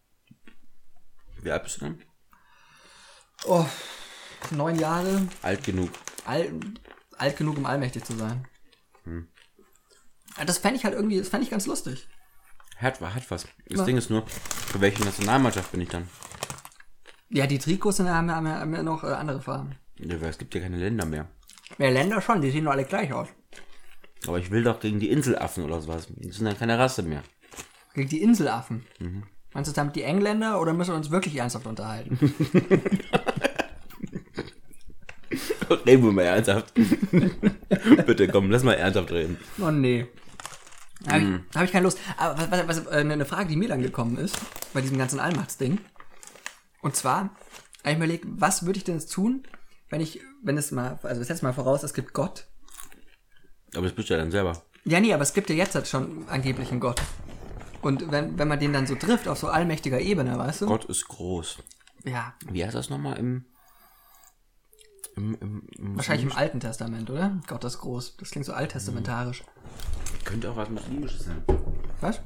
Wie 1.42 1.50
alt 1.50 1.62
bist 1.64 1.76
du 1.76 1.84
dann? 1.84 2.02
Oh, 3.46 3.64
neun 4.50 4.76
Jahre, 4.78 5.28
Alt 5.42 5.62
genug. 5.64 5.90
alt, 6.24 6.50
alt 7.16 7.36
genug, 7.36 7.56
um 7.58 7.66
allmächtig 7.66 8.04
zu 8.04 8.14
sein. 8.16 8.46
Das 10.44 10.58
fände 10.58 10.76
ich 10.76 10.84
halt 10.84 10.94
irgendwie, 10.94 11.18
das 11.18 11.28
fände 11.28 11.44
ich 11.44 11.50
ganz 11.50 11.66
lustig. 11.66 12.08
Hat, 12.76 13.00
hat 13.00 13.30
was. 13.30 13.42
Das 13.68 13.78
Ja. 13.78 13.84
Ding 13.84 13.96
ist 13.96 14.10
nur, 14.10 14.24
für 14.26 14.80
welche 14.80 15.04
Nationalmannschaft 15.04 15.72
bin 15.72 15.80
ich 15.80 15.88
dann? 15.88 16.08
Ja, 17.30 17.46
die 17.46 17.58
Trikots 17.58 17.98
sind, 17.98 18.08
haben, 18.08 18.30
haben, 18.30 18.48
haben 18.48 18.74
ja 18.74 18.82
noch 18.82 19.04
äh, 19.04 19.08
andere 19.08 19.40
Farben. 19.40 19.76
Ja, 19.98 20.20
weil 20.20 20.30
es 20.30 20.38
gibt 20.38 20.54
ja 20.54 20.60
keine 20.60 20.78
Länder 20.78 21.04
mehr. 21.04 21.28
Ja, 21.78 21.90
Länder 21.90 22.20
schon, 22.20 22.40
die 22.40 22.50
sehen 22.50 22.64
doch 22.64 22.72
alle 22.72 22.84
gleich 22.84 23.12
aus. 23.12 23.28
Aber 24.26 24.38
ich 24.38 24.50
will 24.50 24.64
doch 24.64 24.80
gegen 24.80 24.98
die 24.98 25.10
Inselaffen 25.10 25.64
oder 25.64 25.80
sowas. 25.80 26.08
Die 26.10 26.30
sind 26.30 26.46
dann 26.46 26.58
keine 26.58 26.78
Rasse 26.78 27.02
mehr. 27.02 27.22
Gegen 27.94 28.08
die 28.08 28.22
Inselaffen. 28.22 28.86
Meinst 29.52 29.70
du 29.70 29.74
damit 29.74 29.96
die 29.96 30.02
Engländer 30.02 30.60
oder 30.60 30.72
müssen 30.72 30.92
wir 30.92 30.96
uns 30.96 31.10
wirklich 31.10 31.36
ernsthaft 31.36 31.66
unterhalten? 31.66 32.18
Reden 35.86 36.04
wir 36.04 36.12
mal 36.12 36.22
ernsthaft. 36.22 36.72
Bitte, 38.06 38.28
komm, 38.28 38.50
lass 38.50 38.62
mal 38.62 38.74
ernsthaft 38.74 39.12
reden. 39.12 39.36
Oh 39.60 39.70
nee. 39.70 40.06
Da 41.04 41.12
habe 41.12 41.22
ich, 41.22 41.28
da 41.52 41.60
hab 41.60 41.66
ich 41.66 41.72
keine 41.72 41.84
Lust. 41.84 41.98
Aber 42.16 42.38
was, 42.38 42.50
was, 42.50 42.86
was, 42.86 42.88
eine 42.88 43.24
Frage, 43.24 43.48
die 43.48 43.56
mir 43.56 43.68
dann 43.68 43.82
gekommen 43.82 44.16
ist, 44.16 44.36
bei 44.72 44.80
diesem 44.80 44.98
ganzen 44.98 45.20
Allmachtsding. 45.20 45.78
Und 46.80 46.96
zwar, 46.96 47.20
habe 47.20 47.30
ich 47.84 47.98
mir 47.98 48.04
überlegt, 48.04 48.24
was 48.28 48.66
würde 48.66 48.78
ich 48.78 48.84
denn 48.84 48.94
jetzt 48.94 49.12
tun, 49.12 49.42
wenn 49.90 50.00
ich, 50.00 50.20
wenn 50.42 50.58
es 50.58 50.70
mal, 50.70 50.98
also 51.02 51.22
setzt 51.22 51.42
mal 51.42 51.52
voraus, 51.52 51.82
es 51.82 51.94
gibt 51.94 52.12
Gott. 52.12 52.46
Aber 53.74 53.82
das 53.82 53.94
bist 53.94 54.08
du 54.08 54.14
ja 54.14 54.20
dann 54.20 54.30
selber. 54.30 54.62
Ja, 54.84 55.00
nee, 55.00 55.12
aber 55.12 55.22
es 55.22 55.34
gibt 55.34 55.50
ja 55.50 55.56
jetzt 55.56 55.74
halt 55.74 55.88
schon 55.88 56.28
angeblich 56.28 56.70
einen 56.70 56.80
Gott. 56.80 57.02
Und 57.82 58.10
wenn, 58.10 58.38
wenn 58.38 58.48
man 58.48 58.58
den 58.58 58.72
dann 58.72 58.86
so 58.86 58.94
trifft, 58.94 59.28
auf 59.28 59.38
so 59.38 59.48
allmächtiger 59.48 60.00
Ebene, 60.00 60.36
weißt 60.38 60.62
du? 60.62 60.66
Gott 60.66 60.84
ist 60.86 61.06
groß. 61.08 61.58
Ja, 62.04 62.34
Wie 62.50 62.64
heißt 62.64 62.74
das 62.74 62.90
nochmal 62.90 63.18
im, 63.18 63.44
im, 65.16 65.34
im, 65.40 65.68
im 65.76 65.96
wahrscheinlich 65.96 66.26
im 66.26 66.36
Alten 66.36 66.60
Testament, 66.60 67.10
oder? 67.10 67.40
Gott 67.46 67.64
ist 67.64 67.78
groß. 67.78 68.16
Das 68.16 68.30
klingt 68.30 68.46
so 68.46 68.52
alttestamentarisch. 68.52 69.44
Könnte 70.24 70.50
auch 70.50 70.56
was 70.56 70.70
Muslimisches 70.70 71.24
sein. 71.24 71.42
Was? 72.00 72.20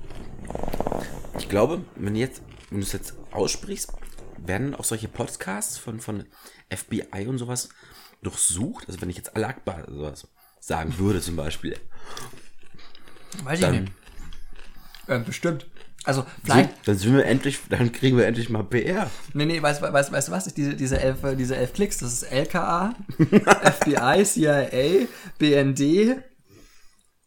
Ich 1.38 1.48
glaube, 1.48 1.84
wenn, 1.96 2.16
jetzt, 2.16 2.42
wenn 2.70 2.80
du 2.80 2.86
es 2.86 2.92
jetzt 2.92 3.14
aussprichst, 3.30 3.92
werden 4.46 4.74
auch 4.74 4.84
solche 4.84 5.08
Podcasts 5.08 5.78
von, 5.78 6.00
von 6.00 6.24
FBI 6.74 7.26
und 7.26 7.38
sowas 7.38 7.68
durchsucht. 8.22 8.84
Also 8.88 9.00
wenn 9.00 9.10
ich 9.10 9.16
jetzt 9.16 9.36
Al-Akbar 9.36 9.84
oder 9.88 9.94
sowas 9.96 10.28
sagen 10.60 10.96
würde 10.98 11.20
zum 11.20 11.36
Beispiel. 11.36 11.76
Weiß 13.44 13.58
ich 13.58 13.64
Dann- 13.64 13.80
nicht. 13.82 13.92
Ähm, 15.08 15.24
bestimmt. 15.24 15.66
Also, 16.04 16.26
vielleicht, 16.44 16.70
Dann 16.88 16.96
sind 16.98 17.14
wir 17.14 17.24
endlich, 17.24 17.60
dann 17.68 17.92
kriegen 17.92 18.16
wir 18.16 18.26
endlich 18.26 18.48
mal 18.48 18.64
PR. 18.64 19.08
Nee, 19.34 19.46
nee, 19.46 19.62
weißt 19.62 19.80
du 19.82 19.92
weißt, 19.92 20.10
weißt, 20.10 20.28
du 20.28 20.32
was? 20.32 20.48
Ich, 20.48 20.54
diese, 20.54 20.74
diese, 20.74 21.00
elf, 21.00 21.22
äh, 21.22 21.36
diese 21.36 21.56
elf 21.56 21.72
Klicks, 21.72 21.98
das 21.98 22.12
ist 22.12 22.22
LKA, 22.24 22.94
FBI, 23.18 24.24
CIA, 24.24 25.06
BND, 25.38 26.16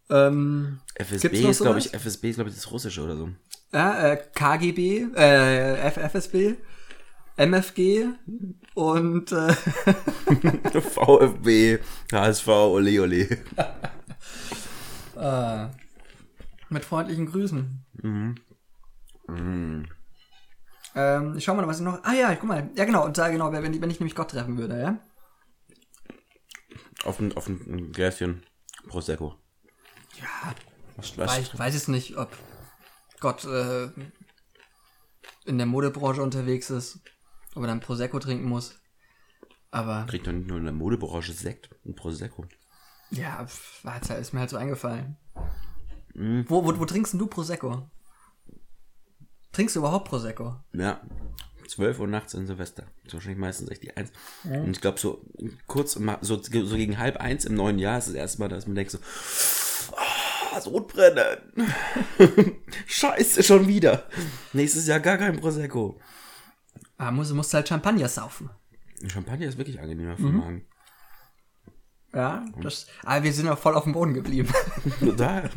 ähm, 0.10 0.80
FSB 0.96 1.22
Gibt's 1.22 1.42
noch 1.42 1.50
ist, 1.52 1.62
glaube 1.62 1.80
ich? 1.80 1.94
FSB 1.94 2.30
ist, 2.30 2.36
glaube 2.36 2.50
ich, 2.50 2.56
das 2.56 2.70
Russische 2.70 3.02
oder 3.02 3.16
so. 3.16 3.30
ja, 3.74 4.12
äh, 4.12 4.24
KGB, 4.34 5.08
äh, 5.16 5.78
F 5.88 5.96
FSB, 5.98 6.56
MFG 7.38 8.08
und 8.76 9.32
äh, 9.32 9.54
VfB, 10.82 11.80
HSV, 12.12 12.48
ole 12.48 13.02
ole. 13.02 13.28
äh, 15.18 15.68
mit 16.70 16.86
freundlichen 16.86 17.26
Grüßen. 17.26 17.86
Ähm, 20.96 21.36
ich 21.38 21.44
schau 21.44 21.56
mal, 21.56 21.68
was 21.68 21.80
ich 21.80 21.84
noch. 21.86 22.04
Ah 22.04 22.14
ja, 22.14 22.34
guck 22.36 22.48
mal. 22.48 22.70
Ja 22.76 22.86
genau, 22.86 23.06
und 23.06 23.18
da 23.18 23.30
genau, 23.30 23.52
wenn, 23.52 23.74
ich- 23.74 23.82
wenn 23.82 23.90
ich 23.90 24.00
nämlich 24.00 24.16
Gott 24.16 24.32
treffen 24.32 24.58
würde, 24.58 24.80
ja? 24.80 25.00
Auf 27.04 27.20
ein, 27.20 27.36
auf 27.36 27.48
ein, 27.48 27.92
Gläschen 27.92 28.44
Prosecco. 28.88 29.36
Ja, 30.20 30.56
Was, 30.96 31.18
Weiß, 31.18 31.40
ich 31.40 31.60
weiß 31.60 31.74
jetzt 31.74 31.90
nicht, 31.90 32.18
ob 32.18 32.30
Gott 33.20 33.44
äh, 33.46 33.90
in 35.46 35.58
der 35.58 35.66
Modebranche 35.68 36.22
unterwegs 36.24 36.70
ist, 36.70 37.00
ob 37.56 37.64
er 37.64 37.68
dann 37.68 37.80
Prosecco 37.80 38.20
trinken 38.20 38.48
muss. 38.48 38.80
Aber 39.72 40.06
Kriegt 40.08 40.26
man 40.26 40.38
nicht 40.40 40.48
nur 40.48 40.58
in 40.58 40.64
der 40.66 40.74
Modebranche 40.74 41.34
Sekt 41.34 41.70
und 41.84 41.96
Prosecco. 41.96 42.46
ja, 43.12 43.38
halt- 43.84 44.10
ist 44.20 44.34
mir 44.34 44.40
halt 44.40 44.50
so 44.50 44.58
eingefallen. 44.58 45.18
Wo, 46.14 46.64
wo, 46.64 46.80
wo 46.80 46.86
trinkst 46.86 47.14
denn 47.14 47.20
du 47.20 47.28
Prosecco? 47.28 47.90
Trinkst 49.52 49.76
du 49.76 49.80
überhaupt 49.80 50.08
Prosecco? 50.08 50.56
Ja. 50.74 51.02
12 51.68 52.00
Uhr 52.00 52.08
nachts 52.08 52.34
in 52.36 52.46
Silvester. 52.46 52.84
Das 52.84 53.08
ist 53.08 53.14
wahrscheinlich 53.16 53.40
meistens 53.40 53.70
echt 53.70 53.84
die 53.84 53.96
Eins. 53.98 54.12
Und 54.44 54.72
ich 54.72 54.82
glaube, 54.82 55.00
so 55.00 55.26
kurz, 55.68 55.94
so, 56.22 56.42
so 56.42 56.76
gegen 56.76 56.98
halb 57.00 57.18
eins 57.18 57.44
im 57.46 57.56
neuen 57.56 57.80
Jahr 57.80 57.98
ist 57.98 58.08
das 58.08 58.14
erste 58.16 58.40
Mal, 58.40 58.50
dass 58.50 58.68
man 58.68 58.76
denkt 58.76 58.92
so, 58.92 59.00
ah, 59.98 60.62
Sodbrennen. 60.62 61.38
Scheiße, 62.86 63.44
schon 63.44 63.68
wieder. 63.68 64.08
Nächstes 64.54 64.88
Jahr 64.88 65.00
gar 65.00 65.18
kein 65.18 65.40
Prosecco. 65.40 66.00
Ah, 66.98 67.12
musst, 67.12 67.34
musst 67.34 67.54
halt 67.54 67.68
Champagner 67.68 68.08
saufen. 68.08 68.50
Champagner 69.08 69.48
ist 69.48 69.58
wirklich 69.58 69.80
angenehmer 69.80 70.16
für 70.16 70.24
den 70.24 70.38
Magen. 70.38 70.66
Ja, 72.14 72.46
das, 72.62 72.88
aber 73.04 73.24
wir 73.24 73.34
sind 73.34 73.46
ja 73.46 73.56
voll 73.58 73.76
auf 73.76 73.84
dem 73.84 73.92
Boden 73.94 74.14
geblieben. 74.14 74.50
Total. 75.00 75.50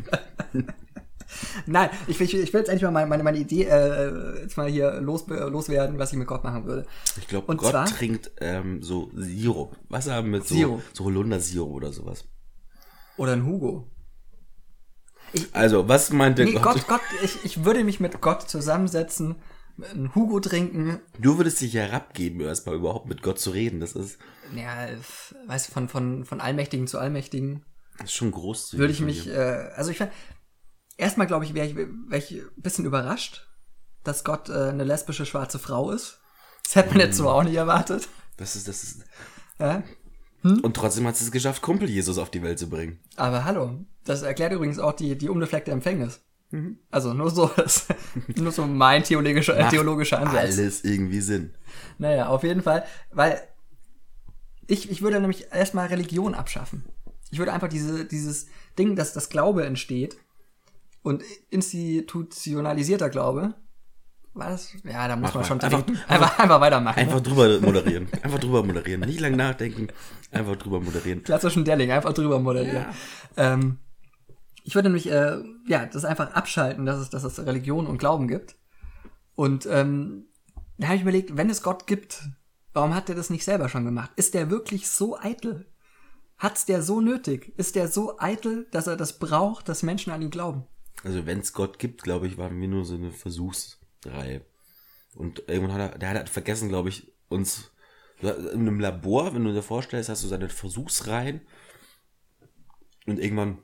Nein, 1.67 1.89
ich, 2.07 2.19
ich, 2.19 2.33
ich 2.33 2.53
will 2.53 2.59
jetzt 2.61 2.69
endlich 2.69 2.83
mal 2.83 2.91
meine, 2.91 3.07
meine, 3.07 3.23
meine 3.23 3.37
Idee 3.37 3.63
äh, 3.65 4.41
jetzt 4.41 4.57
mal 4.57 4.67
hier 4.67 4.99
los, 4.99 5.25
loswerden, 5.27 5.97
was 5.99 6.11
ich 6.11 6.17
mit 6.17 6.27
Gott 6.27 6.43
machen 6.43 6.65
würde. 6.65 6.85
Ich 7.17 7.27
glaube, 7.27 7.55
Gott 7.55 7.71
zwar- 7.71 7.85
trinkt 7.85 8.31
ähm, 8.41 8.81
so 8.81 9.09
Sirup. 9.13 9.77
Wasser 9.89 10.21
mit 10.23 10.47
so, 10.47 10.55
Sirup. 10.55 10.83
so 10.91 11.05
Holundersirup 11.05 11.71
oder 11.71 11.93
sowas. 11.93 12.25
Oder 13.17 13.33
ein 13.33 13.45
Hugo. 13.45 13.87
Also, 15.53 15.87
was 15.87 16.11
meint 16.11 16.39
der 16.39 16.45
Nee, 16.45 16.53
Gott? 16.53 16.63
Gott, 16.63 16.87
Gott, 16.87 17.01
ich, 17.23 17.45
ich 17.45 17.63
würde 17.63 17.83
mich 17.83 17.99
mit 17.99 18.19
Gott 18.21 18.49
zusammensetzen, 18.49 19.35
einen 19.83 20.13
Hugo 20.15 20.39
trinken. 20.39 20.99
Du 21.19 21.37
würdest 21.37 21.61
dich 21.61 21.73
herabgeben, 21.73 22.41
erstmal 22.41 22.75
überhaupt 22.75 23.07
mit 23.07 23.21
Gott 23.21 23.39
zu 23.39 23.51
reden. 23.51 23.79
Das 23.79 23.93
ist, 23.93 24.19
Ja, 24.55 24.87
weißt 25.47 25.69
du, 25.69 25.73
von, 25.73 25.89
von, 25.89 26.25
von 26.25 26.41
Allmächtigen 26.41 26.87
zu 26.87 26.99
Allmächtigen 26.99 27.65
das 27.97 28.11
ist 28.11 28.15
schon 28.15 28.31
großzügig. 28.31 28.79
würde 28.79 28.93
ich 28.93 29.01
mich, 29.01 29.27
äh, 29.27 29.71
also 29.75 29.91
ich 29.91 30.01
erstmal 30.97 31.27
glaube 31.27 31.45
ich, 31.45 31.53
wäre 31.53 31.67
ich, 31.67 31.75
wär 31.75 32.17
ich 32.17 32.31
ein 32.31 32.61
bisschen 32.61 32.85
überrascht, 32.85 33.47
dass 34.03 34.23
Gott 34.23 34.49
äh, 34.49 34.69
eine 34.69 34.85
lesbische 34.85 35.25
schwarze 35.25 35.59
Frau 35.59 35.91
ist. 35.91 36.19
Das 36.63 36.75
hätte 36.75 36.89
man 36.89 36.99
jetzt 36.99 37.17
so 37.17 37.29
auch 37.29 37.43
nicht 37.43 37.55
erwartet. 37.55 38.07
Das 38.37 38.55
ist, 38.55 38.67
das 38.67 38.83
ist. 38.83 39.03
Ja? 39.59 39.83
Und 40.43 40.73
trotzdem 40.75 41.05
hat 41.05 41.19
es 41.19 41.31
geschafft, 41.31 41.61
Kumpel 41.61 41.89
Jesus 41.89 42.17
auf 42.17 42.31
die 42.31 42.41
Welt 42.41 42.59
zu 42.59 42.69
bringen. 42.69 42.99
Aber 43.17 43.43
hallo, 43.43 43.85
das 44.05 44.21
erklärt 44.21 44.53
übrigens 44.53 44.79
auch 44.79 44.93
die, 44.93 45.17
die 45.17 45.27
unbefleckte 45.27 45.71
Empfängnis. 45.71 46.21
Also 46.89 47.13
nur 47.13 47.29
so, 47.29 47.47
das, 47.55 47.87
nur 48.35 48.51
so 48.51 48.65
mein 48.65 49.03
theologischer, 49.03 49.57
äh, 49.57 49.69
theologischer 49.69 50.19
Ansatz. 50.19 50.57
Alles 50.57 50.83
irgendwie 50.83 51.21
Sinn. 51.21 51.53
Naja, 51.97 52.27
auf 52.27 52.43
jeden 52.43 52.63
Fall, 52.63 52.83
weil 53.11 53.39
ich, 54.67 54.89
ich 54.89 55.01
würde 55.01 55.19
nämlich 55.19 55.51
erstmal 55.51 55.87
Religion 55.87 56.33
abschaffen. 56.33 56.85
Ich 57.31 57.37
würde 57.37 57.53
einfach 57.53 57.67
diese, 57.69 58.05
dieses 58.05 58.47
Ding, 58.77 58.95
dass 58.95 59.13
das 59.13 59.29
Glaube 59.29 59.65
entsteht 59.65 60.17
und 61.03 61.23
institutionalisierter 61.51 63.09
Glaube, 63.09 63.53
war 64.33 64.49
das? 64.49 64.73
Ja, 64.83 65.07
da 65.07 65.15
muss 65.15 65.29
Mach 65.29 65.35
man 65.35 65.45
schon 65.45 65.59
Einfach- 65.61 65.83
trinken. 65.83 66.01
Einfach, 66.07 66.39
einfach, 66.39 66.61
weitermachen. 66.61 66.99
Einfach 66.99 67.19
drüber 67.19 67.59
moderieren. 67.61 68.07
Einfach 68.21 68.39
drüber 68.39 68.63
moderieren. 68.63 69.01
Nicht 69.01 69.19
lang 69.19 69.35
nachdenken. 69.35 69.87
Einfach 70.31 70.55
drüber 70.55 70.79
moderieren. 70.79 71.23
klassischen 71.23 71.65
Delling, 71.65 71.91
einfach 71.91 72.13
drüber 72.13 72.39
moderieren. 72.39 72.85
Ähm, 73.37 73.79
ich 74.69 74.75
würde 74.75 74.89
nämlich, 74.89 75.09
äh, 75.09 75.41
ja, 75.65 75.87
das 75.87 76.05
einfach 76.05 76.33
abschalten, 76.33 76.85
dass 76.85 76.99
es, 76.99 77.09
dass 77.09 77.23
es 77.23 77.43
Religion 77.43 77.87
und 77.87 77.97
Glauben 77.97 78.27
gibt. 78.27 78.55
Und 79.33 79.65
ähm, 79.65 80.27
da 80.77 80.85
habe 80.85 80.97
ich 80.97 81.01
überlegt, 81.01 81.35
wenn 81.35 81.49
es 81.49 81.63
Gott 81.63 81.87
gibt, 81.87 82.29
warum 82.71 82.93
hat 82.93 83.09
er 83.09 83.15
das 83.15 83.31
nicht 83.31 83.43
selber 83.43 83.67
schon 83.67 83.83
gemacht? 83.83 84.11
Ist 84.15 84.35
der 84.35 84.51
wirklich 84.51 84.87
so 84.87 85.17
eitel? 85.17 85.65
Hat's 86.37 86.67
der 86.67 86.83
so 86.83 87.01
nötig? 87.01 87.51
Ist 87.57 87.75
der 87.75 87.87
so 87.87 88.19
eitel, 88.19 88.67
dass 88.69 88.85
er 88.85 88.95
das 88.95 89.17
braucht, 89.17 89.67
dass 89.69 89.81
Menschen 89.81 90.13
an 90.13 90.21
ihn 90.21 90.29
glauben? 90.29 90.67
Also, 91.03 91.25
wenn 91.25 91.39
es 91.39 91.53
Gott 91.53 91.79
gibt, 91.79 92.03
glaube 92.03 92.27
ich, 92.27 92.37
waren 92.37 92.61
wir 92.61 92.67
nur 92.67 92.85
so 92.85 92.93
eine 92.93 93.09
Versuchsreihe. 93.09 94.45
Und 95.15 95.45
irgendwann 95.47 95.73
hat 95.73 95.93
er, 95.93 95.97
der 95.97 96.09
hat 96.09 96.17
halt 96.17 96.29
vergessen, 96.29 96.69
glaube 96.69 96.89
ich, 96.89 97.11
uns 97.27 97.71
in 98.21 98.29
einem 98.29 98.79
Labor, 98.79 99.33
wenn 99.33 99.45
du 99.45 99.51
dir 99.51 99.63
vorstellst, 99.63 100.09
hast 100.09 100.23
du 100.23 100.27
seine 100.27 100.47
Versuchsreihen 100.47 101.41
und 103.07 103.17
irgendwann 103.17 103.63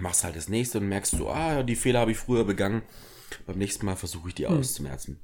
machst 0.00 0.24
halt 0.24 0.36
das 0.36 0.48
nächste 0.48 0.78
und 0.78 0.88
merkst 0.88 1.14
du, 1.14 1.28
ah, 1.28 1.62
die 1.62 1.76
Fehler 1.76 2.00
habe 2.00 2.10
ich 2.12 2.18
früher 2.18 2.44
begangen. 2.44 2.82
Beim 3.46 3.58
nächsten 3.58 3.86
Mal 3.86 3.96
versuche 3.96 4.28
ich 4.28 4.34
die 4.34 4.46
auszumerzen. 4.46 5.20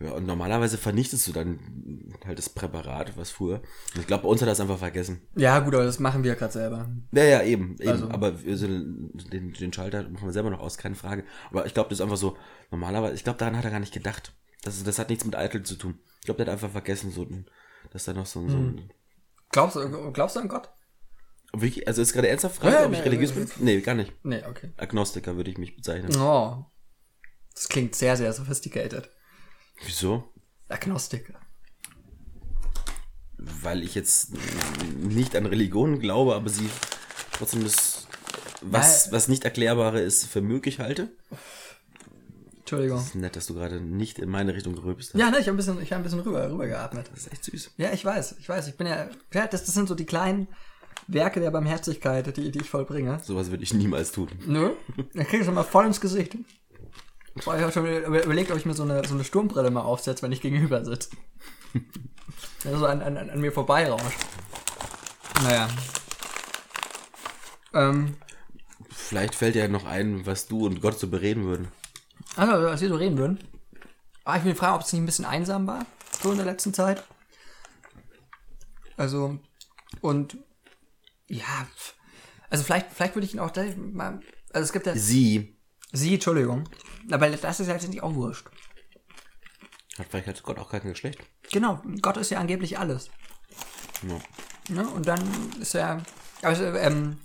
Ja, 0.00 0.10
und 0.12 0.26
normalerweise 0.26 0.76
vernichtest 0.76 1.26
du 1.28 1.32
dann 1.32 2.10
halt 2.26 2.36
das 2.38 2.48
Präparat, 2.48 3.16
was 3.16 3.30
früher. 3.30 3.62
Und 3.94 4.00
ich 4.00 4.06
glaube, 4.08 4.24
bei 4.24 4.28
uns 4.28 4.40
hat 4.42 4.48
er 4.48 4.52
das 4.52 4.60
einfach 4.60 4.78
vergessen. 4.78 5.22
Ja, 5.36 5.60
gut, 5.60 5.72
aber 5.74 5.84
das 5.84 6.00
machen 6.00 6.24
wir 6.24 6.34
gerade 6.34 6.52
selber. 6.52 6.88
Ja, 7.12 7.22
ja, 7.24 7.42
eben. 7.42 7.76
eben. 7.78 7.88
Also- 7.90 8.10
Aber 8.10 8.42
wir 8.44 8.56
sind, 8.56 9.10
den, 9.32 9.52
den 9.52 9.72
Schalter 9.72 10.02
machen 10.08 10.26
wir 10.26 10.32
selber 10.32 10.50
noch 10.50 10.58
aus, 10.60 10.78
keine 10.78 10.96
Frage. 10.96 11.24
Aber 11.50 11.64
ich 11.66 11.74
glaube, 11.74 11.90
das 11.90 11.98
ist 11.98 12.02
einfach 12.02 12.16
so, 12.16 12.36
normalerweise, 12.72 13.14
ich 13.14 13.22
glaube, 13.24 13.38
daran 13.38 13.56
hat 13.56 13.64
er 13.64 13.70
gar 13.70 13.80
nicht 13.80 13.94
gedacht. 13.94 14.34
Das, 14.62 14.82
das 14.82 14.98
hat 14.98 15.10
nichts 15.10 15.24
mit 15.24 15.36
Eitel 15.36 15.62
zu 15.62 15.76
tun. 15.76 15.98
Ich 16.20 16.24
glaube, 16.24 16.38
der 16.44 16.46
hat 16.46 16.54
einfach 16.54 16.72
vergessen, 16.72 17.10
so, 17.12 17.26
dass 17.92 18.04
da 18.04 18.12
noch 18.14 18.26
so, 18.26 18.40
ein- 18.40 18.48
so 18.50 18.56
ein. 18.56 18.90
Glaubst 19.50 19.78
glaubst 20.12 20.34
du 20.36 20.40
an 20.40 20.48
Gott? 20.48 20.70
Wirklich, 21.60 21.86
also 21.88 22.02
ist 22.02 22.12
gerade 22.12 22.28
ernsthaft 22.28 22.56
Frage, 22.56 22.74
Ja, 22.74 22.86
ob 22.86 22.92
ich 22.92 22.98
nee, 22.98 23.04
religiös 23.04 23.30
äh, 23.32 23.34
bin? 23.34 23.48
Nee, 23.60 23.80
gar 23.80 23.94
nicht. 23.94 24.12
Nee, 24.24 24.42
okay. 24.48 24.70
Agnostiker 24.76 25.36
würde 25.36 25.50
ich 25.50 25.58
mich 25.58 25.76
bezeichnen. 25.76 26.14
Oh. 26.16 26.64
Das 27.54 27.68
klingt 27.68 27.94
sehr, 27.94 28.16
sehr 28.16 28.32
sophisticated. 28.32 29.08
Wieso? 29.84 30.32
Agnostiker. 30.68 31.34
weil 33.36 33.82
ich 33.82 33.94
jetzt 33.94 34.30
nicht 34.96 35.36
an 35.36 35.46
Religionen 35.46 36.00
glaube, 36.00 36.34
aber 36.34 36.48
sie 36.48 36.68
trotzdem 37.32 37.62
das, 37.64 38.06
was, 38.62 39.12
was 39.12 39.28
nicht 39.28 39.44
Erklärbare 39.44 40.00
ist, 40.00 40.24
für 40.26 40.40
möglich 40.40 40.78
halte. 40.80 41.10
Entschuldigung. 42.60 42.98
Ist 42.98 43.14
nett, 43.14 43.36
dass 43.36 43.46
du 43.46 43.54
gerade 43.54 43.80
nicht 43.80 44.18
in 44.18 44.30
meine 44.30 44.54
Richtung 44.54 44.74
gerülpst 44.74 45.12
hast. 45.12 45.20
Ja, 45.20 45.30
ne, 45.30 45.38
ich 45.38 45.46
habe 45.46 45.54
ein 45.54 45.56
bisschen, 45.58 45.82
ich 45.82 45.92
hab 45.92 45.98
ein 45.98 46.02
bisschen 46.02 46.20
rüber, 46.20 46.50
rüber 46.50 46.66
geatmet. 46.66 47.10
Das 47.12 47.20
ist 47.20 47.32
echt 47.32 47.44
süß. 47.44 47.72
Ja, 47.76 47.92
ich 47.92 48.02
weiß, 48.02 48.36
ich 48.38 48.48
weiß. 48.48 48.68
Ich 48.68 48.78
bin 48.78 48.86
ja, 48.86 49.10
ja 49.34 49.46
das, 49.46 49.66
das 49.66 49.74
sind 49.74 49.86
so 49.86 49.94
die 49.94 50.06
kleinen 50.06 50.48
Werke 51.06 51.40
der 51.40 51.50
Barmherzigkeit, 51.50 52.36
die, 52.36 52.50
die 52.50 52.60
ich 52.60 52.70
vollbringe. 52.70 53.20
Sowas 53.22 53.50
würde 53.50 53.62
ich 53.62 53.74
niemals 53.74 54.12
tun. 54.12 54.28
Nö, 54.46 54.70
dann 55.14 55.26
krieg 55.26 55.40
ich 55.40 55.46
schon 55.46 55.54
mal 55.54 55.62
voll 55.64 55.86
ins 55.86 56.00
Gesicht. 56.00 56.36
Boah, 57.44 57.56
ich 57.56 57.62
habe 57.62 57.72
schon 57.72 57.84
über- 57.86 58.24
überlegt, 58.24 58.50
ob 58.50 58.56
ich 58.56 58.64
mir 58.66 58.74
so 58.74 58.84
eine, 58.84 59.06
so 59.06 59.14
eine 59.14 59.24
Sturmbrille 59.24 59.70
mal 59.70 59.82
aufsetze, 59.82 60.22
wenn 60.22 60.32
ich 60.32 60.40
gegenüber 60.40 60.84
sitze. 60.84 61.10
Der 62.64 62.78
so 62.78 62.86
an, 62.86 63.02
an, 63.02 63.16
an 63.16 63.40
mir 63.40 63.52
vorbeirauscht. 63.52 64.18
Naja. 65.42 65.68
Ähm, 67.72 68.16
Vielleicht 68.90 69.34
fällt 69.34 69.56
dir 69.56 69.62
ja 69.62 69.68
noch 69.68 69.84
ein, 69.84 70.24
was 70.26 70.46
du 70.46 70.64
und 70.66 70.80
Gott 70.80 70.98
so 70.98 71.08
bereden 71.08 71.44
würden. 71.44 71.68
also, 72.36 72.52
was 72.66 72.80
wir 72.80 72.88
so 72.88 72.94
reden 72.96 73.18
würden. 73.18 73.38
Aber 74.24 74.38
ich 74.38 74.44
will 74.44 74.54
fragen, 74.54 74.76
ob 74.76 74.82
es 74.82 74.92
nicht 74.92 75.02
ein 75.02 75.06
bisschen 75.06 75.24
einsam 75.24 75.66
war, 75.66 75.84
so 76.22 76.30
in 76.30 76.36
der 76.36 76.46
letzten 76.46 76.72
Zeit. 76.72 77.02
Also, 78.96 79.38
und, 80.00 80.38
ja, 81.28 81.66
also 82.50 82.64
vielleicht, 82.64 82.92
vielleicht 82.92 83.14
würde 83.14 83.26
ich 83.26 83.34
ihn 83.34 83.40
auch 83.40 83.52
gleich 83.52 83.76
mal, 83.76 84.20
also 84.52 84.64
es 84.64 84.72
gibt 84.72 84.86
ja, 84.86 84.94
Sie 84.96 85.56
sie, 85.92 86.14
Entschuldigung, 86.14 86.68
aber 87.10 87.30
das 87.30 87.60
ist 87.60 87.66
ja 87.66 87.72
letztendlich 87.74 88.02
auch 88.02 88.14
wurscht. 88.14 88.46
hat 89.98 90.06
vielleicht 90.10 90.26
hat 90.28 90.42
Gott 90.42 90.58
auch 90.58 90.70
kein 90.70 90.82
Geschlecht. 90.82 91.20
Genau, 91.52 91.80
Gott 92.02 92.16
ist 92.16 92.30
ja 92.30 92.38
angeblich 92.40 92.78
alles. 92.78 93.10
Ja. 94.02 94.18
Ne? 94.74 94.88
Und 94.88 95.06
dann 95.06 95.22
ist 95.60 95.74
er. 95.74 96.02
Also, 96.42 96.64
ähm, 96.64 97.18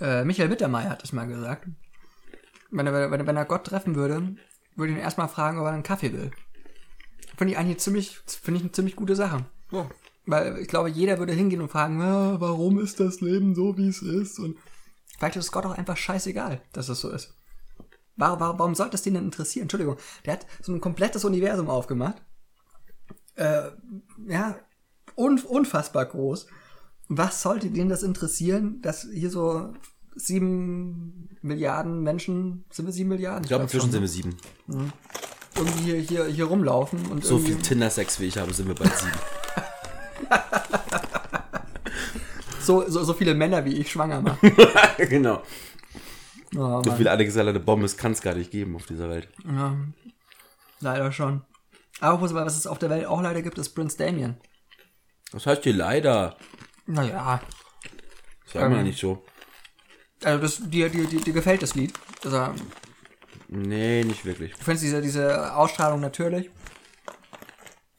äh, 0.00 0.24
Michael 0.24 0.48
Mittermeier 0.48 0.90
hat 0.90 1.02
es 1.04 1.12
mal 1.12 1.26
gesagt. 1.26 1.66
Wenn 2.70 2.86
er, 2.86 3.10
wenn, 3.10 3.20
er- 3.20 3.26
wenn 3.26 3.36
er 3.36 3.44
Gott 3.44 3.64
treffen 3.66 3.94
würde, 3.94 4.36
würde 4.76 4.92
ich 4.92 4.98
ihn 4.98 5.02
erstmal 5.02 5.28
fragen, 5.28 5.58
ob 5.58 5.66
er 5.66 5.72
einen 5.72 5.82
Kaffee 5.82 6.12
will. 6.12 6.30
Finde 7.36 7.52
ich 7.54 7.58
eigentlich 7.58 7.78
ziemlich, 7.78 8.18
finde 8.26 8.58
ich 8.58 8.64
eine 8.64 8.72
ziemlich 8.72 8.96
gute 8.96 9.16
Sache. 9.16 9.46
Ja. 9.70 9.88
Weil 10.26 10.58
ich 10.58 10.68
glaube, 10.68 10.88
jeder 10.88 11.18
würde 11.18 11.32
hingehen 11.32 11.60
und 11.60 11.70
fragen, 11.70 12.00
"Ah, 12.00 12.36
warum 12.38 12.78
ist 12.78 13.00
das 13.00 13.20
Leben 13.20 13.54
so, 13.54 13.76
wie 13.76 13.88
es 13.88 14.02
ist? 14.02 14.38
Und 14.38 14.56
vielleicht 15.18 15.36
ist 15.36 15.46
es 15.46 15.52
Gott 15.52 15.66
auch 15.66 15.76
einfach 15.76 15.96
scheißegal, 15.96 16.62
dass 16.72 16.88
es 16.88 17.00
so 17.00 17.10
ist. 17.10 17.34
Warum, 18.16 18.38
warum, 18.40 18.58
warum 18.58 18.74
sollte 18.74 18.94
es 18.94 19.02
den 19.02 19.14
denn 19.14 19.24
interessieren? 19.24 19.62
Entschuldigung, 19.62 19.96
der 20.24 20.34
hat 20.34 20.46
so 20.60 20.72
ein 20.72 20.80
komplettes 20.80 21.24
Universum 21.24 21.68
aufgemacht. 21.68 22.22
Äh, 23.34 23.70
ja, 24.28 24.56
un, 25.16 25.40
unfassbar 25.40 26.06
groß. 26.06 26.46
Was 27.08 27.42
sollte 27.42 27.70
den 27.70 27.88
das 27.88 28.02
interessieren, 28.02 28.80
dass 28.82 29.08
hier 29.12 29.30
so 29.30 29.72
sieben 30.14 31.30
Milliarden 31.40 32.02
Menschen, 32.02 32.64
sind 32.70 32.86
wir 32.86 32.92
sieben 32.92 33.08
Milliarden? 33.08 33.42
Ich 33.44 33.48
glaube, 33.48 33.64
glaub 33.66 33.72
inzwischen 33.74 33.90
sind 33.92 34.02
wir 34.02 34.08
sieben. 34.08 34.36
ne? 34.66 34.92
irgendwie 35.56 35.82
hier, 35.82 35.96
hier, 35.96 36.24
hier 36.26 36.44
rumlaufen 36.46 37.06
und 37.10 37.24
So 37.24 37.38
viel 37.38 37.56
Tinder-Sex 37.56 38.20
wie 38.20 38.26
ich 38.26 38.38
habe, 38.38 38.52
sind 38.54 38.68
wir 38.68 38.74
bald 38.74 38.96
sieben. 38.96 39.12
so, 42.60 42.88
so, 42.88 43.04
so 43.04 43.14
viele 43.14 43.34
Männer 43.34 43.64
wie 43.64 43.74
ich 43.78 43.90
schwanger 43.90 44.20
machen. 44.20 44.54
genau. 44.98 45.42
Oh, 46.56 46.82
So 46.84 46.92
viele 46.92 47.10
angesalerte 47.10 47.60
Bomben 47.60 47.88
kann 47.96 48.12
es 48.12 48.20
gar 48.20 48.34
nicht 48.34 48.50
geben 48.50 48.76
auf 48.76 48.86
dieser 48.86 49.08
Welt. 49.08 49.28
Ja, 49.44 49.74
leider 50.80 51.10
schon. 51.12 51.42
Aber 52.00 52.20
was 52.20 52.56
es 52.56 52.66
auf 52.66 52.78
der 52.78 52.90
Welt 52.90 53.06
auch 53.06 53.22
leider 53.22 53.42
gibt, 53.42 53.58
ist 53.58 53.70
Prince 53.70 53.96
Damien. 53.96 54.36
Das 55.32 55.46
heißt 55.46 55.62
hier 55.64 55.72
leider. 55.72 56.36
Naja, 56.86 57.40
Sag 58.52 58.70
mal 58.70 58.82
nicht 58.82 59.00
so. 59.00 59.24
also 60.22 60.42
das, 60.42 60.60
dir, 60.68 60.90
dir, 60.90 61.06
dir, 61.06 61.20
dir 61.20 61.32
gefällt 61.32 61.62
das 61.62 61.74
Lied. 61.74 61.94
Also, 62.24 62.54
Nee, 63.48 64.02
nicht 64.04 64.24
wirklich. 64.24 64.52
du 64.52 64.64
findest 64.64 64.84
diese, 64.84 65.02
diese 65.02 65.54
Ausstrahlung 65.54 66.00
natürlich. 66.00 66.50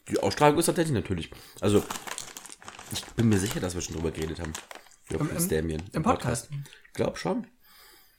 Die 0.10 0.20
Ausstrahlung 0.20 0.58
ist 0.60 0.66
tatsächlich 0.66 0.94
natürlich. 0.96 1.32
Also, 1.62 1.84
ich 2.94 3.06
bin 3.16 3.30
mir 3.30 3.38
sicher, 3.40 3.60
dass 3.60 3.76
wir 3.76 3.82
schon 3.82 3.96
drüber 3.96 4.12
geredet 4.12 4.40
haben. 4.40 4.54
Über 5.10 5.22
Im- 5.30 5.36
im- 5.38 5.50
Damien. 5.50 5.84
im 5.92 6.04
Podcast. 6.04 6.50
Ich 6.88 6.94
glaube 6.94 7.18
schon. 7.18 7.48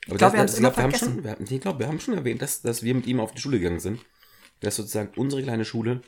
Aber 0.07 0.17
glaub, 0.17 0.33
wir 0.33 0.37
das- 0.37 0.39
haben's 0.39 0.51
das- 0.53 0.59
immer 0.61 0.71
glaub, 0.71 0.77
wir 0.77 0.83
haben 0.85 0.95
schon, 0.95 1.25
wir 1.25 1.31
haben, 1.31 1.45
ich 1.49 1.61
glaube, 1.61 1.79
wir 1.79 1.87
haben 1.89 2.01
schon 2.01 2.15
erwähnt, 2.15 2.43
dass, 2.43 2.61
dass 2.63 2.83
wir 2.83 2.95
mit 2.95 3.07
ihm 3.07 3.21
auf 3.21 3.33
die 3.33 3.41
Schule 3.41 3.59
gegangen 3.59 3.81
sind. 3.81 4.01
Dass 4.61 4.77
sozusagen 4.77 5.11
unsere 5.17 5.43
kleine 5.43 5.65
Schule 5.65 6.01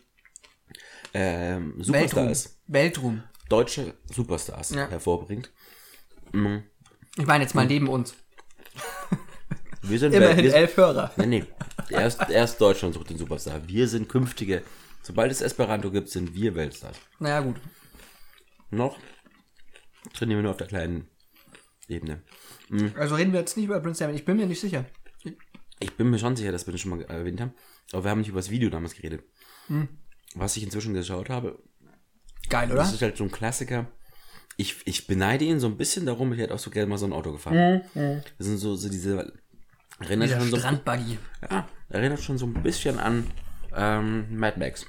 ähm, 1.15 1.75
Superstar 1.83 2.25
Weltruhm. 2.25 2.29
ist. 2.33 2.59
Weltruhm. 2.67 3.23
Deutsche 3.49 3.95
Superstars 4.15 4.71
Ja. 4.71 4.89
hervorbringt. 4.89 5.51
Mhm. 6.33 6.65
Ich 7.17 7.27
meine 7.27 7.45
jetzt 7.45 7.55
mal 7.55 7.67
neben 7.67 7.89
uns. 7.89 8.15
Wir 9.83 9.99
sind 9.99 10.13
Immerhin 10.15 10.45
wir, 10.45 10.55
elf 10.55 10.77
Hörer. 10.77 11.13
Nee, 11.17 11.27
nee. 11.27 11.45
Erst, 11.91 12.29
erst 12.29 12.61
Deutschland 12.61 12.95
sucht 12.95 13.11
den 13.11 13.19
Superstar. 13.19 13.67
Wir 13.69 13.89
sind 13.89 14.09
künftige. 14.09 14.63
Sobald 15.03 15.31
es 15.31 15.41
Esperanto 15.41 15.91
gibt, 15.91 16.09
sind 16.09 16.35
wir 16.35 16.55
Weltstars. 16.57 16.97
Naja, 17.21 17.41
gut. 17.41 17.57
Noch 18.71 18.99
trainieren 20.15 20.39
wir 20.39 20.43
nur 20.43 20.51
auf 20.53 20.57
der 20.57 20.67
kleinen 20.67 21.09
Ebene. 21.89 22.23
Also 22.97 23.15
reden 23.15 23.33
wir 23.33 23.41
jetzt 23.41 23.57
nicht 23.57 23.67
über 23.67 23.81
Prince 23.81 24.01
Damien. 24.01 24.17
Ich 24.19 24.25
bin 24.25 24.37
mir 24.37 24.47
nicht 24.47 24.61
sicher. 24.61 24.85
Ich 25.79 25.93
bin 25.97 26.11
mir 26.11 26.19
schon 26.19 26.37
sicher, 26.37 26.53
dass 26.53 26.67
wir 26.67 26.73
das 26.73 26.81
schon 26.81 26.91
mal 26.91 27.03
erwähnt 27.03 27.41
haben. 27.41 27.53
Aber 27.93 28.05
wir 28.05 28.11
haben 28.11 28.19
nicht 28.21 28.29
über 28.31 28.39
das 28.39 28.51
Video 28.51 28.71
damals 28.71 28.95
geredet. 28.95 29.25
Was 30.35 30.57
ich 30.57 30.63
inzwischen 30.63 30.95
geschaut 30.95 31.31
habe, 31.31 31.63
Geil, 32.49 32.69
oder? 32.71 32.77
das 32.79 32.93
ist 32.93 33.03
halt 33.03 33.17
so 33.17 33.25
ein 33.25 33.31
Klassiker. 33.31 33.91
Ich, 34.57 34.77
ich 34.87 35.07
beneide 35.07 35.45
ihn 35.45 35.61
so 35.61 35.67
ein 35.67 35.77
bisschen 35.77 36.07
darum, 36.07 36.33
ich 36.33 36.39
hätte 36.39 36.55
auch 36.55 36.59
so 36.59 36.71
gerne 36.71 36.89
mal 36.89 36.97
so 36.99 37.07
ein 37.07 37.13
Auto 37.13 37.33
gefahren. 37.33 37.83
Das 38.39 38.47
sind 38.47 38.59
so, 38.59 38.75
so 38.77 38.89
diese. 38.89 39.33
Erinnert 39.99 40.29
Dieser 40.29 40.41
schon 40.41 40.51
so, 40.51 40.59
Strandbuggy. 40.59 41.19
ja, 41.51 41.69
erinnert 41.89 42.21
schon 42.21 42.37
so 42.39 42.47
ein 42.47 42.63
bisschen 42.63 42.99
an 42.99 43.31
ähm, 43.75 44.27
Mad 44.39 44.59
Max. 44.59 44.87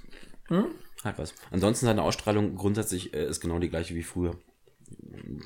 Hat 1.08 1.18
was. 1.20 1.34
Ansonsten 1.52 1.86
seine 1.86 2.04
Ausstrahlung 2.04 2.56
grundsätzlich 2.56 3.14
äh, 3.14 3.26
ist 3.26 3.40
genau 3.40 3.60
die 3.60 3.70
gleiche 3.70 3.96
wie 3.96 4.04
früher. 4.04 4.32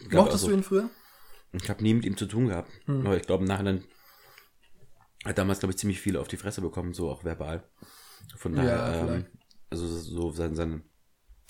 Gab 0.10 0.26
Mochtest 0.26 0.44
also- 0.44 0.48
du 0.48 0.54
ihn 0.54 0.64
früher? 0.64 0.90
Ich 1.54 1.70
habe 1.70 1.84
nie 1.84 1.94
mit 1.94 2.06
ihm 2.06 2.16
zu 2.16 2.26
tun 2.28 2.48
gehabt. 2.48 2.72
Aber 2.88 3.18
ich 3.18 3.24
glaube, 3.24 3.44
im 3.44 3.48
Nachhinein 3.50 3.84
hat 5.26 5.38
damals, 5.38 5.60
glaube 5.60 5.72
ich, 5.74 5.78
ziemlich 5.78 6.00
viel 6.00 6.16
auf 6.18 6.28
die 6.30 6.38
Fresse 6.38 6.62
bekommen, 6.62 6.94
so 6.94 7.10
auch 7.10 7.24
verbal. 7.26 7.64
Von 8.38 8.54
daher, 8.56 8.70
Ja, 8.70 9.16
ähm, 9.16 9.26
also 9.70 9.86
so 9.86 10.32
sein, 10.32 10.56
sein, 10.56 10.84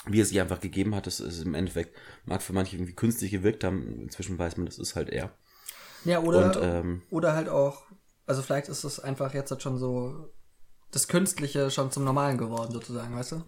wie 0.07 0.19
er 0.21 0.25
sich 0.25 0.41
einfach 0.41 0.59
gegeben 0.59 0.95
hat, 0.95 1.05
das 1.05 1.19
ist 1.19 1.43
im 1.43 1.53
Endeffekt, 1.53 1.95
mag 2.25 2.41
für 2.41 2.53
manche 2.53 2.75
irgendwie 2.75 2.95
künstlich 2.95 3.29
gewirkt 3.31 3.63
haben. 3.63 4.01
Inzwischen 4.01 4.39
weiß 4.39 4.57
man, 4.57 4.65
das 4.65 4.79
ist 4.79 4.95
halt 4.95 5.09
er. 5.09 5.37
Ja, 6.03 6.19
oder, 6.19 6.47
Und, 6.47 6.57
ähm, 6.61 7.01
oder 7.11 7.33
halt 7.33 7.47
auch, 7.47 7.83
also 8.25 8.41
vielleicht 8.41 8.69
ist 8.69 8.83
es 8.83 8.99
einfach 8.99 9.35
jetzt 9.35 9.51
halt 9.51 9.61
schon 9.61 9.77
so 9.77 10.33
das 10.89 11.07
Künstliche 11.07 11.69
schon 11.69 11.91
zum 11.91 12.03
Normalen 12.03 12.37
geworden, 12.39 12.71
sozusagen, 12.71 13.15
weißt 13.15 13.33
du? 13.33 13.43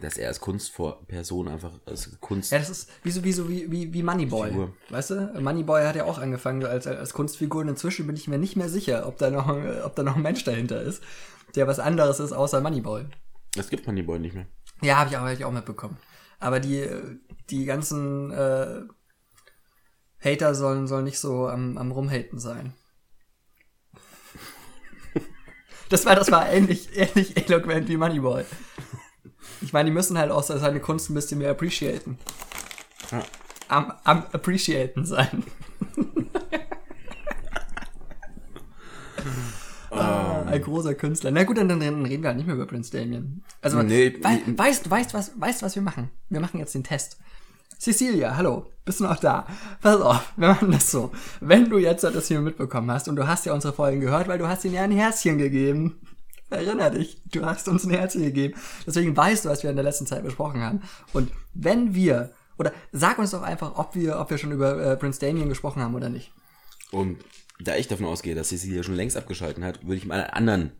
Dass 0.00 0.16
er 0.18 0.28
als 0.28 0.38
Kunstperson 0.40 1.48
einfach, 1.48 1.72
als 1.84 2.16
Kunst. 2.20 2.52
Ja, 2.52 2.58
das 2.58 2.70
ist 2.70 2.90
wie 3.02 3.10
so 3.10 3.24
wie, 3.24 3.32
so 3.32 3.48
wie, 3.48 3.70
wie, 3.72 3.92
wie 3.92 4.02
Moneyboy. 4.04 4.50
Figur. 4.50 4.72
Weißt 4.88 5.10
du? 5.10 5.32
Moneyboy 5.40 5.82
hat 5.84 5.96
ja 5.96 6.04
auch 6.04 6.18
angefangen 6.18 6.64
als, 6.64 6.86
als 6.86 7.12
Kunstfigur 7.12 7.62
und 7.62 7.68
inzwischen 7.68 8.06
bin 8.06 8.14
ich 8.14 8.28
mir 8.28 8.38
nicht 8.38 8.54
mehr 8.54 8.68
sicher, 8.68 9.06
ob 9.08 9.18
da 9.18 9.30
noch, 9.30 9.48
ob 9.48 9.96
da 9.96 10.04
noch 10.04 10.14
ein 10.14 10.22
Mensch 10.22 10.44
dahinter 10.44 10.80
ist, 10.80 11.02
der 11.56 11.66
was 11.66 11.80
anderes 11.80 12.20
ist 12.20 12.32
außer 12.32 12.60
Moneyboy. 12.60 13.06
Es 13.58 13.68
gibt 13.68 13.86
Moneyboy 13.88 14.20
nicht 14.20 14.34
mehr. 14.36 14.46
Ja, 14.80 14.98
habe 14.98 15.10
ich, 15.10 15.16
auch- 15.16 15.22
hab 15.22 15.32
ich 15.32 15.44
auch 15.44 15.50
mitbekommen. 15.50 15.98
Aber 16.38 16.60
die, 16.60 16.88
die 17.50 17.64
ganzen 17.64 18.30
äh, 18.30 18.82
Hater 20.24 20.54
sollen, 20.54 20.86
sollen 20.86 21.04
nicht 21.04 21.18
so 21.18 21.48
am, 21.48 21.76
am 21.78 21.90
Rumhaten 21.90 22.38
sein. 22.38 22.74
Das 25.88 26.06
war, 26.06 26.14
das 26.14 26.30
war 26.30 26.48
ähnlich, 26.48 26.96
ähnlich 26.96 27.36
eloquent 27.36 27.88
wie 27.88 27.96
Moneyboy. 27.96 28.44
Ich 29.60 29.72
meine, 29.72 29.90
die 29.90 29.94
müssen 29.94 30.18
halt 30.18 30.30
auch 30.30 30.42
seine 30.42 30.80
Kunst 30.80 31.10
ein 31.10 31.14
bisschen 31.14 31.38
mehr 31.38 31.50
appreciaten. 31.50 32.18
Ja. 33.10 33.22
Am, 33.68 33.92
am 34.04 34.24
appreciaten 34.32 35.04
sein. 35.04 35.44
Ah, 39.90 40.44
ein 40.46 40.62
großer 40.62 40.94
Künstler. 40.94 41.32
Na 41.32 41.42
gut, 41.42 41.58
dann, 41.58 41.68
dann 41.68 41.82
reden 41.82 42.22
wir 42.22 42.28
halt 42.28 42.36
nicht 42.36 42.46
mehr 42.46 42.54
über 42.54 42.66
Prince 42.66 42.92
Damien. 42.92 43.42
Also, 43.60 43.82
Nee, 43.82 44.16
wei 44.22 44.40
nee. 44.46 44.56
weißt, 44.56 44.88
weißt, 44.88 45.14
was, 45.14 45.32
weißt, 45.34 45.62
was 45.62 45.74
wir 45.74 45.82
machen? 45.82 46.10
Wir 46.28 46.40
machen 46.40 46.60
jetzt 46.60 46.74
den 46.74 46.84
Test. 46.84 47.18
Cecilia, 47.78 48.36
hallo, 48.36 48.70
bist 48.84 49.00
du 49.00 49.04
noch 49.04 49.18
da? 49.18 49.46
Pass 49.80 50.00
auf, 50.00 50.32
wir 50.36 50.48
machen 50.48 50.70
das 50.70 50.90
so. 50.90 51.10
Wenn 51.40 51.70
du 51.70 51.78
jetzt 51.78 52.04
das 52.04 52.28
hier 52.28 52.40
mitbekommen 52.40 52.90
hast 52.90 53.08
und 53.08 53.16
du 53.16 53.26
hast 53.26 53.46
ja 53.46 53.54
unsere 53.54 53.72
Folgen 53.72 54.00
gehört, 54.00 54.28
weil 54.28 54.38
du 54.38 54.46
hast 54.46 54.64
ihnen 54.64 54.74
ja 54.74 54.82
ein 54.82 54.92
Herzchen 54.92 55.38
gegeben. 55.38 55.98
Erinner 56.50 56.90
dich, 56.90 57.22
du 57.26 57.44
hast 57.44 57.68
uns 57.68 57.84
ein 57.84 57.90
Herzchen 57.90 58.22
gegeben. 58.22 58.58
Deswegen 58.86 59.16
weißt 59.16 59.44
du, 59.44 59.48
was 59.48 59.62
wir 59.62 59.70
in 59.70 59.76
der 59.76 59.84
letzten 59.84 60.06
Zeit 60.06 60.22
besprochen 60.22 60.60
haben. 60.60 60.82
Und 61.12 61.30
wenn 61.54 61.94
wir, 61.94 62.32
oder 62.58 62.72
sag 62.92 63.18
uns 63.18 63.30
doch 63.30 63.42
einfach, 63.42 63.76
ob 63.76 63.94
wir, 63.94 64.18
ob 64.18 64.30
wir 64.30 64.38
schon 64.38 64.52
über 64.52 64.80
äh, 64.80 64.96
Prince 64.96 65.20
Damien 65.20 65.48
gesprochen 65.48 65.82
haben 65.82 65.94
oder 65.94 66.08
nicht. 66.08 66.32
Und 66.90 67.24
da 67.60 67.76
ich 67.76 67.88
davon 67.88 68.06
ausgehe, 68.06 68.34
dass 68.34 68.48
sie 68.48 68.56
sie 68.56 68.70
hier 68.70 68.82
schon 68.82 68.94
längst 68.94 69.16
abgeschalten 69.16 69.64
hat, 69.64 69.82
würde 69.84 69.96
ich 69.96 70.06
meine 70.06 70.32
anderen 70.34 70.72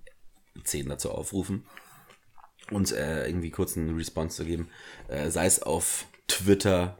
zehn 0.65 0.89
dazu 0.89 1.11
aufrufen. 1.11 1.65
uns 2.71 2.93
äh, 2.93 3.27
irgendwie 3.27 3.51
kurz 3.51 3.77
einen 3.77 3.97
Response 3.97 4.37
zu 4.37 4.45
geben. 4.45 4.69
Äh, 5.09 5.31
sei 5.31 5.47
es 5.47 5.63
auf 5.63 6.07
Twitter. 6.29 6.99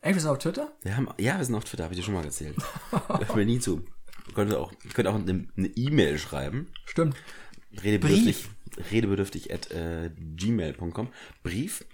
Ey, 0.00 0.14
wir 0.14 0.20
sind 0.20 0.30
auf 0.30 0.38
Twitter? 0.38 0.72
Wir 0.82 0.96
haben, 0.96 1.08
ja, 1.18 1.38
wir 1.38 1.44
sind 1.44 1.54
auf 1.54 1.64
Twitter, 1.64 1.84
habe 1.84 1.94
ich 1.94 2.00
dir 2.00 2.04
schon 2.04 2.14
mal 2.14 2.24
erzählt. 2.24 2.56
Hört 2.90 3.36
mir 3.36 3.46
nie 3.46 3.60
zu. 3.60 3.84
Ihr 4.28 4.34
könnt 4.34 4.54
auch, 4.54 4.72
könnt 4.94 5.08
auch 5.08 5.14
eine 5.14 5.48
eine 5.56 5.68
E-Mail 5.68 6.18
schreiben. 6.18 6.68
Stimmt. 6.86 7.16
Redebedürftig, 7.82 8.48
redebedürftig 8.90 9.52
at 9.52 9.70
äh, 9.70 10.10
gmail.com. 10.36 11.08
Brief? 11.42 11.84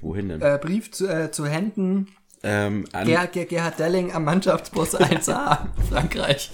Wohin 0.00 0.28
denn? 0.28 0.42
Äh, 0.42 0.58
Brief 0.60 0.90
zu, 0.90 1.06
äh, 1.08 1.30
zu 1.30 1.46
Händen 1.46 2.08
ähm, 2.42 2.84
an, 2.92 3.06
Ger 3.06 3.26
Ger 3.26 3.44
Gerhard 3.46 3.78
Delling 3.78 4.12
am 4.12 4.24
Mannschaftsbus 4.24 4.94
1A, 5.00 5.66
Frankreich. 5.88 6.50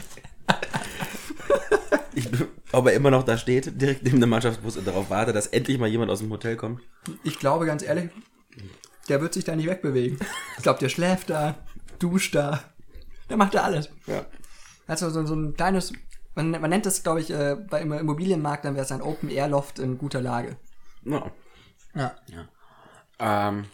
ich, 2.14 2.28
ob 2.72 2.86
er 2.86 2.94
immer 2.94 3.10
noch 3.10 3.24
da 3.24 3.36
steht, 3.36 3.80
direkt 3.80 4.04
neben 4.04 4.20
dem 4.20 4.30
Mannschaftsbus 4.30 4.76
und 4.76 4.86
darauf 4.86 5.10
warte, 5.10 5.32
dass 5.32 5.48
endlich 5.48 5.78
mal 5.78 5.88
jemand 5.88 6.10
aus 6.10 6.20
dem 6.20 6.30
Hotel 6.30 6.56
kommt. 6.56 6.80
Ich 7.24 7.38
glaube 7.38 7.66
ganz 7.66 7.82
ehrlich, 7.82 8.10
der 9.08 9.20
wird 9.20 9.34
sich 9.34 9.44
da 9.44 9.54
nicht 9.56 9.68
wegbewegen. 9.68 10.18
Ich 10.56 10.62
glaube, 10.62 10.78
der 10.78 10.88
schläft 10.88 11.30
da, 11.30 11.56
duscht 11.98 12.34
da, 12.34 12.62
der 13.28 13.36
macht 13.36 13.54
da 13.54 13.62
alles. 13.62 13.90
Ja. 14.06 14.24
Also 14.86 15.10
so, 15.10 15.26
so 15.26 15.34
ein 15.34 15.54
kleines, 15.54 15.92
man, 16.34 16.50
man 16.50 16.70
nennt 16.70 16.86
das, 16.86 17.02
glaube 17.02 17.20
ich, 17.20 17.30
äh, 17.30 17.56
bei 17.68 17.80
im 17.80 17.92
Immobilienmarkt, 17.92 18.64
dann 18.64 18.74
wäre 18.74 18.84
es 18.84 18.92
ein 18.92 19.02
Open-Air-Loft 19.02 19.78
in 19.78 19.98
guter 19.98 20.20
Lage. 20.20 20.56
Ja. 21.04 21.30
Ja. 21.94 22.16
Ähm, 23.18 23.66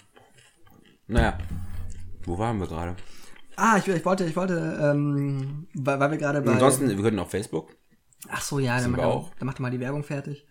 naja. 1.06 1.38
Wo 2.24 2.38
waren 2.38 2.58
wir 2.58 2.66
gerade? 2.66 2.96
Ah, 3.56 3.76
ich, 3.78 3.88
ich 3.88 4.04
wollte, 4.04 4.24
ich 4.24 4.36
wollte, 4.36 4.78
ähm, 4.80 5.66
weil, 5.74 5.98
weil 5.98 6.10
wir 6.12 6.18
gerade 6.18 6.42
bei. 6.42 6.52
Ansonsten, 6.52 6.88
wir 6.88 6.96
könnten 6.96 7.18
auf 7.18 7.30
Facebook. 7.30 7.74
Ach 8.28 8.42
so, 8.42 8.58
ja, 8.58 8.80
dann, 8.80 8.98
auch. 9.00 9.32
dann 9.38 9.46
macht 9.46 9.60
mal 9.60 9.70
die 9.70 9.80
Werbung 9.80 10.04
fertig. 10.04 10.46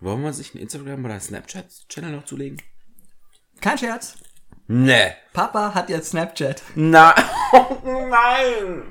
Wollen 0.00 0.22
wir 0.22 0.32
sich 0.32 0.54
einen 0.54 0.62
Instagram- 0.62 1.04
oder 1.04 1.18
Snapchat-Channel 1.18 2.12
noch 2.12 2.24
zulegen? 2.24 2.62
Kein 3.60 3.78
Scherz. 3.78 4.16
Nee. 4.68 5.12
Papa 5.32 5.74
hat 5.74 5.88
jetzt 5.88 6.10
Snapchat. 6.10 6.62
Na, 6.74 7.14
nein. 7.84 8.82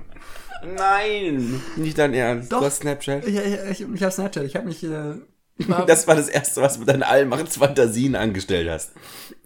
Nein. 0.76 1.62
Nicht 1.76 1.98
dein 1.98 2.14
Ernst. 2.14 2.52
Doch. 2.52 2.60
Du 2.60 2.66
hast 2.66 2.78
Snapchat. 2.78 3.26
Ich, 3.28 3.36
ich, 3.36 3.82
ich, 3.82 3.94
ich 3.94 4.04
habe 4.04 4.12
Snapchat. 4.12 4.44
Ich 4.44 4.56
habe 4.56 4.68
mich. 4.68 4.84
Äh, 4.84 5.16
Das 5.88 6.08
war 6.08 6.16
das 6.16 6.30
Erste, 6.30 6.62
was 6.62 6.74
du 6.76 6.80
mit 6.82 6.90
deinen 6.90 7.04
Allmachtsfantasien 7.04 8.16
angestellt 8.16 8.70
hast. 8.70 8.92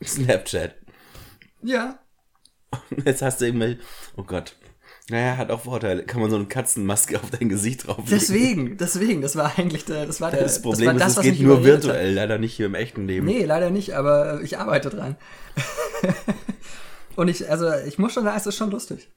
Snapchat. 0.03 0.75
ja. 1.63 1.99
Jetzt 3.05 3.21
hast 3.21 3.41
du 3.41 3.45
irgendwie, 3.45 3.79
oh 4.15 4.23
Gott. 4.23 4.55
Naja, 5.09 5.35
hat 5.35 5.51
auch 5.51 5.61
Vorteile. 5.61 6.03
Kann 6.03 6.21
man 6.21 6.29
so 6.29 6.37
eine 6.37 6.45
Katzenmaske 6.45 7.19
auf 7.19 7.29
dein 7.31 7.49
Gesicht 7.49 7.85
drauflegen. 7.85 8.09
Deswegen, 8.09 8.77
deswegen. 8.77 9.21
Das 9.21 9.35
war 9.35 9.57
eigentlich 9.57 9.83
der, 9.83 10.05
das 10.05 10.21
war 10.21 10.31
der. 10.31 10.41
Das 10.41 10.61
Problem 10.61 10.87
war 10.87 10.95
ist, 10.95 11.01
das, 11.01 11.11
es 11.11 11.17
was 11.17 11.23
geht 11.25 11.41
nur 11.41 11.57
überredet 11.57 11.83
hat. 11.83 11.83
virtuell, 11.83 12.13
leider 12.13 12.37
nicht 12.37 12.53
hier 12.53 12.67
im 12.67 12.75
echten 12.75 13.07
Leben. 13.07 13.25
Nee, 13.25 13.43
leider 13.43 13.71
nicht, 13.71 13.93
aber 13.95 14.41
ich 14.41 14.57
arbeite 14.57 14.89
dran. 14.89 15.17
Und 17.17 17.27
ich, 17.27 17.49
also 17.49 17.69
ich 17.85 17.99
muss 17.99 18.13
schon 18.13 18.23
sagen, 18.23 18.37
es 18.37 18.47
ist 18.47 18.55
schon 18.55 18.71
lustig. 18.71 19.09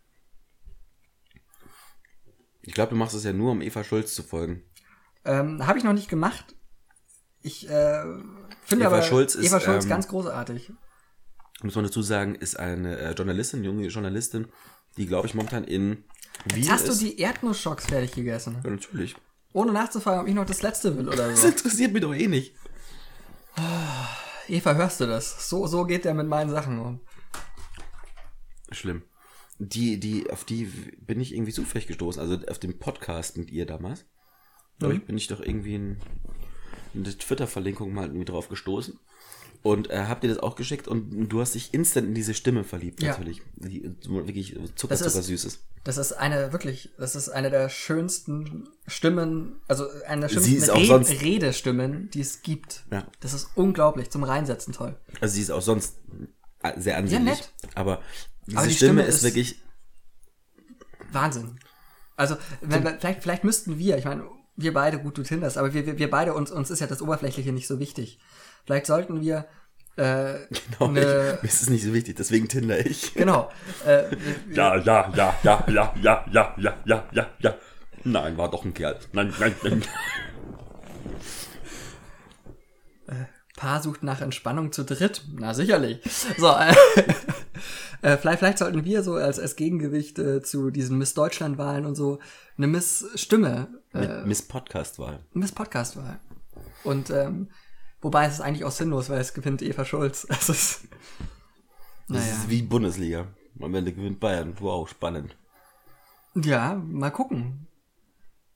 Ich 2.67 2.75
glaube, 2.75 2.91
du 2.91 2.97
machst 2.97 3.15
es 3.15 3.25
ja 3.25 3.33
nur, 3.33 3.53
um 3.53 3.61
Eva 3.63 3.85
Schulz 3.85 4.15
zu 4.15 4.23
folgen. 4.23 4.63
Ähm, 5.25 5.67
Habe 5.67 5.79
ich 5.79 5.85
noch 5.85 5.93
nicht 5.93 6.09
gemacht. 6.09 6.55
Ich 7.43 7.69
äh, 7.69 8.03
finde 8.65 8.87
Eva 8.87 8.97
aber 8.97 9.03
Schulz 9.03 9.35
ist, 9.35 9.47
Eva 9.47 9.61
Schulz 9.61 9.85
ähm, 9.85 9.91
ganz 9.91 10.09
großartig. 10.09 10.73
Muss 11.63 11.75
man 11.75 11.85
dazu 11.85 12.03
sagen, 12.03 12.35
ist 12.35 12.59
eine 12.59 12.99
äh, 12.99 13.13
Journalistin, 13.13 13.65
junge 13.65 13.87
Journalistin, 13.89 14.49
die, 14.97 15.07
glaube 15.07 15.27
ich, 15.27 15.35
momentan 15.35 15.65
in 15.65 16.05
Wien 16.47 16.63
Jetzt 16.63 16.71
hast 16.73 16.89
ist. 16.89 17.01
du 17.01 17.05
die 17.07 17.21
Erdnussschocks 17.21 17.87
fertig 17.87 18.13
gegessen. 18.13 18.59
ja, 18.65 18.71
natürlich. 18.71 19.15
Ohne 19.53 19.73
nachzufragen, 19.73 20.23
ob 20.23 20.27
ich 20.27 20.35
noch 20.35 20.47
das 20.47 20.63
letzte 20.63 20.97
will 20.97 21.07
oder 21.09 21.29
Das 21.29 21.43
so. 21.43 21.49
interessiert 21.49 21.93
mich 21.93 22.03
doch 22.03 22.15
eh 22.15 22.27
nicht. 22.27 22.57
Eva, 24.49 24.75
hörst 24.75 25.01
du 25.01 25.07
das? 25.07 25.49
So, 25.49 25.67
so 25.67 25.85
geht 25.85 26.05
der 26.05 26.15
mit 26.15 26.27
meinen 26.27 26.51
Sachen 26.51 26.79
um. 26.81 27.01
Schlimm. 28.73 29.03
Die, 29.69 29.99
die, 30.01 30.31
auf 30.31 30.45
die 30.45 30.65
bin 31.07 31.21
ich 31.21 31.35
irgendwie 31.35 31.53
zufällig 31.53 31.87
gestoßen, 31.87 32.21
also 32.21 32.39
auf 32.49 32.59
dem 32.59 32.79
Podcast 32.79 33.37
mit 33.37 33.51
ihr 33.51 33.67
damals. 33.67 34.05
Da 34.79 34.89
Mhm. 34.89 35.01
bin 35.03 35.17
ich 35.17 35.29
doch 35.29 35.41
irgendwie 35.41 35.75
in, 35.77 35.97
in 36.95 37.05
der 37.05 37.17
Twitter-Verlinkung 37.17 37.93
mal 37.93 38.07
irgendwie 38.07 38.25
drauf 38.25 38.49
gestoßen. 38.49 38.99
Und 39.63 39.89
äh, 39.89 40.05
hab 40.09 40.21
dir 40.21 40.29
das 40.29 40.39
auch 40.41 40.57
geschickt 40.57 40.89
und 40.89 41.29
du 41.31 41.41
hast 41.41 41.55
dich 41.55 41.73
instant 41.73 42.09
in 42.09 42.15
diese 42.15 42.35
Stimme 42.35 42.65
verliebt, 42.65 43.03
Ja. 43.03 43.13
natürlich. 43.13 43.41
Die 43.57 43.91
wirklich 44.05 44.55
Zucker, 44.75 44.91
Das 44.95 45.01
ist- 45.01 45.13
Zucker 45.13 45.23
süß 45.23 45.45
ist. 45.47 45.61
Das 45.85 45.97
ist 45.97 46.13
eine, 46.13 46.53
wirklich, 46.53 46.91
das 46.99 47.15
ist 47.15 47.29
eine 47.31 47.51
der 47.51 47.69
schönsten 47.71 48.69
Stimmen, 48.87 49.61
also 49.69 49.87
eine 50.07 50.23
der 50.23 50.29
schönsten 50.29 50.71
Re 50.71 51.21
Redestimmen, 51.23 52.11
die 52.11 52.21
es 52.21 52.43
gibt. 52.43 52.85
Ja. 52.91 53.07
Das 53.21 53.33
ist 53.33 53.49
unglaublich, 53.55 54.11
zum 54.11 54.25
Reinsetzen 54.25 54.75
toll. 54.75 54.97
Also 55.21 55.35
sie 55.35 55.43
ist 55.43 55.51
auch 55.51 55.63
sonst 55.63 55.97
sehr 56.77 56.97
ansehnlich. 56.99 57.39
nett. 57.39 57.53
Aber 57.75 58.03
diese 58.47 58.59
Aber 58.59 58.67
die 58.67 58.75
Stimme, 58.75 58.93
Stimme 58.93 59.03
ist, 59.09 59.17
ist- 59.17 59.23
wirklich. 59.25 59.61
Wahnsinn. 61.13 61.59
Also, 62.17 62.37
wenn, 62.61 62.85
wir- 62.85 62.99
vielleicht, 62.99 63.23
vielleicht 63.23 63.45
müssten 63.45 63.79
wir, 63.79 63.99
ich 63.99 64.05
meine, 64.05 64.25
wir 64.57 64.73
beide, 64.73 64.99
gut, 64.99 65.19
du 65.19 65.23
tinderst, 65.23 65.59
aber 65.59 65.75
wir, 65.75 65.85
wir, 65.87 65.99
wir 65.99 66.11
beide, 66.11 66.33
uns, 66.35 66.51
uns 66.51 66.71
ist 66.71 66.81
ja 66.81 66.87
das 66.87 67.03
Oberflächliche 67.03 67.53
nicht 67.53 67.67
so 67.67 67.79
wichtig. 67.81 68.19
Vielleicht 68.65 68.87
sollten 68.87 69.21
wir, 69.21 69.47
äh, 69.97 70.35
Genau, 70.79 70.89
eine, 70.91 71.01
ich, 71.01 71.07
mir 71.43 71.49
ist 71.49 71.63
es 71.63 71.71
nicht 71.71 71.85
so 71.85 71.93
wichtig, 71.93 72.17
deswegen 72.17 72.49
Tinder 72.49 72.85
ich. 72.85 73.15
genau, 73.15 73.51
äh, 73.87 74.05
Ja, 74.53 74.77
ja, 74.77 75.13
ja, 75.15 75.37
ja, 75.43 75.65
ja, 75.69 75.95
ja, 76.01 76.25
ja, 76.31 76.55
ja, 76.59 76.77
ja, 76.87 77.09
ja, 77.13 77.27
ja. 77.41 77.55
Nein, 78.07 78.37
war 78.37 78.51
doch 78.51 78.65
ein 78.65 78.75
Kerl. 78.75 78.99
Nein, 79.13 79.33
nein, 79.41 79.55
nein. 79.63 79.83
Paar 83.57 83.83
sucht 83.83 84.03
nach 84.03 84.21
Entspannung 84.21 84.73
zu 84.73 84.85
dritt. 84.85 85.25
Na, 85.33 85.55
sicherlich. 85.55 86.01
So, 86.39 86.49
äh, 86.49 86.75
äh, 88.03 88.17
vielleicht, 88.17 88.41
vielleicht 88.41 88.59
sollten 88.59 88.85
wir 88.85 89.03
so 89.03 89.15
als, 89.15 89.39
als 89.39 89.55
Gegengewicht 89.55 90.19
äh, 90.19 90.43
zu 90.43 90.71
diesen 90.71 90.99
Miss 90.99 91.15
Deutschland-Wahlen 91.15 91.87
und 91.87 91.95
so 91.95 92.19
eine 92.57 92.67
Miss 92.67 93.07
Stimme, 93.15 93.69
äh, 93.93 94.01
Mit 94.01 94.27
Miss 94.27 94.43
Podcast-Wahl. 94.43 95.21
Miss 95.35 95.53
Podcast-Wahl. 95.53 96.19
Und, 96.83 97.11
ähm, 97.11 97.49
wobei 98.01 98.27
es 98.27 98.35
ist 98.35 98.41
eigentlich 98.41 98.65
auch 98.65 98.73
sinnlos, 98.73 99.09
weil 99.09 99.21
es 99.21 99.35
gewinnt 99.35 99.63
Eva 99.63 99.85
Schulz. 99.85 100.27
Es 100.31 100.49
ist, 100.49 100.81
naja. 102.09 102.25
ist 102.25 102.51
wie 102.51 102.63
Bundesliga. 102.63 103.29
Am 103.61 103.75
Ende 103.75 103.93
gewinnt 103.93 104.19
Bayern. 104.19 104.55
Wow, 104.59 104.89
spannend. 104.89 105.37
Ja, 106.35 106.75
mal 106.75 107.11
gucken. 107.11 107.69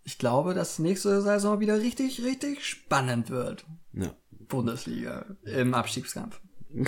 Ich 0.02 0.18
glaube, 0.18 0.54
dass 0.54 0.78
nächste 0.78 1.22
Saison 1.22 1.60
wieder 1.60 1.78
richtig, 1.78 2.24
richtig 2.24 2.66
spannend 2.66 3.30
wird. 3.30 3.64
Ja, 3.92 4.12
Bundesliga 4.48 5.26
im 5.44 5.74
Abstiegskampf. 5.74 6.40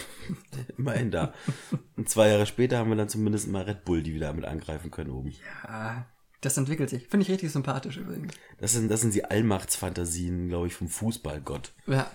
immerhin 0.76 1.10
da. 1.10 1.32
Und 1.96 2.08
zwei 2.08 2.28
Jahre 2.28 2.46
später 2.46 2.78
haben 2.78 2.90
wir 2.90 2.96
dann 2.96 3.08
zumindest 3.08 3.48
mal 3.48 3.62
Red 3.62 3.84
Bull, 3.84 4.02
die 4.02 4.14
wieder 4.14 4.32
mit 4.32 4.44
angreifen 4.44 4.90
können 4.90 5.10
oben. 5.10 5.32
Ah, 5.62 6.04
das 6.40 6.56
entwickelt 6.56 6.90
sich. 6.90 7.06
Finde 7.08 7.24
ich 7.24 7.30
richtig 7.30 7.50
sympathisch 7.52 7.96
übrigens. 7.96 8.34
Das 8.58 8.72
sind, 8.72 8.90
das 8.90 9.00
sind 9.00 9.14
die 9.14 9.24
Allmachtsfantasien, 9.24 10.48
glaube 10.48 10.66
ich, 10.66 10.74
vom 10.74 10.88
Fußballgott. 10.88 11.72
Ja. 11.86 12.10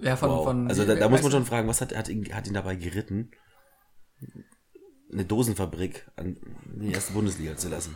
Ja, 0.00 0.16
von, 0.16 0.30
Wow. 0.30 0.44
von 0.44 0.68
also 0.68 0.84
da, 0.84 0.94
da 0.96 1.08
muss 1.08 1.22
man 1.22 1.30
schon 1.30 1.46
fragen, 1.46 1.68
was 1.68 1.80
hat, 1.80 1.94
hat, 1.96 2.08
ihn, 2.08 2.34
hat 2.34 2.48
ihn 2.48 2.54
dabei 2.54 2.74
geritten, 2.74 3.30
eine 5.12 5.24
Dosenfabrik 5.24 6.10
an 6.16 6.36
die 6.74 6.92
erste 6.92 7.12
Bundesliga 7.12 7.56
zu 7.56 7.68
lassen? 7.68 7.94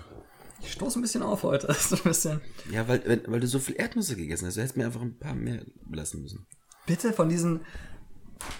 Ich 0.60 0.72
stoße 0.72 0.98
ein 0.98 1.02
bisschen 1.02 1.22
auf 1.22 1.42
heute. 1.42 1.66
Ist 1.70 1.92
ein 1.92 2.00
bisschen. 2.02 2.40
Ja, 2.70 2.88
weil, 2.88 3.22
weil 3.26 3.40
du 3.40 3.46
so 3.46 3.58
viel 3.58 3.76
Erdnüsse 3.76 4.16
gegessen 4.16 4.46
hast. 4.46 4.56
Du 4.56 4.60
hättest 4.60 4.76
mir 4.76 4.86
einfach 4.86 5.00
ein 5.02 5.18
paar 5.18 5.34
mehr 5.34 5.60
lassen 5.90 6.22
müssen. 6.22 6.46
Bitte 6.86 7.12
von 7.12 7.28
diesen. 7.28 7.60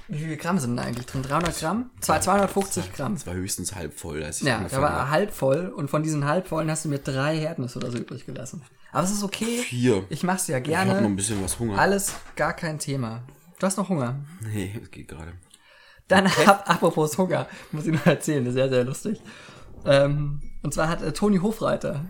Wie 0.08 0.18
viele 0.18 0.36
Gramm 0.38 0.58
sind 0.58 0.74
da 0.76 0.84
eigentlich 0.84 1.04
drin? 1.06 1.22
300 1.22 1.58
Gramm? 1.60 1.90
Zwei- 2.00 2.18
250 2.20 2.92
Gramm. 2.94 3.14
Das 3.14 3.26
war 3.26 3.34
höchstens 3.34 3.74
halb 3.74 3.92
voll. 3.98 4.22
Als 4.24 4.40
ich 4.40 4.46
Ja, 4.46 4.60
der 4.60 4.80
war 4.80 5.10
halb 5.10 5.32
voll 5.32 5.68
und 5.68 5.90
von 5.90 6.02
diesen 6.02 6.24
halb 6.24 6.48
vollen 6.48 6.70
hast 6.70 6.86
du 6.86 6.88
mir 6.88 6.98
drei 6.98 7.38
Erdnüsse 7.38 7.78
oder 7.78 7.90
so 7.90 7.98
übrig 7.98 8.24
gelassen. 8.24 8.62
Aber 8.92 9.04
es 9.04 9.10
ist 9.12 9.22
okay. 9.22 9.58
Vier. 9.62 10.04
Ich 10.08 10.22
mach's 10.22 10.46
ja 10.48 10.58
Ich 10.58 10.74
habe 10.74 10.88
noch 10.88 10.94
ein 10.96 11.00
gerne. 11.02 11.16
bisschen 11.16 11.42
was 11.44 11.58
Hunger. 11.58 11.78
Alles 11.78 12.14
gar 12.36 12.54
kein 12.54 12.78
Thema. 12.78 13.22
Du 13.58 13.66
hast 13.66 13.76
noch 13.76 13.88
Hunger. 13.90 14.24
Nee, 14.40 14.74
es 14.82 14.90
geht 14.90 15.08
gerade. 15.08 15.34
Dann 16.08 16.26
ab, 16.26 16.64
apropos 16.66 17.18
Hunger, 17.18 17.46
muss 17.72 17.84
ich 17.86 17.92
noch 17.92 18.06
erzählen, 18.06 18.44
das 18.44 18.52
ist 18.52 18.56
sehr, 18.56 18.68
sehr 18.70 18.84
lustig. 18.84 19.20
Ähm, 19.84 20.40
und 20.66 20.74
zwar 20.74 20.88
hat 20.88 21.00
äh, 21.00 21.12
Toni 21.12 21.38
Hofreiter 21.38 22.06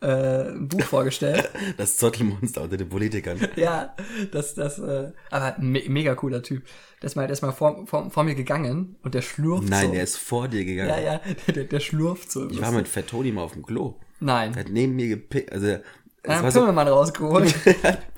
äh, 0.00 0.48
ein 0.48 0.66
Buch 0.66 0.82
vorgestellt. 0.82 1.48
Das 1.76 1.98
Zottelmonster 1.98 2.62
unter 2.62 2.76
den 2.76 2.88
Politikern. 2.88 3.38
ja, 3.56 3.94
das, 4.32 4.56
das, 4.56 4.80
äh, 4.80 5.12
aber 5.30 5.54
me 5.60 5.84
mega 5.86 6.16
cooler 6.16 6.42
Typ. 6.42 6.64
Der 7.00 7.06
ist 7.06 7.14
mal, 7.14 7.28
der 7.28 7.34
ist 7.34 7.42
mal 7.42 7.52
vor, 7.52 7.86
vor, 7.86 8.10
vor 8.10 8.24
mir 8.24 8.34
gegangen 8.34 8.96
und 9.04 9.14
der 9.14 9.22
schlurft 9.22 9.68
Nein, 9.68 9.86
so. 9.86 9.92
der 9.92 10.02
ist 10.02 10.16
vor 10.16 10.48
dir 10.48 10.64
gegangen. 10.64 10.88
ja, 10.88 10.98
ja, 10.98 11.20
der, 11.54 11.62
der 11.62 11.78
schlurft 11.78 12.32
so. 12.32 12.50
Ich 12.50 12.60
war 12.60 12.72
mit 12.72 12.88
Fett 12.88 13.06
Toni 13.06 13.30
mal 13.30 13.44
auf 13.44 13.52
dem 13.52 13.62
Klo. 13.62 13.94
Er 14.18 14.26
Nein. 14.26 14.56
hat 14.56 14.68
neben 14.68 14.96
mir 14.96 15.06
gepickt. 15.06 15.52
Also, 15.52 15.66
Er 15.68 15.82
es 16.24 16.30
hat 16.34 16.42
war 16.42 16.50
so, 16.50 16.58
Pimmelmann 16.58 16.88
rausgeholt 16.88 17.54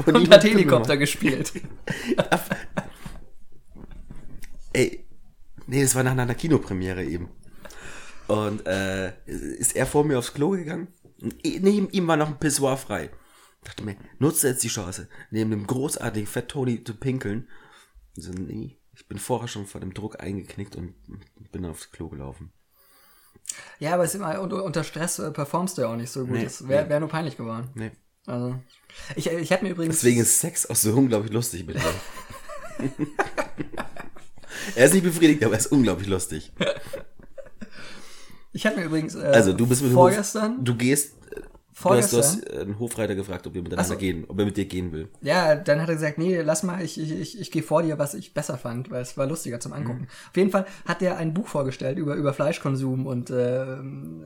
und 0.06 0.16
und 0.16 0.30
hat 0.30 0.44
Helikopter 0.44 0.96
gespielt. 0.96 1.52
Ey, 4.72 5.04
nee, 5.66 5.82
das 5.82 5.94
war 5.94 6.02
nach 6.02 6.12
einer 6.12 6.34
Kinopremiere 6.34 7.04
eben. 7.04 7.28
Und 8.26 8.66
äh, 8.66 9.12
ist 9.26 9.76
er 9.76 9.86
vor 9.86 10.04
mir 10.04 10.18
aufs 10.18 10.32
Klo 10.32 10.50
gegangen. 10.50 10.88
Und 11.20 11.36
neben 11.44 11.90
ihm 11.90 12.06
war 12.06 12.16
noch 12.16 12.28
ein 12.28 12.38
Pissoir 12.38 12.76
frei. 12.76 13.10
Dachte 13.62 13.84
mir, 13.84 13.96
nutze 14.18 14.48
jetzt 14.48 14.62
die 14.62 14.68
Chance, 14.68 15.08
neben 15.30 15.50
dem 15.50 15.66
großartigen 15.66 16.26
Fett 16.26 16.48
Tony 16.48 16.84
zu 16.84 16.94
pinkeln. 16.94 17.48
So, 18.14 18.30
nee, 18.30 18.78
ich 18.94 19.08
bin 19.08 19.18
vorher 19.18 19.48
schon 19.48 19.66
vor 19.66 19.80
dem 19.80 19.94
Druck 19.94 20.20
eingeknickt 20.20 20.76
und 20.76 20.94
bin 21.50 21.62
dann 21.62 21.70
aufs 21.70 21.90
Klo 21.90 22.08
gelaufen. 22.08 22.52
Ja, 23.78 23.94
aber 23.94 24.04
es 24.04 24.14
ist 24.14 24.20
immer, 24.20 24.40
unter, 24.40 24.84
Stress 24.84 25.18
äh, 25.18 25.30
performst 25.30 25.76
du 25.76 25.82
ja 25.82 25.88
auch 25.88 25.96
nicht 25.96 26.10
so 26.10 26.20
gut. 26.26 26.36
Nee, 26.36 26.44
das 26.44 26.68
wäre 26.68 26.84
nee. 26.84 26.90
wär 26.90 27.00
nur 27.00 27.08
peinlich 27.08 27.36
geworden. 27.36 27.70
Nee. 27.74 27.90
Also, 28.26 28.58
ich, 29.16 29.26
ich 29.26 29.50
hätte 29.50 29.64
mir 29.64 29.70
übrigens. 29.70 29.96
Deswegen 29.96 30.20
ist 30.20 30.40
Sex 30.40 30.68
auch 30.68 30.76
so 30.76 30.94
unglaublich 30.94 31.32
lustig 31.32 31.66
mit 31.66 31.76
dir. 31.76 31.94
er 34.76 34.86
ist 34.86 34.94
nicht 34.94 35.04
befriedigt, 35.04 35.44
aber 35.44 35.54
er 35.54 35.60
ist 35.60 35.66
unglaublich 35.66 36.08
lustig. 36.08 36.52
Ich 38.54 38.64
hätte 38.64 38.78
mir 38.78 38.86
übrigens. 38.86 39.14
Äh, 39.14 39.26
Also 39.26 39.52
du 39.52 39.66
bist 39.66 39.82
mit 39.82 39.92
vorgestern. 39.92 40.52
Hof, 40.58 40.64
du 40.64 40.74
gehst, 40.76 41.14
äh, 41.32 41.42
Vorgestern? 41.72 42.20
du 42.20 42.24
hast, 42.24 42.44
du 42.44 42.48
hast 42.52 42.60
einen 42.60 42.78
Hofreiter 42.78 43.14
gefragt, 43.16 43.46
ob 43.48 43.54
wir 43.54 43.62
miteinander 43.62 43.88
so. 43.94 43.98
gehen, 43.98 44.24
ob 44.28 44.38
er 44.38 44.44
mit 44.44 44.56
dir 44.56 44.64
gehen 44.64 44.92
will. 44.92 45.08
Ja, 45.22 45.56
dann 45.56 45.82
hat 45.82 45.88
er 45.88 45.96
gesagt, 45.96 46.18
nee, 46.18 46.40
lass 46.40 46.62
mal, 46.62 46.80
ich, 46.80 46.98
ich, 47.00 47.10
ich, 47.10 47.40
ich 47.40 47.50
gehe 47.50 47.64
vor 47.64 47.82
dir, 47.82 47.98
was 47.98 48.14
ich 48.14 48.32
besser 48.32 48.56
fand, 48.56 48.92
weil 48.92 49.02
es 49.02 49.16
war 49.18 49.26
lustiger 49.26 49.58
zum 49.58 49.72
Angucken. 49.72 50.06
Auf 50.30 50.36
jeden 50.36 50.50
Fall 50.52 50.66
hat 50.86 51.02
er 51.02 51.16
ein 51.16 51.34
Buch 51.34 51.48
vorgestellt 51.48 51.98
über, 51.98 52.14
über 52.14 52.32
Fleischkonsum 52.32 53.06
und 53.06 53.28
äh, 53.30 53.66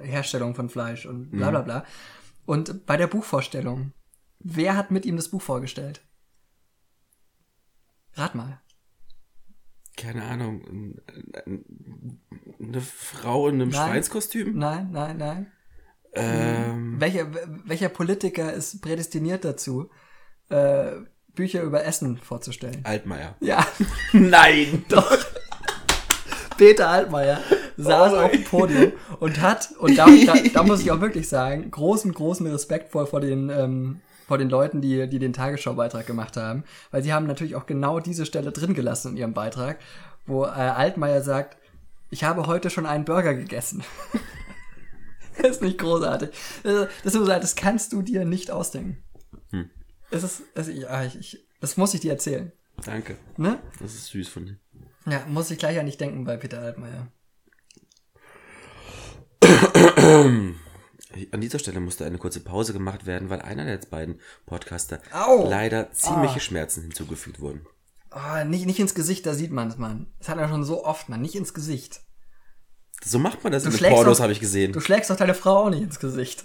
Herstellung 0.03 0.55
von 0.55 0.69
Fleisch 0.69 1.07
und 1.07 1.31
bla 1.31 1.49
bla 1.51 1.63
bla. 1.63 1.85
Und 2.45 2.85
bei 2.87 2.99
der 2.99 3.07
Buchvorstellung, 3.07 3.93
wer 4.41 4.77
hat 4.77 4.91
mit 4.91 5.07
ihm 5.07 5.17
das 5.17 5.29
Buch 5.29 5.43
vorgestellt? 5.43 6.03
Rat 8.15 8.35
mal. 8.35 8.61
Keine 10.01 10.23
Ahnung, 10.25 10.63
ein- 10.69 11.01
ein- 11.45 12.21
eine 12.63 12.81
Frau 12.81 13.49
in 13.49 13.57
einem 13.57 13.71
Nein. 13.71 13.89
Schweinskostüm? 13.91 14.57
Nein, 14.57 14.91
nein, 14.93 15.17
nein. 15.19 15.53
Ähm, 16.15 16.97
Welcher, 17.01 17.27
welcher 17.67 17.89
Politiker 17.91 18.53
ist 18.53 18.81
prädestiniert 18.81 19.45
dazu, 19.45 19.91
äh, 20.51 20.93
Bücher 21.35 21.63
über 21.63 21.85
Essen 21.85 22.17
vorzustellen? 22.19 22.81
Altmaier. 22.85 23.37
Ja, 23.41 23.67
Nein! 24.13 24.85
doch. 24.89 25.17
Peter 26.57 26.89
Altmaier 26.89 27.41
saß 27.77 28.13
Oh. 28.15 28.17
auf 28.17 28.31
dem 28.33 28.45
Podium 28.45 28.93
und 29.21 29.41
hat, 29.41 29.71
und 29.79 29.97
da, 29.97 30.07
da, 30.27 30.35
da 30.53 30.63
muss 30.65 30.81
ich 30.81 30.91
auch 30.91 31.01
wirklich 31.01 31.29
sagen, 31.29 31.71
großen, 31.71 32.13
großen 32.13 32.47
Respekt 32.49 32.91
vor, 32.91 33.07
vor 33.07 33.21
den, 33.21 33.49
ähm, 33.51 34.01
vor 34.29 34.39
den 34.39 34.51
Leuten, 34.51 34.83
die, 34.83 35.09
die 35.09 35.19
den 35.19 35.33
Tagesschaubeitrag 35.33 36.07
gemacht 36.07 36.37
haben, 36.37 36.63
weil 36.91 37.03
sie 37.03 37.15
haben 37.15 37.27
natürlich 37.27 37.57
auch 37.57 37.65
genau 37.65 37.99
diese 37.99 38.27
Stelle 38.27 38.53
drin 38.53 38.75
gelassen 38.75 39.13
in 39.13 39.17
ihrem 39.17 39.33
Beitrag, 39.33 39.79
wo 40.27 40.45
äh, 40.45 40.49
Altmaier 40.49 41.23
sagt, 41.23 41.57
ich 42.11 42.25
habe 42.25 42.47
heute 42.47 42.69
schon 42.69 42.85
einen 42.85 43.07
Burger 43.07 43.35
gegessen. 43.35 43.83
das 45.39 45.53
ist 45.53 45.63
nicht 45.63 45.79
großartig. 45.79 46.29
Das, 46.63 46.89
das, 47.03 47.15
ist 47.15 47.27
das 47.27 47.57
kannst 47.57 47.93
du 47.93 48.03
dir 48.03 48.27
nicht 48.27 48.51
ausdenken. 48.51 49.03
Hm. 49.51 49.71
Es 50.11 50.23
ist, 50.23 50.43
es, 50.55 50.69
ja, 50.69 51.05
ich, 51.05 51.19
ich, 51.19 51.47
das 51.61 51.79
muss 51.79 51.95
ich 51.95 52.01
dir 52.01 52.13
erzählen. 52.13 52.53
Danke. 52.85 53.17
Ne? 53.39 53.59
Das 53.81 53.95
ist 53.95 54.09
süß 54.09 54.29
von 54.29 54.45
dir. 54.45 54.59
Ja, 55.07 55.25
muss 55.27 55.51
ich 55.51 55.59
gleich 55.59 55.79
an 55.79 55.87
nicht 55.87 56.01
denken 56.01 56.25
bei 56.25 56.37
Peter 56.37 56.61
Altmaier. 56.61 57.09
An 61.33 61.41
dieser 61.41 61.59
Stelle 61.59 61.81
musste 61.81 62.05
eine 62.05 62.19
kurze 62.19 62.41
Pause 62.41 62.73
gemacht 62.75 63.07
werden, 63.07 63.31
weil 63.31 63.41
einer 63.41 63.65
der 63.65 63.79
beiden 63.89 64.21
Podcaster 64.47 65.01
Au! 65.13 65.49
leider 65.49 65.91
ziemliche 65.93 66.37
Ah. 66.37 66.41
Schmerzen 66.41 66.83
hinzugefügt 66.83 67.41
wurden. 67.41 67.67
Oh, 68.13 68.45
nicht, 68.45 68.67
nicht 68.67 68.79
ins 68.79 68.95
Gesicht, 68.95 69.25
da 69.27 69.35
sieht 69.35 69.51
man 69.51 69.69
es, 69.69 69.79
Mann. 69.79 70.07
Das 70.19 70.29
hat 70.29 70.39
er 70.39 70.49
schon 70.49 70.65
so 70.65 70.85
oft, 70.85 71.09
Mann. 71.09 71.23
Nicht 71.23 71.35
ins 71.35 71.55
Gesicht. 71.55 72.01
So 73.05 73.19
macht 73.19 73.43
man 73.45 73.53
das 73.53 73.63
Du 73.65 73.71
in 73.71 73.77
den 73.77 73.93
Pornos, 73.93 74.21
habe 74.21 74.33
ich 74.33 74.41
gesehen. 74.41 74.73
Du 74.73 74.81
schlägst 74.81 75.09
doch 75.11 75.17
deine 75.17 75.35
Frau 75.35 75.65
auch 75.65 75.71
nicht 75.71 75.83
ins 75.83 75.99
Gesicht. 76.01 76.45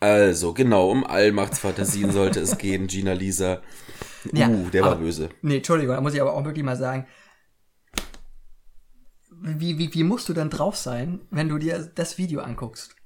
Also, 0.00 0.52
genau, 0.54 0.90
um 0.90 1.04
Allmachtsfantasien 1.04 2.12
sollte 2.12 2.40
es 2.40 2.58
gehen, 2.58 2.86
Gina 2.86 3.12
Lisa. 3.12 3.62
Uh, 4.32 4.36
Ja, 4.36 4.48
der 4.48 4.82
war 4.82 4.92
aber- 4.92 5.00
böse. 5.00 5.28
Nee, 5.42 5.56
Entschuldigung, 5.56 5.94
da 5.96 6.00
muss 6.00 6.14
ich 6.14 6.20
aber 6.20 6.34
auch 6.34 6.44
wirklich 6.44 6.64
mal 6.64 6.76
sagen. 6.76 7.06
Wie, 9.40 9.78
wie, 9.78 9.92
wie 9.94 10.04
musst 10.04 10.28
du 10.28 10.32
denn 10.34 10.50
drauf 10.50 10.76
sein, 10.76 11.20
wenn 11.30 11.48
du 11.48 11.58
dir 11.58 11.90
das 11.94 12.18
Video 12.18 12.40
anguckst? 12.40 12.96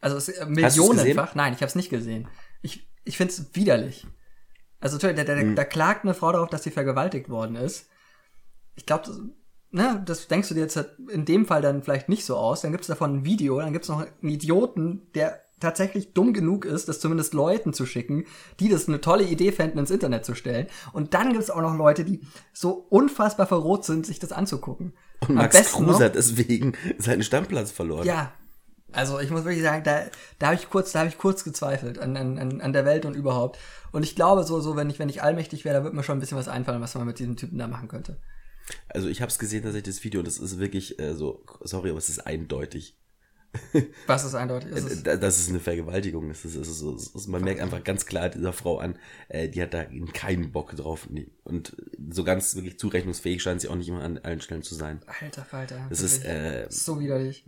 Also 0.00 0.16
es, 0.16 0.28
äh, 0.28 0.46
millionenfach. 0.46 1.34
Nein, 1.34 1.52
ich 1.52 1.60
habe 1.60 1.66
es 1.66 1.74
nicht 1.74 1.90
gesehen. 1.90 2.28
Ich, 2.62 2.88
ich 3.04 3.16
finde 3.16 3.32
es 3.32 3.54
widerlich. 3.54 4.06
Also 4.80 4.98
da, 4.98 5.12
da, 5.12 5.34
Hm. 5.34 5.56
da 5.56 5.64
klagt 5.64 6.04
eine 6.04 6.14
Frau 6.14 6.32
darauf, 6.32 6.48
dass 6.48 6.62
sie 6.62 6.70
vergewaltigt 6.70 7.28
worden 7.28 7.56
ist. 7.56 7.88
Ich 8.74 8.86
glaube, 8.86 9.04
das, 9.06 9.20
ne, 9.70 10.02
das 10.04 10.28
denkst 10.28 10.48
du 10.48 10.54
dir 10.54 10.60
jetzt 10.60 10.76
in 11.10 11.24
dem 11.24 11.46
Fall 11.46 11.62
dann 11.62 11.82
vielleicht 11.82 12.08
nicht 12.08 12.24
so 12.24 12.36
aus. 12.36 12.60
Dann 12.60 12.72
gibt's 12.72 12.86
davon 12.86 13.16
ein 13.16 13.24
Video, 13.24 13.58
dann 13.60 13.72
gibt's 13.72 13.88
noch 13.88 14.00
einen 14.00 14.30
Idioten, 14.30 15.10
der 15.14 15.40
tatsächlich 15.58 16.12
dumm 16.12 16.34
genug 16.34 16.66
ist, 16.66 16.88
das 16.88 17.00
zumindest 17.00 17.32
Leuten 17.32 17.72
zu 17.72 17.86
schicken, 17.86 18.26
die 18.60 18.68
das 18.68 18.88
eine 18.88 19.00
tolle 19.00 19.24
Idee 19.24 19.52
fänden, 19.52 19.78
ins 19.78 19.90
Internet 19.90 20.26
zu 20.26 20.34
stellen. 20.34 20.66
Und 20.92 21.14
dann 21.14 21.32
gibt's 21.32 21.50
auch 21.50 21.62
noch 21.62 21.74
Leute, 21.74 22.04
die 22.04 22.20
so 22.52 22.72
unfassbar 22.90 23.46
verrot 23.46 23.84
sind, 23.84 24.04
sich 24.04 24.18
das 24.18 24.32
anzugucken. 24.32 24.92
Und 25.20 25.34
Max 25.34 25.72
Kruse 25.72 26.04
hat 26.04 26.14
deswegen 26.14 26.74
seinen 26.98 27.22
Stammplatz 27.22 27.70
verloren. 27.70 28.06
ja. 28.06 28.32
Also 28.92 29.20
ich 29.20 29.30
muss 29.30 29.44
wirklich 29.44 29.62
sagen, 29.62 29.84
da, 29.84 30.04
da 30.38 30.46
habe 30.46 30.56
ich 30.56 30.70
kurz, 30.70 30.92
da 30.92 31.00
habe 31.00 31.08
ich 31.10 31.18
kurz 31.18 31.44
gezweifelt 31.44 31.98
an, 31.98 32.16
an, 32.16 32.60
an 32.62 32.72
der 32.72 32.86
Welt 32.86 33.04
und 33.04 33.14
überhaupt. 33.14 33.58
Und 33.92 34.04
ich 34.04 34.14
glaube 34.14 34.44
so, 34.44 34.60
so 34.60 34.74
wenn 34.74 34.88
ich, 34.88 34.98
wenn 34.98 35.10
ich 35.10 35.22
allmächtig 35.22 35.66
wäre, 35.66 35.76
da 35.76 35.84
wird 35.84 35.92
mir 35.92 36.02
schon 36.02 36.16
ein 36.16 36.20
bisschen 36.20 36.38
was 36.38 36.48
einfallen, 36.48 36.80
was 36.80 36.94
man 36.94 37.06
mit 37.06 37.18
diesem 37.18 37.36
Typen 37.36 37.58
da 37.58 37.66
machen 37.66 37.88
könnte. 37.88 38.16
Also 38.88 39.08
ich 39.08 39.20
habe 39.20 39.30
es 39.30 39.38
gesehen, 39.38 39.64
tatsächlich 39.64 39.96
das 39.96 40.04
Video, 40.04 40.20
und 40.20 40.26
das 40.26 40.38
ist 40.38 40.58
wirklich 40.58 40.98
äh, 40.98 41.14
so, 41.14 41.44
sorry, 41.60 41.90
aber 41.90 41.98
es 41.98 42.08
ist 42.08 42.26
eindeutig. 42.26 42.96
Was 44.06 44.24
ist 44.24 44.34
eindeutig? 44.34 44.70
Ist 44.72 44.84
es, 44.90 45.02
Äh, 45.02 45.18
Das 45.18 45.38
ist 45.38 45.48
eine 45.48 45.60
Vergewaltigung. 45.60 46.28
Das 46.28 46.44
ist, 46.44 46.56
das 46.58 46.68
ist, 46.68 46.82
das 46.84 47.06
ist, 47.08 47.26
man 47.28 47.42
merkt 47.42 47.60
einfach 47.60 47.82
ganz 47.82 48.04
klar 48.06 48.28
dieser 48.28 48.52
Frau 48.52 48.78
an, 48.78 48.98
äh, 49.28 49.48
die 49.48 49.62
hat 49.62 49.72
da 49.74 49.84
keinen 50.12 50.52
Bock 50.52 50.74
drauf. 50.76 51.08
Und 51.44 51.76
so 52.10 52.24
ganz 52.24 52.54
wirklich 52.54 52.78
zurechnungsfähig 52.78 53.42
scheint 53.42 53.60
sie 53.60 53.68
auch 53.68 53.74
nicht 53.76 53.88
immer 53.88 54.02
an 54.02 54.18
allen 54.18 54.40
Stellen 54.40 54.62
zu 54.62 54.74
sein. 54.74 55.00
Alter 55.22 55.44
Falter. 55.44 55.86
Das 55.88 56.00
ist, 56.00 56.24
äh, 56.24 56.66
so 56.68 57.00
widerlich. 57.00 57.44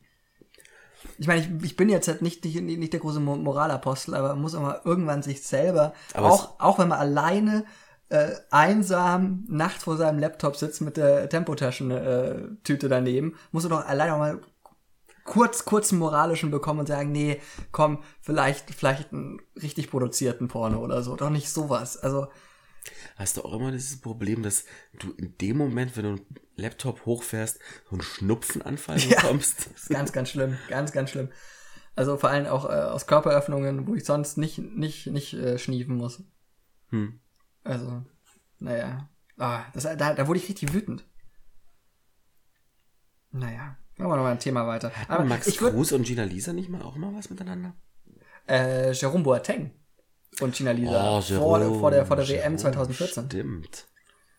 Ich 1.18 1.26
meine, 1.28 1.40
ich, 1.42 1.64
ich 1.64 1.76
bin 1.76 1.88
jetzt 1.88 2.08
halt 2.08 2.22
nicht, 2.22 2.44
nicht, 2.44 2.60
nicht 2.62 2.92
der 2.92 3.00
große 3.00 3.20
Mo- 3.20 3.36
Moralapostel, 3.36 4.14
aber 4.14 4.28
man 4.30 4.40
muss 4.40 4.54
auch 4.54 4.62
mal 4.62 4.80
irgendwann 4.84 5.22
sich 5.22 5.42
selber, 5.42 5.94
Aber 6.12 6.30
auch, 6.32 6.58
auch 6.58 6.78
wenn 6.78 6.88
man 6.88 6.98
alleine 6.98 7.64
äh, 8.08 8.30
einsam 8.50 9.44
nachts 9.48 9.84
vor 9.84 9.96
seinem 9.96 10.18
Laptop 10.18 10.56
sitzt 10.56 10.80
mit 10.80 10.96
der 10.96 11.28
Tempotaschentüte 11.28 12.50
äh, 12.54 12.62
Tüte 12.64 12.88
daneben, 12.88 13.36
muss 13.52 13.62
man 13.64 13.72
doch 13.72 13.86
alleine 13.86 14.14
auch 14.14 14.18
mal 14.18 14.40
kurz, 15.28 15.64
kurzen 15.64 15.98
moralischen 15.98 16.50
bekommen 16.50 16.80
und 16.80 16.86
sagen, 16.86 17.12
nee, 17.12 17.40
komm, 17.70 18.02
vielleicht, 18.20 18.74
vielleicht 18.74 19.12
einen 19.12 19.40
richtig 19.62 19.90
produzierten 19.90 20.48
Porno 20.48 20.78
oder 20.78 21.02
so, 21.02 21.16
doch 21.16 21.30
nicht 21.30 21.50
sowas. 21.50 21.96
Also, 21.96 22.28
Hast 23.16 23.36
du 23.36 23.42
auch 23.44 23.52
immer 23.52 23.70
dieses 23.70 24.00
Problem, 24.00 24.42
dass 24.42 24.64
du 24.98 25.10
in 25.12 25.36
dem 25.38 25.58
Moment, 25.58 25.96
wenn 25.96 26.04
du 26.04 26.08
einen 26.10 26.26
Laptop 26.56 27.04
hochfährst, 27.04 27.58
so 27.84 27.90
einen 27.92 28.02
Schnupfenanfall 28.02 28.98
Ja. 29.00 29.20
bekommst? 29.20 29.66
ist 29.74 29.90
ganz, 29.90 30.12
ganz 30.12 30.30
schlimm, 30.30 30.56
ganz, 30.68 30.92
ganz 30.92 31.10
schlimm. 31.10 31.28
Also 31.94 32.16
vor 32.16 32.30
allem 32.30 32.46
auch 32.46 32.64
äh, 32.64 32.68
aus 32.68 33.06
Körperöffnungen, 33.06 33.86
wo 33.86 33.94
ich 33.94 34.04
sonst 34.04 34.38
nicht, 34.38 34.58
nicht, 34.58 35.08
nicht 35.08 35.34
äh, 35.34 35.58
schniefen 35.58 35.96
muss. 35.96 36.22
Hm. 36.90 37.20
Also, 37.64 38.02
naja. 38.58 39.10
Ah, 39.36 39.64
das, 39.74 39.82
da, 39.82 40.14
da 40.14 40.26
wurde 40.26 40.38
ich 40.38 40.48
richtig 40.48 40.72
wütend. 40.72 41.04
Naja, 43.30 43.76
machen 43.98 44.10
wir 44.10 44.16
noch 44.16 44.22
mal 44.24 44.32
ein 44.32 44.38
Thema 44.38 44.66
weiter. 44.66 44.90
Aber 45.08 45.24
Max 45.24 45.56
Kruse 45.56 45.94
und 45.96 46.04
Gina 46.06 46.24
Lisa 46.24 46.52
nicht 46.52 46.68
mal 46.68 46.82
auch 46.82 46.96
mal 46.96 47.14
was 47.14 47.30
miteinander? 47.30 47.74
äh, 48.48 48.92
Jerome 48.92 49.22
Boateng 49.24 49.72
und 50.40 50.54
Gina 50.54 50.70
Lisa 50.70 51.18
Oh, 51.18 51.20
vor, 51.20 51.58
der- 51.58 51.68
vor 51.74 51.90
der, 51.90 52.06
vor 52.06 52.16
der 52.16 52.24
Jerome, 52.24 52.44
WM 52.44 52.58
2014, 52.58 53.26
Stimmt. 53.26 53.86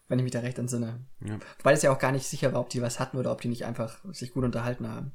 wenn 0.07 0.17
ich 0.19 0.23
mich 0.23 0.31
da 0.31 0.39
recht 0.39 0.57
entsinne. 0.57 1.05
Ja. 1.23 1.37
Weil 1.63 1.75
es 1.75 1.81
ja 1.83 1.91
auch 1.91 1.99
gar 1.99 2.11
nicht 2.11 2.25
sicher 2.27 2.51
war, 2.53 2.61
ob 2.61 2.69
die 2.69 2.81
was 2.81 2.99
hatten 2.99 3.17
oder 3.17 3.31
ob 3.31 3.41
die 3.41 3.47
nicht 3.49 3.65
einfach 3.65 3.99
sich 4.11 4.33
gut 4.33 4.43
unterhalten 4.43 4.87
haben. 4.87 5.11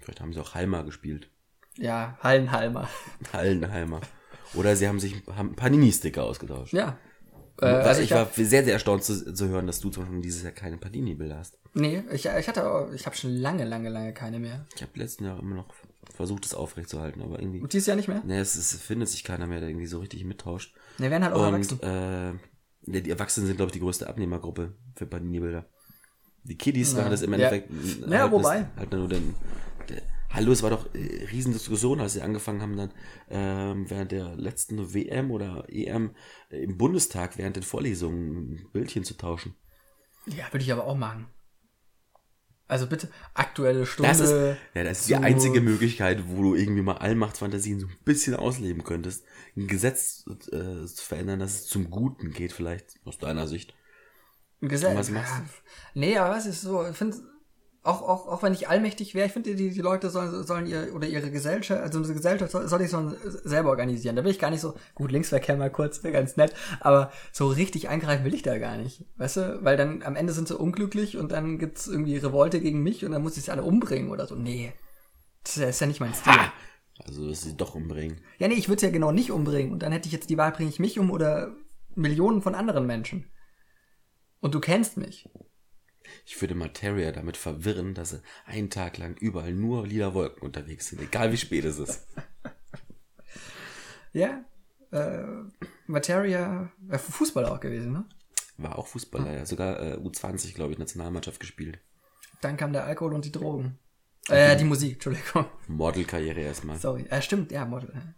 Vielleicht 0.00 0.20
haben 0.20 0.32
sie 0.32 0.40
auch 0.40 0.54
Halma 0.54 0.82
gespielt. 0.82 1.30
Ja, 1.76 2.16
Hallenhalmer. 2.20 2.88
Hallenheimer. 3.32 4.00
Oder 4.54 4.76
sie 4.76 4.88
haben 4.88 5.00
sich 5.00 5.22
Panini-Sticker 5.24 6.22
ausgetauscht. 6.24 6.72
Ja. 6.72 6.98
Äh, 7.60 7.66
also 7.66 7.88
also 7.88 8.00
ich, 8.02 8.10
ich 8.10 8.14
war 8.16 8.26
sehr, 8.34 8.64
sehr 8.64 8.72
erstaunt 8.72 9.04
zu, 9.04 9.34
zu 9.34 9.48
hören, 9.48 9.66
dass 9.66 9.80
du 9.80 9.90
zum 9.90 10.04
Beispiel 10.04 10.20
dieses 10.22 10.42
Jahr 10.42 10.52
keine 10.52 10.76
Panini-Bilder 10.78 11.38
hast. 11.38 11.58
Nee, 11.74 12.02
ich, 12.12 12.26
ich 12.26 12.48
hatte 12.48 12.90
ich 12.94 13.06
habe 13.06 13.16
schon 13.16 13.34
lange, 13.36 13.64
lange, 13.64 13.88
lange 13.88 14.12
keine 14.14 14.38
mehr. 14.38 14.66
Ich 14.74 14.82
habe 14.82 14.92
letzten 14.94 15.24
Jahr 15.24 15.38
immer 15.38 15.54
noch 15.56 15.68
versucht, 16.14 16.44
es 16.44 16.54
aufrechtzuerhalten, 16.54 17.22
aber 17.22 17.40
irgendwie. 17.40 17.60
Und 17.60 17.72
dieses 17.72 17.86
Jahr 17.86 17.96
nicht 17.96 18.08
mehr? 18.08 18.22
Ne, 18.24 18.40
es, 18.40 18.56
es 18.56 18.74
findet 18.80 19.08
sich 19.08 19.24
keiner 19.24 19.46
mehr, 19.46 19.60
der 19.60 19.68
irgendwie 19.68 19.86
so 19.86 20.00
richtig 20.00 20.24
mittauscht. 20.24 20.74
Ne, 20.98 21.10
werden 21.10 21.24
halt 21.24 21.34
auch 21.34 21.44
erwachsen. 21.44 21.78
Und 21.78 21.88
äh, 21.88 22.30
ja, 22.94 23.00
die 23.00 23.10
Erwachsenen 23.10 23.46
sind, 23.46 23.56
glaube 23.56 23.68
ich, 23.68 23.74
die 23.74 23.80
größte 23.80 24.08
Abnehmergruppe 24.08 24.74
für 24.96 25.06
Panini-Bilder. 25.06 25.66
Die 26.44 26.58
Kiddies 26.58 26.92
Ja. 26.92 26.98
machen 26.98 27.10
das 27.12 27.22
im 27.22 27.30
Ja. 27.32 27.36
Endeffekt. 27.48 27.70
äh, 27.70 28.10
Ja, 28.10 28.18
halt 28.22 28.32
wobei. 28.32 28.58
Das, 28.60 28.76
halt 28.76 28.92
nur 28.92 29.08
den, 29.08 29.34
der, 29.88 30.02
Hallo, 30.34 30.50
es 30.50 30.62
war 30.62 30.70
doch 30.70 30.94
äh, 30.94 31.26
Riesendiskussion, 31.30 32.00
als 32.00 32.14
sie 32.14 32.22
angefangen 32.22 32.62
haben, 32.62 32.76
dann 32.76 32.92
ähm, 33.28 33.90
während 33.90 34.12
der 34.12 34.34
letzten 34.34 34.94
WM 34.94 35.30
oder 35.30 35.66
EM 35.68 36.14
äh, 36.50 36.62
im 36.62 36.78
Bundestag 36.78 37.36
während 37.36 37.56
den 37.56 37.62
Vorlesungen 37.62 38.52
ein 38.52 38.70
Bildchen 38.72 39.04
zu 39.04 39.14
tauschen. 39.14 39.54
Ja, 40.26 40.50
würde 40.50 40.64
ich 40.64 40.72
aber 40.72 40.86
auch 40.86 40.96
machen. 40.96 41.26
Also 42.66 42.86
bitte, 42.86 43.10
aktuelle 43.34 43.84
Stunde. 43.84 44.08
Das 44.08 44.20
ist, 44.20 44.30
ja, 44.74 44.84
das 44.84 45.00
ist 45.00 45.10
die 45.10 45.16
einzige 45.16 45.60
Möglichkeit, 45.60 46.22
wo 46.28 46.42
du 46.42 46.54
irgendwie 46.54 46.80
mal 46.80 46.96
Allmachtsfantasien 46.96 47.80
so 47.80 47.86
ein 47.86 47.98
bisschen 48.06 48.34
ausleben 48.34 48.84
könntest. 48.84 49.26
Ein 49.54 49.66
Gesetz 49.66 50.24
äh, 50.50 50.86
zu 50.86 51.04
verändern, 51.04 51.40
dass 51.40 51.56
es 51.56 51.66
zum 51.66 51.90
Guten 51.90 52.30
geht, 52.30 52.52
vielleicht 52.52 52.98
aus 53.04 53.18
deiner 53.18 53.46
Sicht. 53.46 53.74
Ein 54.62 54.68
Gesetz. 54.68 54.96
was 54.96 55.10
machst 55.10 55.34
du? 55.36 56.00
Nee, 56.00 56.16
aber 56.16 56.34
was 56.34 56.46
ist 56.46 56.62
so, 56.62 56.86
ich 56.88 56.96
finde, 56.96 57.18
auch, 57.84 58.02
auch, 58.02 58.28
auch 58.28 58.42
wenn 58.44 58.52
ich 58.52 58.68
allmächtig 58.68 59.14
wäre, 59.14 59.26
ich 59.26 59.32
finde, 59.32 59.56
die, 59.56 59.70
die 59.70 59.80
Leute 59.80 60.08
sollen, 60.08 60.44
sollen 60.44 60.66
ihr, 60.66 60.94
oder 60.94 61.08
ihre 61.08 61.32
Gesellschaft, 61.32 61.80
also 61.82 61.98
unsere 61.98 62.16
Gesellschaft 62.16 62.52
soll, 62.52 62.68
soll 62.68 62.80
ich 62.82 62.90
so 62.90 63.12
selber 63.42 63.70
organisieren. 63.70 64.14
Da 64.14 64.22
will 64.22 64.30
ich 64.30 64.38
gar 64.38 64.50
nicht 64.50 64.60
so, 64.60 64.74
gut, 64.94 65.10
Linksverkehr 65.10 65.56
mal 65.56 65.70
kurz, 65.70 66.04
wäre 66.04 66.12
ganz 66.12 66.36
nett, 66.36 66.54
aber 66.80 67.10
so 67.32 67.48
richtig 67.48 67.88
eingreifen 67.88 68.24
will 68.24 68.34
ich 68.34 68.42
da 68.42 68.58
gar 68.58 68.76
nicht. 68.76 69.04
Weißt 69.16 69.36
du? 69.36 69.64
Weil 69.64 69.76
dann 69.76 70.02
am 70.04 70.14
Ende 70.14 70.32
sind 70.32 70.46
sie 70.46 70.56
unglücklich 70.56 71.16
und 71.16 71.32
dann 71.32 71.58
gibt's 71.58 71.88
irgendwie 71.88 72.16
Revolte 72.16 72.60
gegen 72.60 72.84
mich 72.84 73.04
und 73.04 73.10
dann 73.10 73.22
muss 73.22 73.36
ich 73.36 73.44
sie 73.44 73.50
alle 73.50 73.64
umbringen 73.64 74.10
oder 74.10 74.28
so. 74.28 74.36
Nee. 74.36 74.72
Das 75.42 75.56
ist 75.56 75.80
ja 75.80 75.88
nicht 75.88 76.00
mein 76.00 76.14
Stil. 76.14 76.34
Ah! 76.36 76.52
Also, 77.04 77.28
dass 77.28 77.42
sie 77.42 77.56
doch 77.56 77.74
umbringen. 77.74 78.20
Ja, 78.38 78.46
nee, 78.46 78.54
ich 78.54 78.68
würde 78.68 78.82
ja 78.82 78.92
genau 78.92 79.10
nicht 79.10 79.32
umbringen. 79.32 79.72
Und 79.72 79.82
dann 79.82 79.90
hätte 79.90 80.06
ich 80.06 80.12
jetzt 80.12 80.30
die 80.30 80.38
Wahl, 80.38 80.52
bringe 80.52 80.70
ich 80.70 80.78
mich 80.78 81.00
um 81.00 81.10
oder 81.10 81.56
Millionen 81.96 82.42
von 82.42 82.54
anderen 82.54 82.86
Menschen. 82.86 83.30
Und 84.40 84.54
du 84.54 84.60
kennst 84.60 84.96
mich. 84.96 85.28
Ich 86.24 86.40
würde 86.40 86.54
Materia 86.54 87.12
damit 87.12 87.36
verwirren, 87.36 87.94
dass 87.94 88.10
sie 88.10 88.22
einen 88.46 88.70
Tag 88.70 88.98
lang 88.98 89.16
überall 89.16 89.52
nur 89.52 89.86
lila 89.86 90.14
Wolken 90.14 90.42
unterwegs 90.42 90.88
sind, 90.88 91.02
egal 91.02 91.32
wie 91.32 91.36
spät 91.36 91.64
es 91.64 91.78
ist. 91.78 92.06
Ja. 94.12 94.44
Äh, 94.90 95.24
Materia, 95.86 96.70
äh, 96.90 96.98
Fußballer 96.98 97.50
auch 97.50 97.60
gewesen, 97.60 97.92
ne? 97.92 98.04
War 98.58 98.78
auch 98.78 98.86
Fußballer, 98.86 99.32
ja. 99.32 99.46
Sogar 99.46 99.80
äh, 99.80 99.96
U20, 99.96 100.54
glaube 100.54 100.72
ich, 100.72 100.78
Nationalmannschaft 100.78 101.40
gespielt. 101.40 101.80
Dann 102.42 102.56
kam 102.56 102.72
der 102.72 102.84
Alkohol 102.84 103.14
und 103.14 103.24
die 103.24 103.32
Drogen. 103.32 103.78
Äh, 104.28 104.56
die 104.56 104.64
Musik, 104.64 104.94
Entschuldigung. 104.94 105.46
Modelkarriere 105.66 106.40
erstmal. 106.40 106.78
Sorry. 106.78 107.06
Äh, 107.08 107.22
stimmt, 107.22 107.50
ja, 107.50 107.64
Model. 107.64 108.14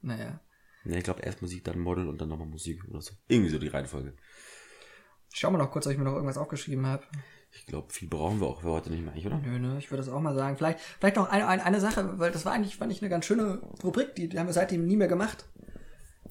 Naja. 0.00 0.40
Ne, 0.84 0.98
ich 0.98 1.04
glaube 1.04 1.22
erst 1.22 1.42
Musik, 1.42 1.64
dann 1.64 1.78
Model 1.78 2.08
und 2.08 2.20
dann 2.20 2.28
nochmal 2.28 2.48
Musik 2.48 2.84
oder 2.88 3.00
so. 3.00 3.14
Irgendwie 3.28 3.50
so 3.50 3.58
die 3.58 3.68
Reihenfolge. 3.68 4.14
Schau 5.32 5.50
mal 5.50 5.58
noch 5.58 5.70
kurz, 5.70 5.86
ob 5.86 5.92
ich 5.92 5.98
mir 5.98 6.04
noch 6.04 6.14
irgendwas 6.14 6.36
aufgeschrieben 6.38 6.86
habe. 6.86 7.04
Ich 7.54 7.66
glaube, 7.66 7.92
viel 7.92 8.08
brauchen 8.08 8.40
wir 8.40 8.46
auch 8.46 8.62
für 8.62 8.70
heute 8.70 8.90
nicht 8.90 9.04
mehr, 9.04 9.14
oder? 9.26 9.38
Nö, 9.38 9.58
ne, 9.58 9.76
ich 9.78 9.90
würde 9.90 10.02
das 10.02 10.12
auch 10.12 10.20
mal 10.20 10.34
sagen. 10.34 10.56
Vielleicht, 10.56 10.80
vielleicht 10.80 11.16
noch 11.16 11.28
eine, 11.28 11.46
eine, 11.46 11.64
eine 11.64 11.80
Sache, 11.80 12.18
weil 12.18 12.30
das 12.30 12.44
war 12.46 12.52
eigentlich, 12.52 12.76
fand 12.76 12.92
ich 12.92 13.02
eine 13.02 13.10
ganz 13.10 13.26
schöne 13.26 13.60
Rubrik, 13.84 14.14
die, 14.14 14.28
die 14.28 14.38
haben 14.38 14.46
wir 14.46 14.54
seitdem 14.54 14.86
nie 14.86 14.96
mehr 14.96 15.08
gemacht. 15.08 15.44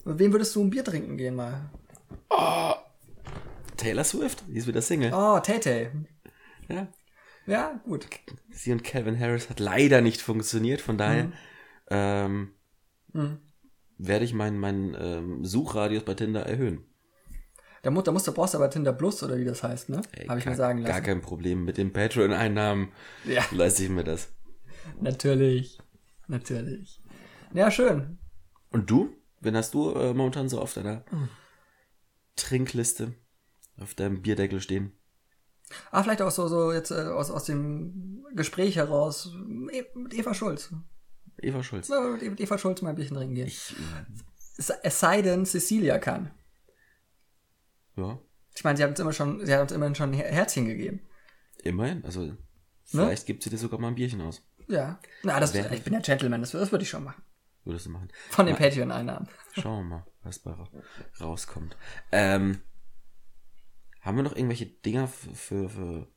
Mit 0.03 0.17
wem 0.17 0.31
würdest 0.31 0.55
du 0.55 0.63
ein 0.63 0.71
Bier 0.71 0.83
trinken 0.83 1.17
gehen 1.17 1.35
mal? 1.35 1.69
Taylor 3.77 4.03
Swift, 4.03 4.43
die 4.47 4.57
ist 4.57 4.67
wieder 4.67 4.81
Single. 4.81 5.11
Oh, 5.13 5.39
Tay 5.39 5.89
Ja. 6.69 6.87
Ja, 7.47 7.81
gut. 7.83 8.07
Sie 8.49 8.71
und 8.71 8.83
Calvin 8.83 9.19
Harris 9.19 9.49
hat 9.49 9.59
leider 9.59 10.01
nicht 10.01 10.21
funktioniert, 10.21 10.81
von 10.81 10.97
daher 10.97 11.25
Mhm. 11.25 11.33
ähm, 11.89 12.51
werde 13.97 14.25
ich 14.25 14.33
meinen 14.33 14.59
meinen 14.59 14.95
ähm, 14.99 15.45
Suchradius 15.45 16.03
bei 16.03 16.13
Tinder 16.13 16.45
erhöhen. 16.45 16.83
Da, 17.83 17.89
muss, 17.89 18.03
da 18.03 18.11
musst 18.11 18.27
du, 18.27 18.31
brauchst 18.31 18.53
du 18.53 18.57
aber 18.59 18.69
Tinder 18.69 18.93
Plus 18.93 19.23
oder 19.23 19.37
wie 19.37 19.45
das 19.45 19.63
heißt, 19.63 19.89
ne? 19.89 19.97
Habe 20.27 20.39
ich 20.39 20.45
gar, 20.45 20.51
mir 20.51 20.55
sagen 20.55 20.83
Gar 20.83 20.89
lassen. 20.93 21.03
kein 21.03 21.21
Problem. 21.21 21.65
Mit 21.65 21.77
den 21.77 21.91
Patreon-Einnahmen 21.93 22.91
Ja. 23.25 23.43
leiste 23.51 23.83
ich 23.83 23.89
mir 23.89 24.03
das. 24.03 24.29
Natürlich. 24.99 25.79
Natürlich. 26.27 27.01
Ja, 27.53 27.71
schön. 27.71 28.19
Und 28.69 28.89
du? 28.89 29.15
Wen 29.39 29.55
hast 29.57 29.73
du 29.73 29.91
äh, 29.93 30.13
momentan 30.13 30.47
so 30.49 30.61
auf 30.61 30.73
deiner 30.75 31.03
Hm. 31.09 31.27
Trinkliste, 32.35 33.13
auf 33.79 33.95
deinem 33.95 34.21
Bierdeckel 34.21 34.61
stehen? 34.61 34.91
Ah, 35.91 36.03
vielleicht 36.03 36.21
auch 36.21 36.31
so, 36.31 36.47
so 36.47 36.71
jetzt 36.71 36.91
äh, 36.91 36.95
aus, 36.95 37.31
aus 37.31 37.45
dem 37.45 38.25
Gespräch 38.35 38.75
heraus 38.75 39.33
e 39.71 39.83
mit 39.95 40.13
Eva 40.13 40.33
Schulz. 40.33 40.73
Eva 41.41 41.63
Schulz. 41.63 41.87
Ja, 41.87 42.01
mit 42.01 42.39
Eva- 42.39 42.57
Schulz 42.57 42.81
mal 42.81 42.89
ein 42.91 42.95
Bierchen 42.95 43.15
trinken 43.17 43.35
gehen. 43.35 43.47
Ich, 43.47 43.75
Es, 44.57 44.69
es 44.69 44.99
sei 44.99 45.21
denn, 45.21 45.45
Cecilia 45.45 45.97
kann. 45.97 46.31
Ja, 47.95 48.19
Ich 48.55 48.63
meine, 48.63 48.77
sie 48.77 48.83
hat 48.83 48.89
uns 48.91 48.99
immer 48.99 49.13
schon, 49.13 49.45
sie 49.45 49.53
hat 49.53 49.61
uns 49.61 49.71
immerhin 49.71 49.95
schon 49.95 50.09
ein 50.11 50.13
Her- 50.13 50.31
Herzchen 50.31 50.65
gegeben. 50.65 51.01
immerhin. 51.63 52.03
Also, 52.05 52.35
vielleicht 52.85 53.25
gibt 53.25 53.43
sie 53.43 53.49
dir 53.49 53.57
sogar 53.57 53.79
mal 53.79 53.87
ein 53.89 53.95
Bierchen 53.95 54.21
aus. 54.21 54.41
Ja. 54.67 54.99
Na, 55.23 55.39
das, 55.39 55.53
Wer- 55.53 55.71
ich 55.71 55.83
bin 55.83 55.93
ja 55.93 55.99
Gentleman, 55.99 56.41
das, 56.41 56.51
das 56.51 56.71
würde 56.71 56.83
ich 56.83 56.89
schon 56.89 57.03
machen. 57.03 57.21
Würdest 57.63 57.85
du 57.85 57.89
machen. 57.91 58.09
Von 58.29 58.45
den 58.47 58.55
Patreon-Einnahmen. 58.55 59.27
Schauen 59.53 59.83
wir 59.89 59.95
mal, 59.97 60.05
was 60.23 60.39
bei 60.39 60.51
ra- 60.51 60.69
rauskommt. 61.19 61.77
Ähm, 62.11 62.61
haben 64.01 64.17
wir 64.17 64.23
noch 64.23 64.35
irgendwelche 64.35 64.65
Dinger 64.65 65.07
für, 65.07 65.35
für, 65.35 65.69
für, 65.69 66.07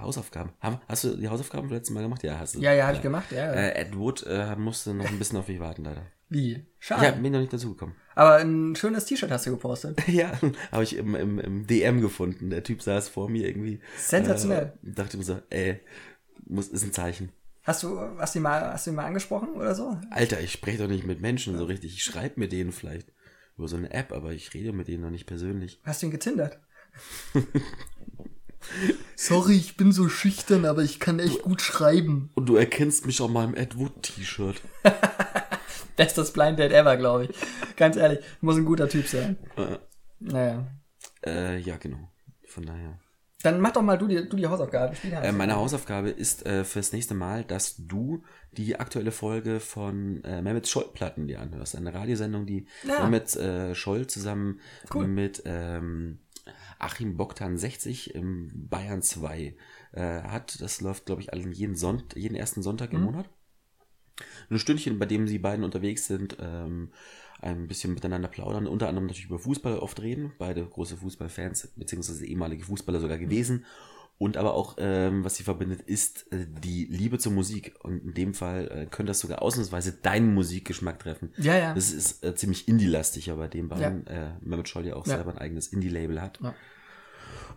Hausaufgaben? 0.00 0.52
Haben, 0.60 0.80
hast 0.88 1.04
du 1.04 1.16
die 1.16 1.28
Hausaufgaben 1.28 1.68
vom 1.68 1.76
letzten 1.76 1.94
Mal 1.94 2.02
gemacht? 2.02 2.22
Ja, 2.24 2.38
hast 2.38 2.54
du. 2.54 2.60
Ja, 2.60 2.72
ja, 2.72 2.86
habe 2.86 2.96
ich 2.96 3.02
gemacht, 3.02 3.30
ja. 3.32 3.52
Äh, 3.52 3.80
Ed 3.80 3.96
Wood 3.96 4.24
äh, 4.26 4.54
musste 4.56 4.94
noch 4.94 5.06
ein 5.06 5.18
bisschen 5.18 5.38
auf 5.38 5.48
mich 5.48 5.60
warten, 5.60 5.84
leider. 5.84 6.06
Wie? 6.32 6.52
Ich 6.80 6.86
Schade. 6.86 7.08
hab- 7.08 7.22
bin 7.22 7.32
noch 7.32 7.40
nicht 7.40 7.52
dazugekommen. 7.52 7.94
Aber 8.14 8.36
ein 8.36 8.74
schönes 8.76 9.04
T-Shirt 9.04 9.30
hast 9.30 9.46
du 9.46 9.50
gepostet. 9.50 9.98
Ja, 10.08 10.32
habe 10.70 10.82
ich 10.82 10.96
im, 10.96 11.14
im, 11.14 11.38
im 11.38 11.66
DM 11.66 12.00
gefunden. 12.00 12.50
Der 12.50 12.62
Typ 12.62 12.82
saß 12.82 13.08
vor 13.08 13.28
mir 13.28 13.46
irgendwie. 13.46 13.80
Sensationell. 13.98 14.72
Äh, 14.84 14.92
dachte 14.92 15.16
mir 15.16 15.24
so, 15.24 15.40
ey, 15.50 15.80
muss, 16.46 16.68
ist 16.68 16.82
ein 16.84 16.92
Zeichen. 16.92 17.30
Hast 17.64 17.82
du, 17.84 17.98
hast 18.18 18.34
du 18.34 18.40
ihn 18.40 18.42
mal, 18.42 18.72
hast 18.72 18.86
du 18.86 18.90
ihn 18.90 18.96
mal 18.96 19.04
angesprochen 19.04 19.50
oder 19.54 19.74
so? 19.74 19.96
Alter, 20.10 20.40
ich 20.40 20.52
spreche 20.52 20.78
doch 20.78 20.88
nicht 20.88 21.06
mit 21.06 21.20
Menschen 21.20 21.56
so 21.56 21.64
richtig. 21.64 21.94
Ich 21.94 22.02
schreibe 22.02 22.40
mit 22.40 22.50
denen 22.52 22.72
vielleicht 22.72 23.12
über 23.56 23.68
so 23.68 23.76
eine 23.76 23.92
App, 23.92 24.10
aber 24.12 24.32
ich 24.32 24.52
rede 24.54 24.72
mit 24.72 24.88
denen 24.88 25.02
noch 25.02 25.10
nicht 25.10 25.26
persönlich. 25.26 25.80
Hast 25.84 26.02
du 26.02 26.06
ihn 26.06 26.12
getindert? 26.12 26.58
Sorry, 29.16 29.56
ich 29.56 29.76
bin 29.76 29.92
so 29.92 30.08
schüchtern, 30.08 30.64
aber 30.64 30.82
ich 30.82 30.98
kann 31.00 31.18
echt 31.18 31.42
gut 31.42 31.60
schreiben. 31.62 32.30
Und 32.34 32.46
du 32.48 32.56
erkennst 32.56 33.06
mich 33.06 33.20
an 33.20 33.32
meinem 33.32 33.54
Ed 33.54 33.76
Wood 33.78 34.02
T-Shirt. 34.02 34.60
Bestes 35.96 36.32
Blind 36.32 36.58
Date 36.58 36.72
ever, 36.72 36.96
glaube 36.96 37.24
ich. 37.26 37.30
Ganz 37.76 37.96
ehrlich, 37.96 38.20
muss 38.40 38.56
ein 38.56 38.64
guter 38.64 38.88
Typ 38.88 39.06
sein. 39.06 39.36
Äh, 39.56 39.78
Naja. 40.20 40.66
äh, 41.26 41.58
ja, 41.58 41.76
genau. 41.76 42.08
Von 42.46 42.66
daher. 42.66 42.98
Dann 43.42 43.60
mach 43.60 43.72
doch 43.72 43.82
mal 43.82 43.98
du 43.98 44.06
die, 44.06 44.28
du 44.28 44.36
die 44.36 44.46
Hausaufgabe. 44.46 44.94
Äh, 45.20 45.32
meine 45.32 45.56
Hausaufgabe 45.56 46.10
ist 46.10 46.46
äh, 46.46 46.62
fürs 46.64 46.92
nächste 46.92 47.14
Mal, 47.14 47.42
dass 47.42 47.74
du 47.76 48.22
die 48.52 48.78
aktuelle 48.78 49.10
Folge 49.10 49.58
von 49.58 50.22
äh, 50.22 50.40
Mehmet 50.42 50.68
Scholl-Platten 50.68 51.26
dir 51.26 51.40
anhörst. 51.40 51.74
Eine 51.74 51.92
Radiosendung, 51.92 52.46
die 52.46 52.66
Ja. 52.86 53.02
Mehmet 53.02 53.34
äh, 53.34 53.74
Scholl 53.74 54.06
zusammen 54.06 54.60
Cool. 54.94 55.08
mit 55.08 55.42
ähm, 55.44 56.20
Achim 56.78 57.16
Bogdan 57.16 57.58
60 57.58 58.14
im 58.14 58.50
Bayern 58.68 59.02
2 59.02 59.56
äh, 59.92 60.00
hat. 60.22 60.60
Das 60.60 60.80
läuft, 60.80 61.06
glaube 61.06 61.22
ich, 61.22 61.30
jeden, 61.34 61.74
Sonnt 61.74 62.14
jeden 62.14 62.36
ersten 62.36 62.62
Sonntag 62.62 62.92
im 62.92 63.00
Mhm. 63.00 63.04
Monat. 63.06 63.28
Ein 64.50 64.58
Stündchen, 64.58 64.98
bei 64.98 65.06
dem 65.06 65.26
sie 65.28 65.38
beiden 65.38 65.64
unterwegs 65.64 66.06
sind, 66.06 66.36
ähm, 66.40 66.90
ein 67.40 67.66
bisschen 67.66 67.94
miteinander 67.94 68.28
plaudern, 68.28 68.66
unter 68.66 68.88
anderem 68.88 69.06
natürlich 69.06 69.26
über 69.26 69.38
Fußball 69.38 69.78
oft 69.78 70.00
reden, 70.00 70.32
beide 70.38 70.64
große 70.64 70.96
Fußballfans, 70.96 71.72
beziehungsweise 71.76 72.24
ehemalige 72.24 72.64
Fußballer 72.64 73.00
sogar 73.00 73.18
gewesen. 73.18 73.64
Und 74.18 74.36
aber 74.36 74.54
auch, 74.54 74.76
ähm, 74.78 75.24
was 75.24 75.34
sie 75.34 75.42
verbindet, 75.42 75.80
ist 75.80 76.30
äh, 76.32 76.46
die 76.62 76.84
Liebe 76.84 77.18
zur 77.18 77.32
Musik. 77.32 77.74
Und 77.82 78.04
in 78.04 78.14
dem 78.14 78.34
Fall 78.34 78.68
äh, 78.70 78.86
könnte 78.86 79.10
das 79.10 79.18
sogar 79.18 79.42
ausnahmsweise 79.42 79.94
deinen 80.00 80.32
Musikgeschmack 80.34 81.00
treffen. 81.00 81.30
Ja, 81.38 81.56
ja. 81.56 81.74
Das 81.74 81.90
ist 81.92 82.22
äh, 82.24 82.32
ziemlich 82.36 82.68
Indie-lastig, 82.68 83.32
aber 83.32 83.48
dem 83.48 83.68
beiden, 83.68 84.06
äh, 84.06 84.34
Mehmet 84.40 84.68
Scholl 84.68 84.86
ja 84.86 84.94
auch 84.94 85.06
Ja. 85.08 85.16
selber 85.16 85.32
ein 85.32 85.38
eigenes 85.38 85.66
Indie-Label 85.68 86.22
hat. 86.22 86.38
Ja. 86.40 86.54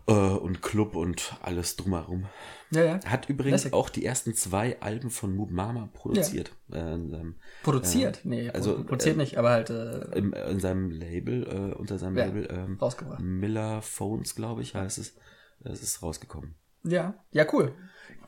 Äh, 0.08 0.12
und 0.12 0.62
Club 0.62 0.96
und 0.96 1.36
alles 1.42 1.76
drumherum. 1.78 2.26
Ja, 2.72 2.84
ja. 2.84 3.00
Hat 3.06 3.28
übrigens 3.30 3.72
auch 3.74 3.90
die 3.90 4.06
ersten 4.06 4.36
zwei 4.36 4.80
Alben 4.82 5.10
von 5.10 5.36
Moob 5.36 5.50
Mama 5.50 5.90
produziert. 5.94 6.52
Äh, 6.72 6.94
in, 6.94 7.10
seinem, 7.10 7.36
Produziert? 7.64 8.22
nee, 8.24 8.50
also, 8.50 8.84
produziert 8.84 9.16
äh, 9.16 9.20
nicht, 9.20 9.38
aber 9.38 9.50
halt 9.50 9.70
äh, 9.70 10.18
im, 10.18 10.34
in 10.34 10.60
seinem 10.60 10.92
Label, 10.92 11.44
äh, 11.44 11.76
unter 11.76 11.98
seinem 11.98 12.18
Ja, 12.18 12.26
Label, 12.26 12.48
ähm, 12.52 12.78
rausgebracht. 12.80 13.20
Miller 13.20 13.82
Phones, 13.82 14.36
glaube 14.36 14.62
ich, 14.62 14.76
heißt 14.76 14.98
es. 14.98 15.16
Es 15.64 15.82
ist 15.82 16.04
rausgekommen. 16.04 16.56
ja. 16.84 17.16
Ja, 17.32 17.46
cool. 17.54 17.74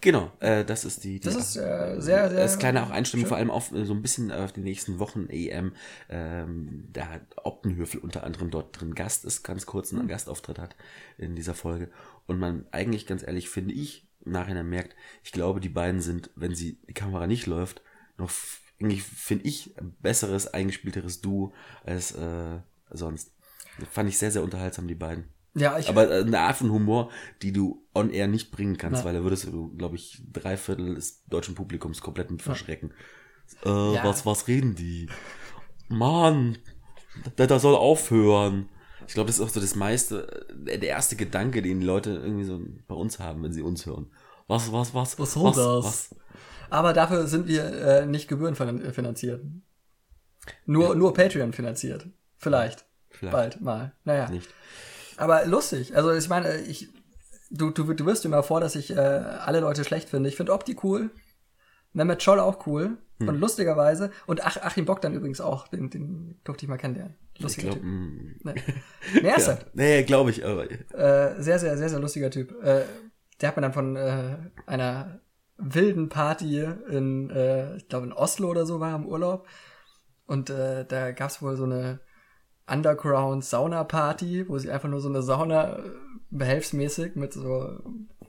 Genau, 0.02 0.32
äh, 0.40 0.64
das 0.64 0.86
ist 0.86 1.04
die. 1.04 1.20
die 1.20 1.26
Das 1.26 1.36
ist 1.36 1.56
äh, 1.56 1.96
sehr, 2.00 2.30
sehr. 2.30 2.30
das 2.30 2.60
kleine 2.60 2.84
auch 2.84 2.90
Einstimmung, 2.90 3.26
schön. 3.26 3.30
vor 3.30 3.38
allem 3.38 3.52
auf 3.52 3.72
äh, 3.72 3.86
so 3.86 3.94
ein 3.94 4.02
bisschen 4.02 4.32
auf 4.32 4.52
die 4.52 4.62
nächsten 4.62 5.00
Wochen 5.00 5.28
EM. 5.30 5.74
Ähm, 6.10 6.88
da 6.92 7.08
hat 7.08 7.22
Optenhöfel 7.44 8.00
unter 8.00 8.24
anderem 8.24 8.52
dort 8.52 8.80
drin 8.80 8.96
Gast 8.96 9.26
ist, 9.26 9.44
ganz 9.44 9.66
kurz 9.66 9.94
einen 9.94 10.08
Gastauftritt 10.08 10.60
hat 10.60 10.76
in 11.18 11.36
dieser 11.36 11.54
Folge. 11.54 11.90
Und 12.26 12.40
man 12.40 12.66
eigentlich, 12.72 13.06
ganz 13.06 13.24
ehrlich, 13.26 13.50
finde 13.50 13.74
ich, 13.74 14.08
im 14.26 14.34
Nachhinein 14.34 14.70
merkt, 14.70 14.96
ich 15.24 15.32
glaube, 15.32 15.60
die 15.60 15.70
beiden 15.70 16.02
sind, 16.02 16.30
wenn 16.36 16.54
sie 16.54 16.80
die 16.88 16.94
Kamera 16.94 17.28
nicht 17.28 17.46
läuft, 17.46 17.82
noch 18.18 18.32
eigentlich, 18.80 19.04
finde 19.04 19.46
ich, 19.46 19.76
ein 19.78 19.96
besseres, 20.02 20.48
eingespielteres 20.48 21.22
Duo 21.22 21.54
als 21.84 22.12
äh, 22.14 22.60
sonst. 22.92 23.32
Fand 23.92 24.10
ich 24.10 24.18
sehr, 24.18 24.32
sehr 24.32 24.44
unterhaltsam, 24.44 24.88
die 24.88 24.96
beiden. 24.96 25.26
Ja, 25.58 25.78
ich. 25.78 25.90
Aber 25.90 26.10
äh, 26.10 26.22
eine 26.22 26.40
Art 26.40 26.56
von 26.58 26.72
Humor, 26.72 27.10
die 27.42 27.52
du 27.52 27.86
on 27.94 28.10
air 28.12 28.28
nicht 28.28 28.52
bringen 28.52 28.78
kannst, 28.78 29.02
Ja. 29.02 29.06
weil 29.06 29.14
da 29.16 29.24
würdest 29.24 29.46
du, 29.46 29.76
glaube 29.76 29.96
ich, 29.96 30.22
drei 30.32 30.56
Viertel 30.58 30.96
des 30.96 31.24
deutschen 31.26 31.56
Publikums 31.56 32.02
komplett 32.02 32.30
mit 32.32 32.42
verschrecken. 32.42 32.94
Äh, 33.66 33.70
Ja. 33.96 34.04
was, 34.04 34.26
was 34.26 34.48
reden 34.48 34.76
die? 34.76 35.10
Mann, 35.90 36.58
der, 37.38 37.48
der 37.48 37.60
soll 37.60 37.76
aufhören. 37.76 38.70
Ich 39.08 39.14
glaube, 39.14 39.28
das 39.28 39.40
ist 39.40 39.46
auch 39.46 39.50
so 39.50 39.60
das 39.62 39.76
meiste, 39.76 40.46
äh, 40.68 40.78
der 40.78 40.90
erste 40.90 41.16
Gedanke, 41.16 41.62
den 41.62 41.80
die 41.80 41.86
Leute 41.86 42.12
irgendwie 42.12 42.44
so 42.44 42.60
bei 42.88 42.96
uns 42.96 43.20
haben, 43.20 43.42
wenn 43.44 43.54
sie 43.54 43.62
uns 43.62 43.86
hören. 43.86 44.12
Was, 44.48 44.72
was, 44.72 44.94
was? 44.94 45.18
Was 45.20 45.34
soll 45.34 45.54
das? 45.54 46.16
Aber 46.70 46.94
dafür 46.94 47.28
sind 47.28 47.48
wir 47.48 47.64
äh, 47.66 48.06
nicht 48.06 48.28
gebührenfinanziert. 48.28 49.42
Nur, 50.66 50.96
nur 50.96 51.14
Patreon 51.14 51.54
finanziert. 51.54 52.08
Vielleicht. 52.38 52.86
Vielleicht. 53.10 53.34
Bald 53.34 53.62
mal. 53.62 53.94
Naja. 54.04 54.30
Nicht. 54.30 54.50
Aber 55.18 55.46
lustig. 55.46 55.96
Also 55.96 56.14
ich 56.14 56.30
meine, 56.30 56.62
ich, 56.62 56.90
du, 57.50 57.72
du, 57.72 57.94
du 57.94 58.06
wirst 58.06 58.24
immer 58.24 58.44
vor, 58.44 58.62
dass 58.62 58.76
ich 58.76 58.92
äh, 58.92 59.00
alle 59.00 59.60
Leute 59.60 59.84
schlecht 59.84 60.10
finde. 60.10 60.30
Ich 60.30 60.36
finde 60.36 60.54
Opti 60.54 60.78
cool. 60.84 61.10
Mehmet 61.94 62.22
Scholl 62.24 62.40
auch 62.40 62.66
cool. 62.68 62.98
Hm. 63.20 63.30
Und 63.30 63.40
lustigerweise. 63.40 64.12
Und 64.28 64.46
Ach, 64.46 64.58
Achim 64.58 64.86
Bock 64.86 65.02
dann 65.02 65.14
übrigens 65.14 65.42
auch. 65.42 65.68
Den, 65.68 65.90
den 65.90 66.40
durfte 66.44 66.66
ich 66.66 66.70
mal 66.70 66.78
kennenlernen. 66.78 67.16
Lustiger 67.40 67.72
glaube, 67.72 67.82
Typ. 67.82 68.46
Nee. 68.46 68.54
Nee, 69.22 69.34
ist 69.36 69.48
ja. 69.48 69.58
Nee, 69.74 70.04
glaube 70.04 70.30
ich, 70.30 70.46
aber. 70.46 70.70
äh, 70.70 71.42
sehr, 71.42 71.60
sehr, 71.60 71.78
sehr, 71.78 71.90
sehr 71.90 72.00
lustiger 72.00 72.30
Typ. 72.30 72.52
Äh, 72.64 72.84
der 73.42 73.50
hat 73.50 73.56
mir 73.56 73.62
dann 73.62 73.74
von 73.74 73.96
äh, 73.96 74.38
einer 74.66 75.20
wilden 75.58 76.10
Party 76.10 76.64
in, 76.90 77.30
äh, 77.32 77.78
ich 77.78 77.88
glaube 77.88 78.06
in 78.06 78.14
Oslo 78.14 78.50
oder 78.50 78.66
so 78.66 78.80
war 78.80 78.96
im 78.96 79.06
Urlaub. 79.06 79.48
Und 80.28 80.50
äh, 80.50 80.86
da 80.86 81.12
gab's 81.12 81.42
wohl 81.42 81.56
so 81.56 81.64
eine 81.64 82.00
Underground-Sauna-Party, 82.68 84.50
wo 84.50 84.58
sie 84.58 84.72
einfach 84.72 84.90
nur 84.90 85.00
so 85.00 85.10
eine 85.10 85.22
Sauna 85.22 85.78
äh, 85.78 85.82
behelfsmäßig 86.30 87.16
mit 87.16 87.34
so 87.34 87.80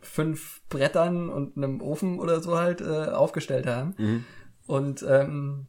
fünf 0.00 0.62
Brettern 0.68 1.28
und 1.28 1.56
einem 1.56 1.80
Ofen 1.80 2.20
oder 2.20 2.40
so 2.40 2.56
halt 2.56 2.80
äh, 2.80 3.06
aufgestellt 3.06 3.66
haben. 3.66 3.94
Mhm. 3.98 4.24
Und 4.66 5.04
ähm, 5.08 5.66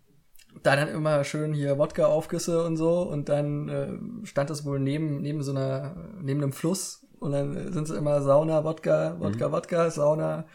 da 0.64 0.76
dann 0.76 0.90
immer 0.90 1.24
schön 1.24 1.54
hier 1.54 1.78
Wodka-Aufgüsse 1.78 2.64
und 2.66 2.78
so 2.78 3.02
und 3.02 3.30
dann 3.30 3.70
äh, 3.70 4.26
stand 4.26 4.50
es 4.50 4.66
wohl 4.66 4.80
neben, 4.80 5.22
neben 5.22 5.42
so 5.42 5.52
einer, 5.52 5.96
neben 6.22 6.42
einem 6.42 6.54
Fluss 6.54 7.06
und 7.20 7.32
dann 7.32 7.72
sind 7.72 7.88
sie 7.88 7.96
immer 7.96 8.22
Sauna, 8.22 8.64
Wodka, 8.64 9.20
Wodka, 9.20 9.52
Wodka, 9.52 9.90
Sauna, 9.90 10.46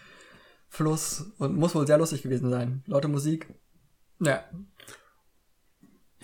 Fluss 0.69 1.33
und 1.39 1.57
muss 1.57 1.75
wohl 1.75 1.87
sehr 1.87 1.99
lustig 1.99 2.23
gewesen 2.23 2.51
sein. 2.51 2.83
Laute 2.87 3.09
Musik. 3.09 3.55
Ja, 4.21 4.45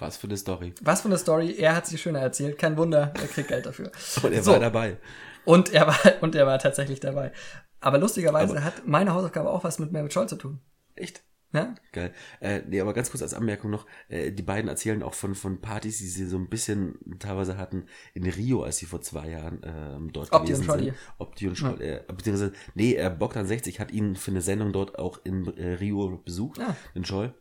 Was 0.00 0.16
für 0.16 0.26
eine 0.26 0.36
Story. 0.36 0.74
was 0.80 1.02
für 1.02 1.08
eine 1.08 1.18
Story. 1.18 1.54
Er 1.58 1.76
hat 1.76 1.86
sie 1.86 1.98
schöner 1.98 2.20
erzählt. 2.20 2.58
Kein 2.58 2.76
Wunder, 2.76 3.12
er 3.14 3.26
kriegt 3.28 3.48
Geld 3.48 3.66
dafür. 3.66 3.90
Und 4.22 4.32
er 4.32 4.42
So. 4.42 4.52
war 4.52 4.60
dabei. 4.60 4.96
Und 5.44 5.72
er 5.72 5.86
war, 5.86 5.96
und 6.20 6.34
er 6.34 6.46
war 6.46 6.58
tatsächlich 6.58 7.00
dabei. 7.00 7.32
Aber 7.80 7.96
lustigerweise 7.98 8.62
hat 8.62 8.86
meine 8.86 9.14
Hausaufgabe 9.14 9.48
auch 9.48 9.64
was 9.64 9.78
mit 9.78 9.90
Mehmet 9.90 10.12
Scholl 10.12 10.28
zu 10.28 10.36
tun. 10.36 10.60
Echt? 10.96 11.22
Ja? 11.52 11.74
Geil. 11.92 12.12
Äh, 12.40 12.60
nee, 12.68 12.80
aber 12.80 12.92
ganz 12.92 13.10
kurz 13.10 13.22
als 13.22 13.34
Anmerkung 13.34 13.70
noch, 13.70 13.86
äh, 14.08 14.30
die 14.30 14.42
beiden 14.42 14.68
erzählen 14.68 15.02
auch 15.02 15.14
von, 15.14 15.34
von 15.34 15.60
Partys, 15.60 15.98
die 15.98 16.06
sie 16.06 16.26
so 16.26 16.36
ein 16.36 16.48
bisschen 16.48 16.96
teilweise 17.18 17.56
hatten 17.56 17.86
in 18.14 18.24
Rio, 18.28 18.62
als 18.62 18.76
sie 18.76 18.86
vor 18.86 19.00
zwei 19.00 19.28
Jahren 19.30 19.60
ähm, 19.64 20.12
dort 20.12 20.30
Opti 20.32 20.48
gewesen 20.52 20.60
und 20.60 20.66
Scholli. 20.66 20.84
sind. 20.84 20.96
Opti 21.18 21.48
und 21.48 21.56
Scholl, 21.56 21.80
äh, 21.82 22.00
beziehungsweise, 22.06 22.52
nee, 22.74 22.94
äh, 22.94 23.10
Bogdan 23.10 23.46
60 23.46 23.80
hat 23.80 23.90
ihn 23.90 24.14
für 24.14 24.30
eine 24.30 24.42
Sendung 24.42 24.72
dort 24.72 24.98
auch 24.98 25.18
in 25.24 25.46
äh, 25.56 25.72
Rio 25.72 26.20
besucht, 26.24 26.60
Ah. 26.60 26.76
in 26.94 27.04
Scholl. 27.04 27.34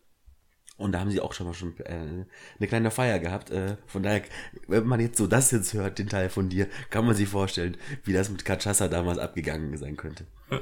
Und 0.80 0.94
da 0.94 1.02
haben 1.02 1.12
sie 1.12 1.20
auch 1.20 1.34
schon 1.34 1.46
mal 1.46 1.54
schon 1.54 1.78
äh, 1.80 2.26
eine 2.58 2.68
kleine 2.68 2.90
Feier 2.90 3.20
gehabt. 3.20 3.52
Äh, 3.52 3.76
von 3.86 4.02
daher, 4.02 4.22
wenn 4.68 4.88
man 4.88 5.00
jetzt 5.00 5.18
so 5.18 5.28
das 5.28 5.52
jetzt 5.52 5.74
hört, 5.74 6.00
den 6.00 6.10
Teil 6.10 6.30
von 6.30 6.50
dir, 6.50 6.68
kann 6.90 7.06
man 7.06 7.16
sich 7.16 7.28
vorstellen, 7.28 7.78
wie 8.04 8.14
das 8.14 8.30
mit 8.30 8.46
Kachassa 8.46 8.88
damals 8.88 9.20
abgegangen 9.20 9.76
sein 9.78 9.98
könnte. 9.98 10.26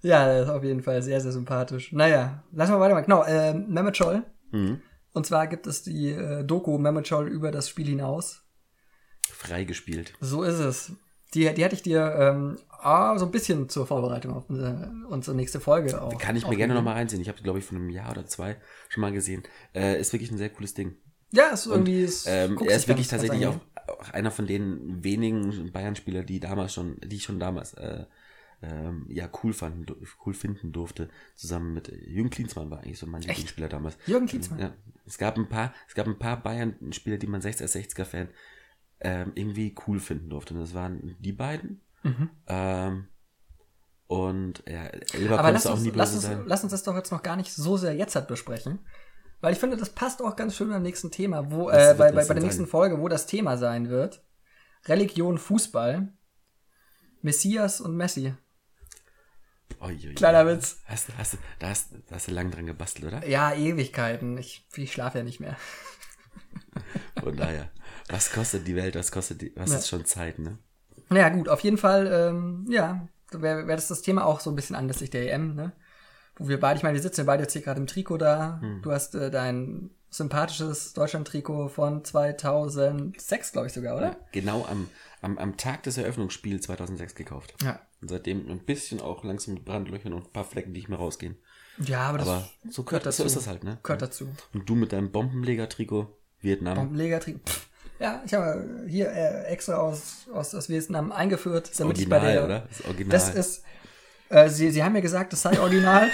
Ja, 0.00 0.26
das 0.26 0.44
ist 0.44 0.50
auf 0.50 0.62
jeden 0.62 0.82
Fall 0.82 1.02
sehr, 1.02 1.20
sehr 1.20 1.32
sympathisch. 1.32 1.92
Naja, 1.92 2.44
lassen 2.52 2.72
wir 2.72 2.78
weitermachen. 2.78 3.06
Genau, 3.06 3.24
äh, 3.24 3.52
Mehmet 3.52 3.96
Scholl. 3.96 4.22
Mhm. 4.52 4.80
Und 5.12 5.26
zwar 5.26 5.48
gibt 5.48 5.66
es 5.66 5.82
die 5.82 6.10
äh, 6.10 6.44
Doku 6.44 6.78
Mehmet 6.78 7.08
Scholl 7.08 7.26
über 7.26 7.50
das 7.50 7.68
Spiel 7.68 7.88
hinaus. 7.88 8.44
Freigespielt. 9.22 10.14
So 10.20 10.44
ist 10.44 10.60
es. 10.60 10.92
Die, 11.34 11.52
die 11.54 11.64
hatte 11.64 11.74
ich 11.74 11.82
dir 11.82 12.14
ähm, 12.18 12.58
ah, 12.70 13.18
so 13.18 13.26
ein 13.26 13.30
bisschen 13.30 13.68
zur 13.68 13.86
Vorbereitung 13.86 14.32
auf 14.34 14.48
unsere, 14.48 14.90
unsere 15.08 15.36
nächste 15.36 15.60
Folge 15.60 16.00
auch. 16.00 16.16
Kann 16.18 16.36
ich 16.36 16.46
mir 16.48 16.56
gerne 16.56 16.74
nochmal 16.74 16.94
reinziehen. 16.94 17.20
Ich 17.20 17.28
habe, 17.28 17.42
glaube 17.42 17.58
ich, 17.58 17.64
von 17.64 17.76
einem 17.76 17.90
Jahr 17.90 18.10
oder 18.12 18.26
zwei 18.26 18.56
schon 18.88 19.02
mal 19.02 19.12
gesehen. 19.12 19.42
Äh, 19.74 20.00
ist 20.00 20.12
wirklich 20.12 20.30
ein 20.30 20.38
sehr 20.38 20.48
cooles 20.50 20.74
Ding. 20.74 20.96
Ja, 21.30 21.48
ist 21.48 21.66
irgendwie. 21.66 22.00
ist, 22.02 22.26
Ähm, 22.26 22.58
er 22.66 22.76
ist 22.76 22.88
wirklich 22.88 23.08
tatsächlich 23.08 23.46
auch, 23.46 23.58
auch 23.88 24.10
einer 24.12 24.30
von 24.30 24.46
den 24.46 25.04
wenigen 25.04 25.70
Bayern-Spieler, 25.72 26.22
die 26.24 26.40
damals 26.40 26.72
schon, 26.72 26.96
die 27.04 27.16
ich 27.16 27.24
schon 27.24 27.38
damals 27.38 27.74
äh, 27.74 28.04
ähm, 28.62 29.04
ja 29.10 29.28
cool 29.42 29.52
fanden, 29.52 29.84
du- 29.84 29.96
cool 30.24 30.32
finden 30.32 30.72
durfte. 30.72 31.10
Zusammen 31.34 31.74
mit 31.74 31.88
Jürgen 32.06 32.30
Klinsmann 32.30 32.70
war 32.70 32.78
eigentlich 32.78 32.98
so 32.98 33.06
mein 33.06 33.20
Lieblingsspieler 33.20 33.68
damals. 33.68 33.98
Jürgen 34.06 34.26
Klinsmann? 34.26 34.58
Ja, 34.60 34.74
es 35.06 35.18
gab 35.18 35.36
ein 35.36 35.48
paar, 35.50 35.74
es 35.86 35.94
gab 35.94 36.06
ein 36.06 36.18
paar 36.18 36.42
Bayern-Spieler, 36.42 37.18
die 37.18 37.26
man 37.26 37.42
60er, 37.42 37.66
60er-Fan 37.66 38.28
ähm, 39.00 39.32
irgendwie 39.34 39.74
cool 39.86 40.00
finden 40.00 40.30
durfte. 40.30 40.54
Und 40.54 40.60
das 40.60 40.74
waren 40.74 41.16
die 41.18 41.32
beiden. 41.32 41.82
Mhm. 42.02 42.30
Ähm, 42.46 43.08
und 44.06 44.62
ja, 44.66 44.86
Elber 44.86 45.38
Aber 45.38 45.52
lass 45.52 45.64
du 45.64 45.68
auch 45.68 45.74
uns, 45.74 45.82
nie 45.82 45.90
lass, 45.90 46.14
uns, 46.14 46.22
sein. 46.22 46.44
lass 46.46 46.62
uns 46.62 46.72
das 46.72 46.82
doch 46.82 46.96
jetzt 46.96 47.12
noch 47.12 47.22
gar 47.22 47.36
nicht 47.36 47.52
so 47.52 47.76
sehr 47.76 47.94
jetzt 47.94 48.14
halt 48.14 48.28
besprechen. 48.28 48.80
Weil 49.40 49.52
ich 49.52 49.58
finde, 49.58 49.76
das 49.76 49.90
passt 49.90 50.20
auch 50.22 50.34
ganz 50.34 50.56
schön 50.56 50.70
beim 50.70 50.82
nächsten 50.82 51.10
Thema, 51.10 51.50
wo, 51.50 51.70
äh, 51.70 51.94
bei, 51.96 52.10
bei, 52.12 52.24
bei 52.24 52.34
der 52.34 52.42
nächsten 52.42 52.64
sein? 52.64 52.70
Folge, 52.70 53.00
wo 53.00 53.08
das 53.08 53.26
Thema 53.26 53.56
sein 53.56 53.88
wird. 53.88 54.24
Religion, 54.86 55.38
Fußball, 55.38 56.12
Messias 57.22 57.80
und 57.80 57.96
Messi. 57.96 58.34
Ui. 59.80 60.14
Kleiner 60.14 60.46
Witz. 60.46 60.80
Hast, 60.86 61.08
hast, 61.16 61.38
da, 61.58 61.68
hast, 61.68 61.92
da 62.08 62.16
hast 62.16 62.28
du 62.28 62.32
lang 62.32 62.50
dran 62.50 62.66
gebastelt, 62.66 63.06
oder? 63.06 63.26
Ja, 63.28 63.52
Ewigkeiten. 63.52 64.38
Ich, 64.38 64.66
ich 64.74 64.92
schlafe 64.92 65.18
ja 65.18 65.24
nicht 65.24 65.40
mehr. 65.40 65.56
Von 67.22 67.36
daher. 67.36 67.70
Was 68.08 68.32
kostet 68.32 68.66
die 68.66 68.76
Welt? 68.76 68.94
Was 68.94 69.12
kostet 69.12 69.42
die, 69.42 69.52
was 69.56 69.70
Ja. 69.70 69.78
ist 69.78 69.88
schon 69.88 70.04
Zeit, 70.04 70.38
ne? 70.38 70.58
Naja, 71.10 71.28
gut, 71.30 71.48
auf 71.48 71.60
jeden 71.60 71.78
Fall, 71.78 72.06
ähm, 72.12 72.66
ja, 72.70 73.08
wäre 73.32 73.66
wär 73.66 73.76
das 73.76 73.88
das 73.88 74.02
Thema 74.02 74.24
auch 74.26 74.40
so 74.40 74.50
ein 74.50 74.56
bisschen 74.56 74.76
anlässlich 74.76 75.10
der 75.10 75.32
EM, 75.32 75.54
ne? 75.54 75.72
Wo 76.36 76.48
wir 76.48 76.60
beide, 76.60 76.76
ich 76.78 76.82
meine, 76.82 76.94
wir 76.94 77.02
sitzen 77.02 77.20
ja 77.22 77.24
beide 77.24 77.42
jetzt 77.42 77.52
hier 77.52 77.62
gerade 77.62 77.80
im 77.80 77.86
Trikot 77.86 78.18
da. 78.18 78.60
Hm. 78.60 78.82
Du 78.82 78.92
hast 78.92 79.14
äh, 79.14 79.30
dein 79.30 79.90
sympathisches 80.10 80.92
Deutschland-Trikot 80.94 81.68
von 81.68 82.04
2006, 82.04 83.52
glaube 83.52 83.66
ich 83.66 83.72
sogar, 83.72 83.96
oder? 83.96 84.16
Genau 84.32 84.64
am, 84.70 84.88
am, 85.20 85.36
am 85.38 85.56
Tag 85.56 85.82
des 85.82 85.98
Eröffnungsspiels 85.98 86.64
2006 86.66 87.14
gekauft. 87.14 87.54
Ja. 87.62 87.80
Und 88.00 88.08
seitdem 88.08 88.48
ein 88.48 88.60
bisschen 88.64 89.00
auch 89.00 89.24
langsam 89.24 89.54
mit 89.54 89.64
Brandlöchern 89.64 90.12
und 90.12 90.26
ein 90.28 90.32
paar 90.32 90.44
Flecken, 90.44 90.72
die 90.72 90.80
nicht 90.80 90.88
mehr 90.88 90.98
rausgehen. 90.98 91.36
Ja, 91.78 92.02
aber 92.08 92.18
das 92.18 92.28
Aber 92.28 92.48
so, 92.70 92.84
gehört, 92.84 93.12
so 93.12 93.24
ist 93.24 93.36
das 93.36 93.46
halt, 93.46 93.64
ne? 93.64 93.78
gehört 93.82 94.02
dazu. 94.02 94.28
Und 94.54 94.68
du 94.68 94.74
mit 94.74 94.92
deinem 94.92 95.10
Bombenleger-Trikot, 95.12 96.06
Vietnam. 96.40 96.76
Bombenleger-Trikot. 96.76 97.40
Ja, 98.00 98.22
ich 98.24 98.32
habe 98.34 98.84
hier 98.86 99.08
äh, 99.10 99.44
extra 99.46 99.74
aus, 99.76 100.26
aus, 100.32 100.54
aus 100.54 100.68
Vietnam 100.68 101.10
eingeführt, 101.12 101.70
damit 101.78 101.98
ich 101.98 102.08
bei 102.08 102.16
Original, 102.16 102.34
der. 102.34 102.44
oder? 102.44 102.68
Das 102.68 102.84
Original. 102.84 103.10
Das 103.10 103.34
ist. 103.34 103.64
Äh, 104.28 104.48
sie, 104.48 104.70
sie 104.70 104.84
haben 104.84 104.92
mir 104.92 105.02
gesagt, 105.02 105.32
das 105.32 105.42
sei 105.42 105.58
original. 105.58 106.08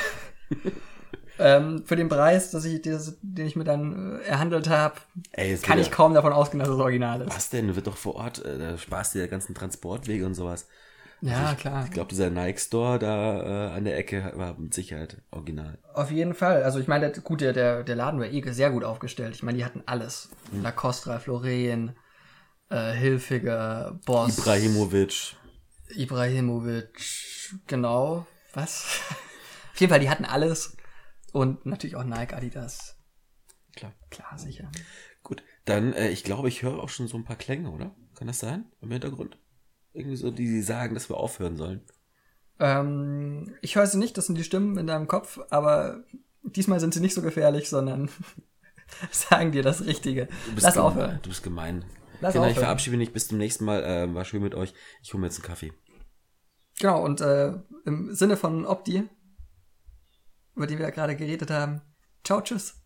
ähm, 1.39 1.83
für 1.85 1.97
den 1.97 2.09
Preis, 2.09 2.51
dass 2.53 2.65
ich, 2.65 2.81
das, 2.83 3.17
den 3.23 3.47
ich 3.47 3.57
mir 3.57 3.65
dann 3.65 4.21
äh, 4.21 4.25
erhandelt 4.25 4.69
habe, 4.69 4.95
kann 5.63 5.79
ich 5.79 5.87
ja- 5.89 5.93
kaum 5.93 6.15
davon 6.15 6.33
ausgehen, 6.33 6.61
dass 6.61 6.69
es 6.69 6.79
original 6.79 7.23
ist. 7.23 7.35
Was 7.35 7.51
denn? 7.51 7.75
Wird 7.75 7.87
doch 7.87 7.97
vor 7.97 8.15
Ort, 8.17 8.45
äh, 8.45 8.59
da 8.59 8.79
sparst 8.79 9.15
du 9.15 9.19
dir 9.19 9.29
ganzen 9.29 9.55
Transportwege 9.55 10.25
und 10.27 10.35
sowas. 10.35 10.67
Ja, 11.25 11.55
klar. 11.55 11.87
Ich 11.87 11.91
glaube, 11.91 12.11
dieser 12.11 12.29
Nike 12.29 12.61
Store 12.61 12.99
da 12.99 13.71
äh, 13.71 13.77
an 13.77 13.85
der 13.85 13.97
Ecke 13.97 14.33
war 14.35 14.59
mit 14.59 14.75
Sicherheit 14.75 15.23
original. 15.31 15.79
Auf 15.95 16.11
jeden 16.11 16.35
Fall. 16.35 16.63
Also 16.63 16.81
ich 16.81 16.87
meine, 16.87 17.11
gut, 17.13 17.41
der, 17.41 17.55
der, 17.55 17.83
der 17.83 17.97
Laden 17.97 18.21
war 18.21 18.27
eh 18.27 18.43
sehr 18.53 18.71
gut 18.71 18.85
aufgestellt. 18.85 19.35
Ich 19.35 19.43
meine, 19.43 19.57
die 19.57 19.65
hatten 19.65 19.83
alles. 19.87 20.29
Lacoste, 20.53 21.09
Ralph 21.09 21.27
Lauren, 21.27 21.97
äh, 22.69 22.93
Hilfiger, 22.93 23.99
Boss. 24.05 24.37
Ibrahimovic. 24.37 25.37
Ibrahimovic, 25.97 27.01
genau. 27.69 28.27
Was? 28.53 28.85
Auf 29.73 29.81
jeden 29.81 29.91
Fall, 29.91 30.01
die 30.01 30.11
hatten 30.11 30.27
alles. 30.27 30.77
Und 31.33 31.65
natürlich 31.65 31.97
auch 31.97 32.05
Nike, 32.05 32.35
Adidas. 32.35 32.99
Klar. 33.75 33.95
Klar, 34.11 34.37
sicher. 34.37 34.71
Gut, 35.23 35.43
dann, 35.65 35.95
äh, 35.95 36.11
ich 36.11 36.23
glaube, 36.23 36.49
ich 36.49 36.63
höre 36.63 36.83
auch 36.83 36.91
schon 36.91 37.09
so 37.09 37.17
ein 37.17 37.25
paar 37.25 37.37
Klänge, 37.37 37.71
oder? 37.71 37.97
Kann 38.15 38.27
das 38.27 38.41
sein? 38.41 38.67
Im 38.83 38.91
Hintergrund? 38.91 39.39
Irgendwie 39.95 40.17
so, 40.17 40.31
die 40.31 40.61
sagen, 40.61 40.95
dass 40.95 41.09
wir 41.09 41.17
aufhören 41.17 41.57
sollen. 41.57 41.81
Ähm, 42.59 43.55
ich 43.63 43.77
höre 43.77 43.87
sie 43.87 43.99
nicht, 43.99 44.19
das 44.19 44.27
sind 44.27 44.37
die 44.37 44.45
Stimmen 44.45 44.77
in 44.77 44.87
deinem 44.87 45.07
Kopf, 45.07 45.39
aber 45.51 46.05
diesmal 46.43 46.81
sind 46.81 46.93
sie 46.95 47.01
nicht 47.01 47.15
so 47.15 47.23
gefährlich, 47.23 47.69
sondern 47.69 48.11
sagen 49.11 49.53
dir 49.53 49.63
das 49.63 49.87
Richtige. 49.87 50.29
Lass 50.57 50.75
gemein. 50.75 50.87
aufhören. 50.87 51.19
Du 51.23 51.29
bist 51.29 51.43
gemein. 51.43 51.85
Lass 52.21 52.33
Kinder, 52.33 52.49
ich 52.49 52.53
aufhören. 52.53 52.65
verabschiede 52.67 52.97
mich 52.97 53.13
bis 53.13 53.29
zum 53.29 53.39
nächsten 53.39 53.65
Mal. 53.65 53.83
Äh, 53.85 54.13
war 54.15 54.25
schön 54.25 54.43
mit 54.43 54.55
euch. 54.55 54.75
Ich 55.03 55.13
hole 55.13 55.21
mir 55.21 55.29
jetzt 55.29 55.39
einen 55.39 55.47
Kaffee. 55.47 55.73
Genau, 56.81 57.05
und 57.05 57.21
äh, 57.21 57.53
im 57.85 58.13
Sinne 58.15 58.37
von 58.37 58.67
Opti, 58.67 59.09
über 60.57 60.67
die 60.67 60.77
wir 60.77 60.87
ja 60.87 60.91
gerade 60.91 61.15
geredet 61.15 61.51
haben, 61.51 61.83
ciao, 62.25 62.41
tschüss. 62.41 62.81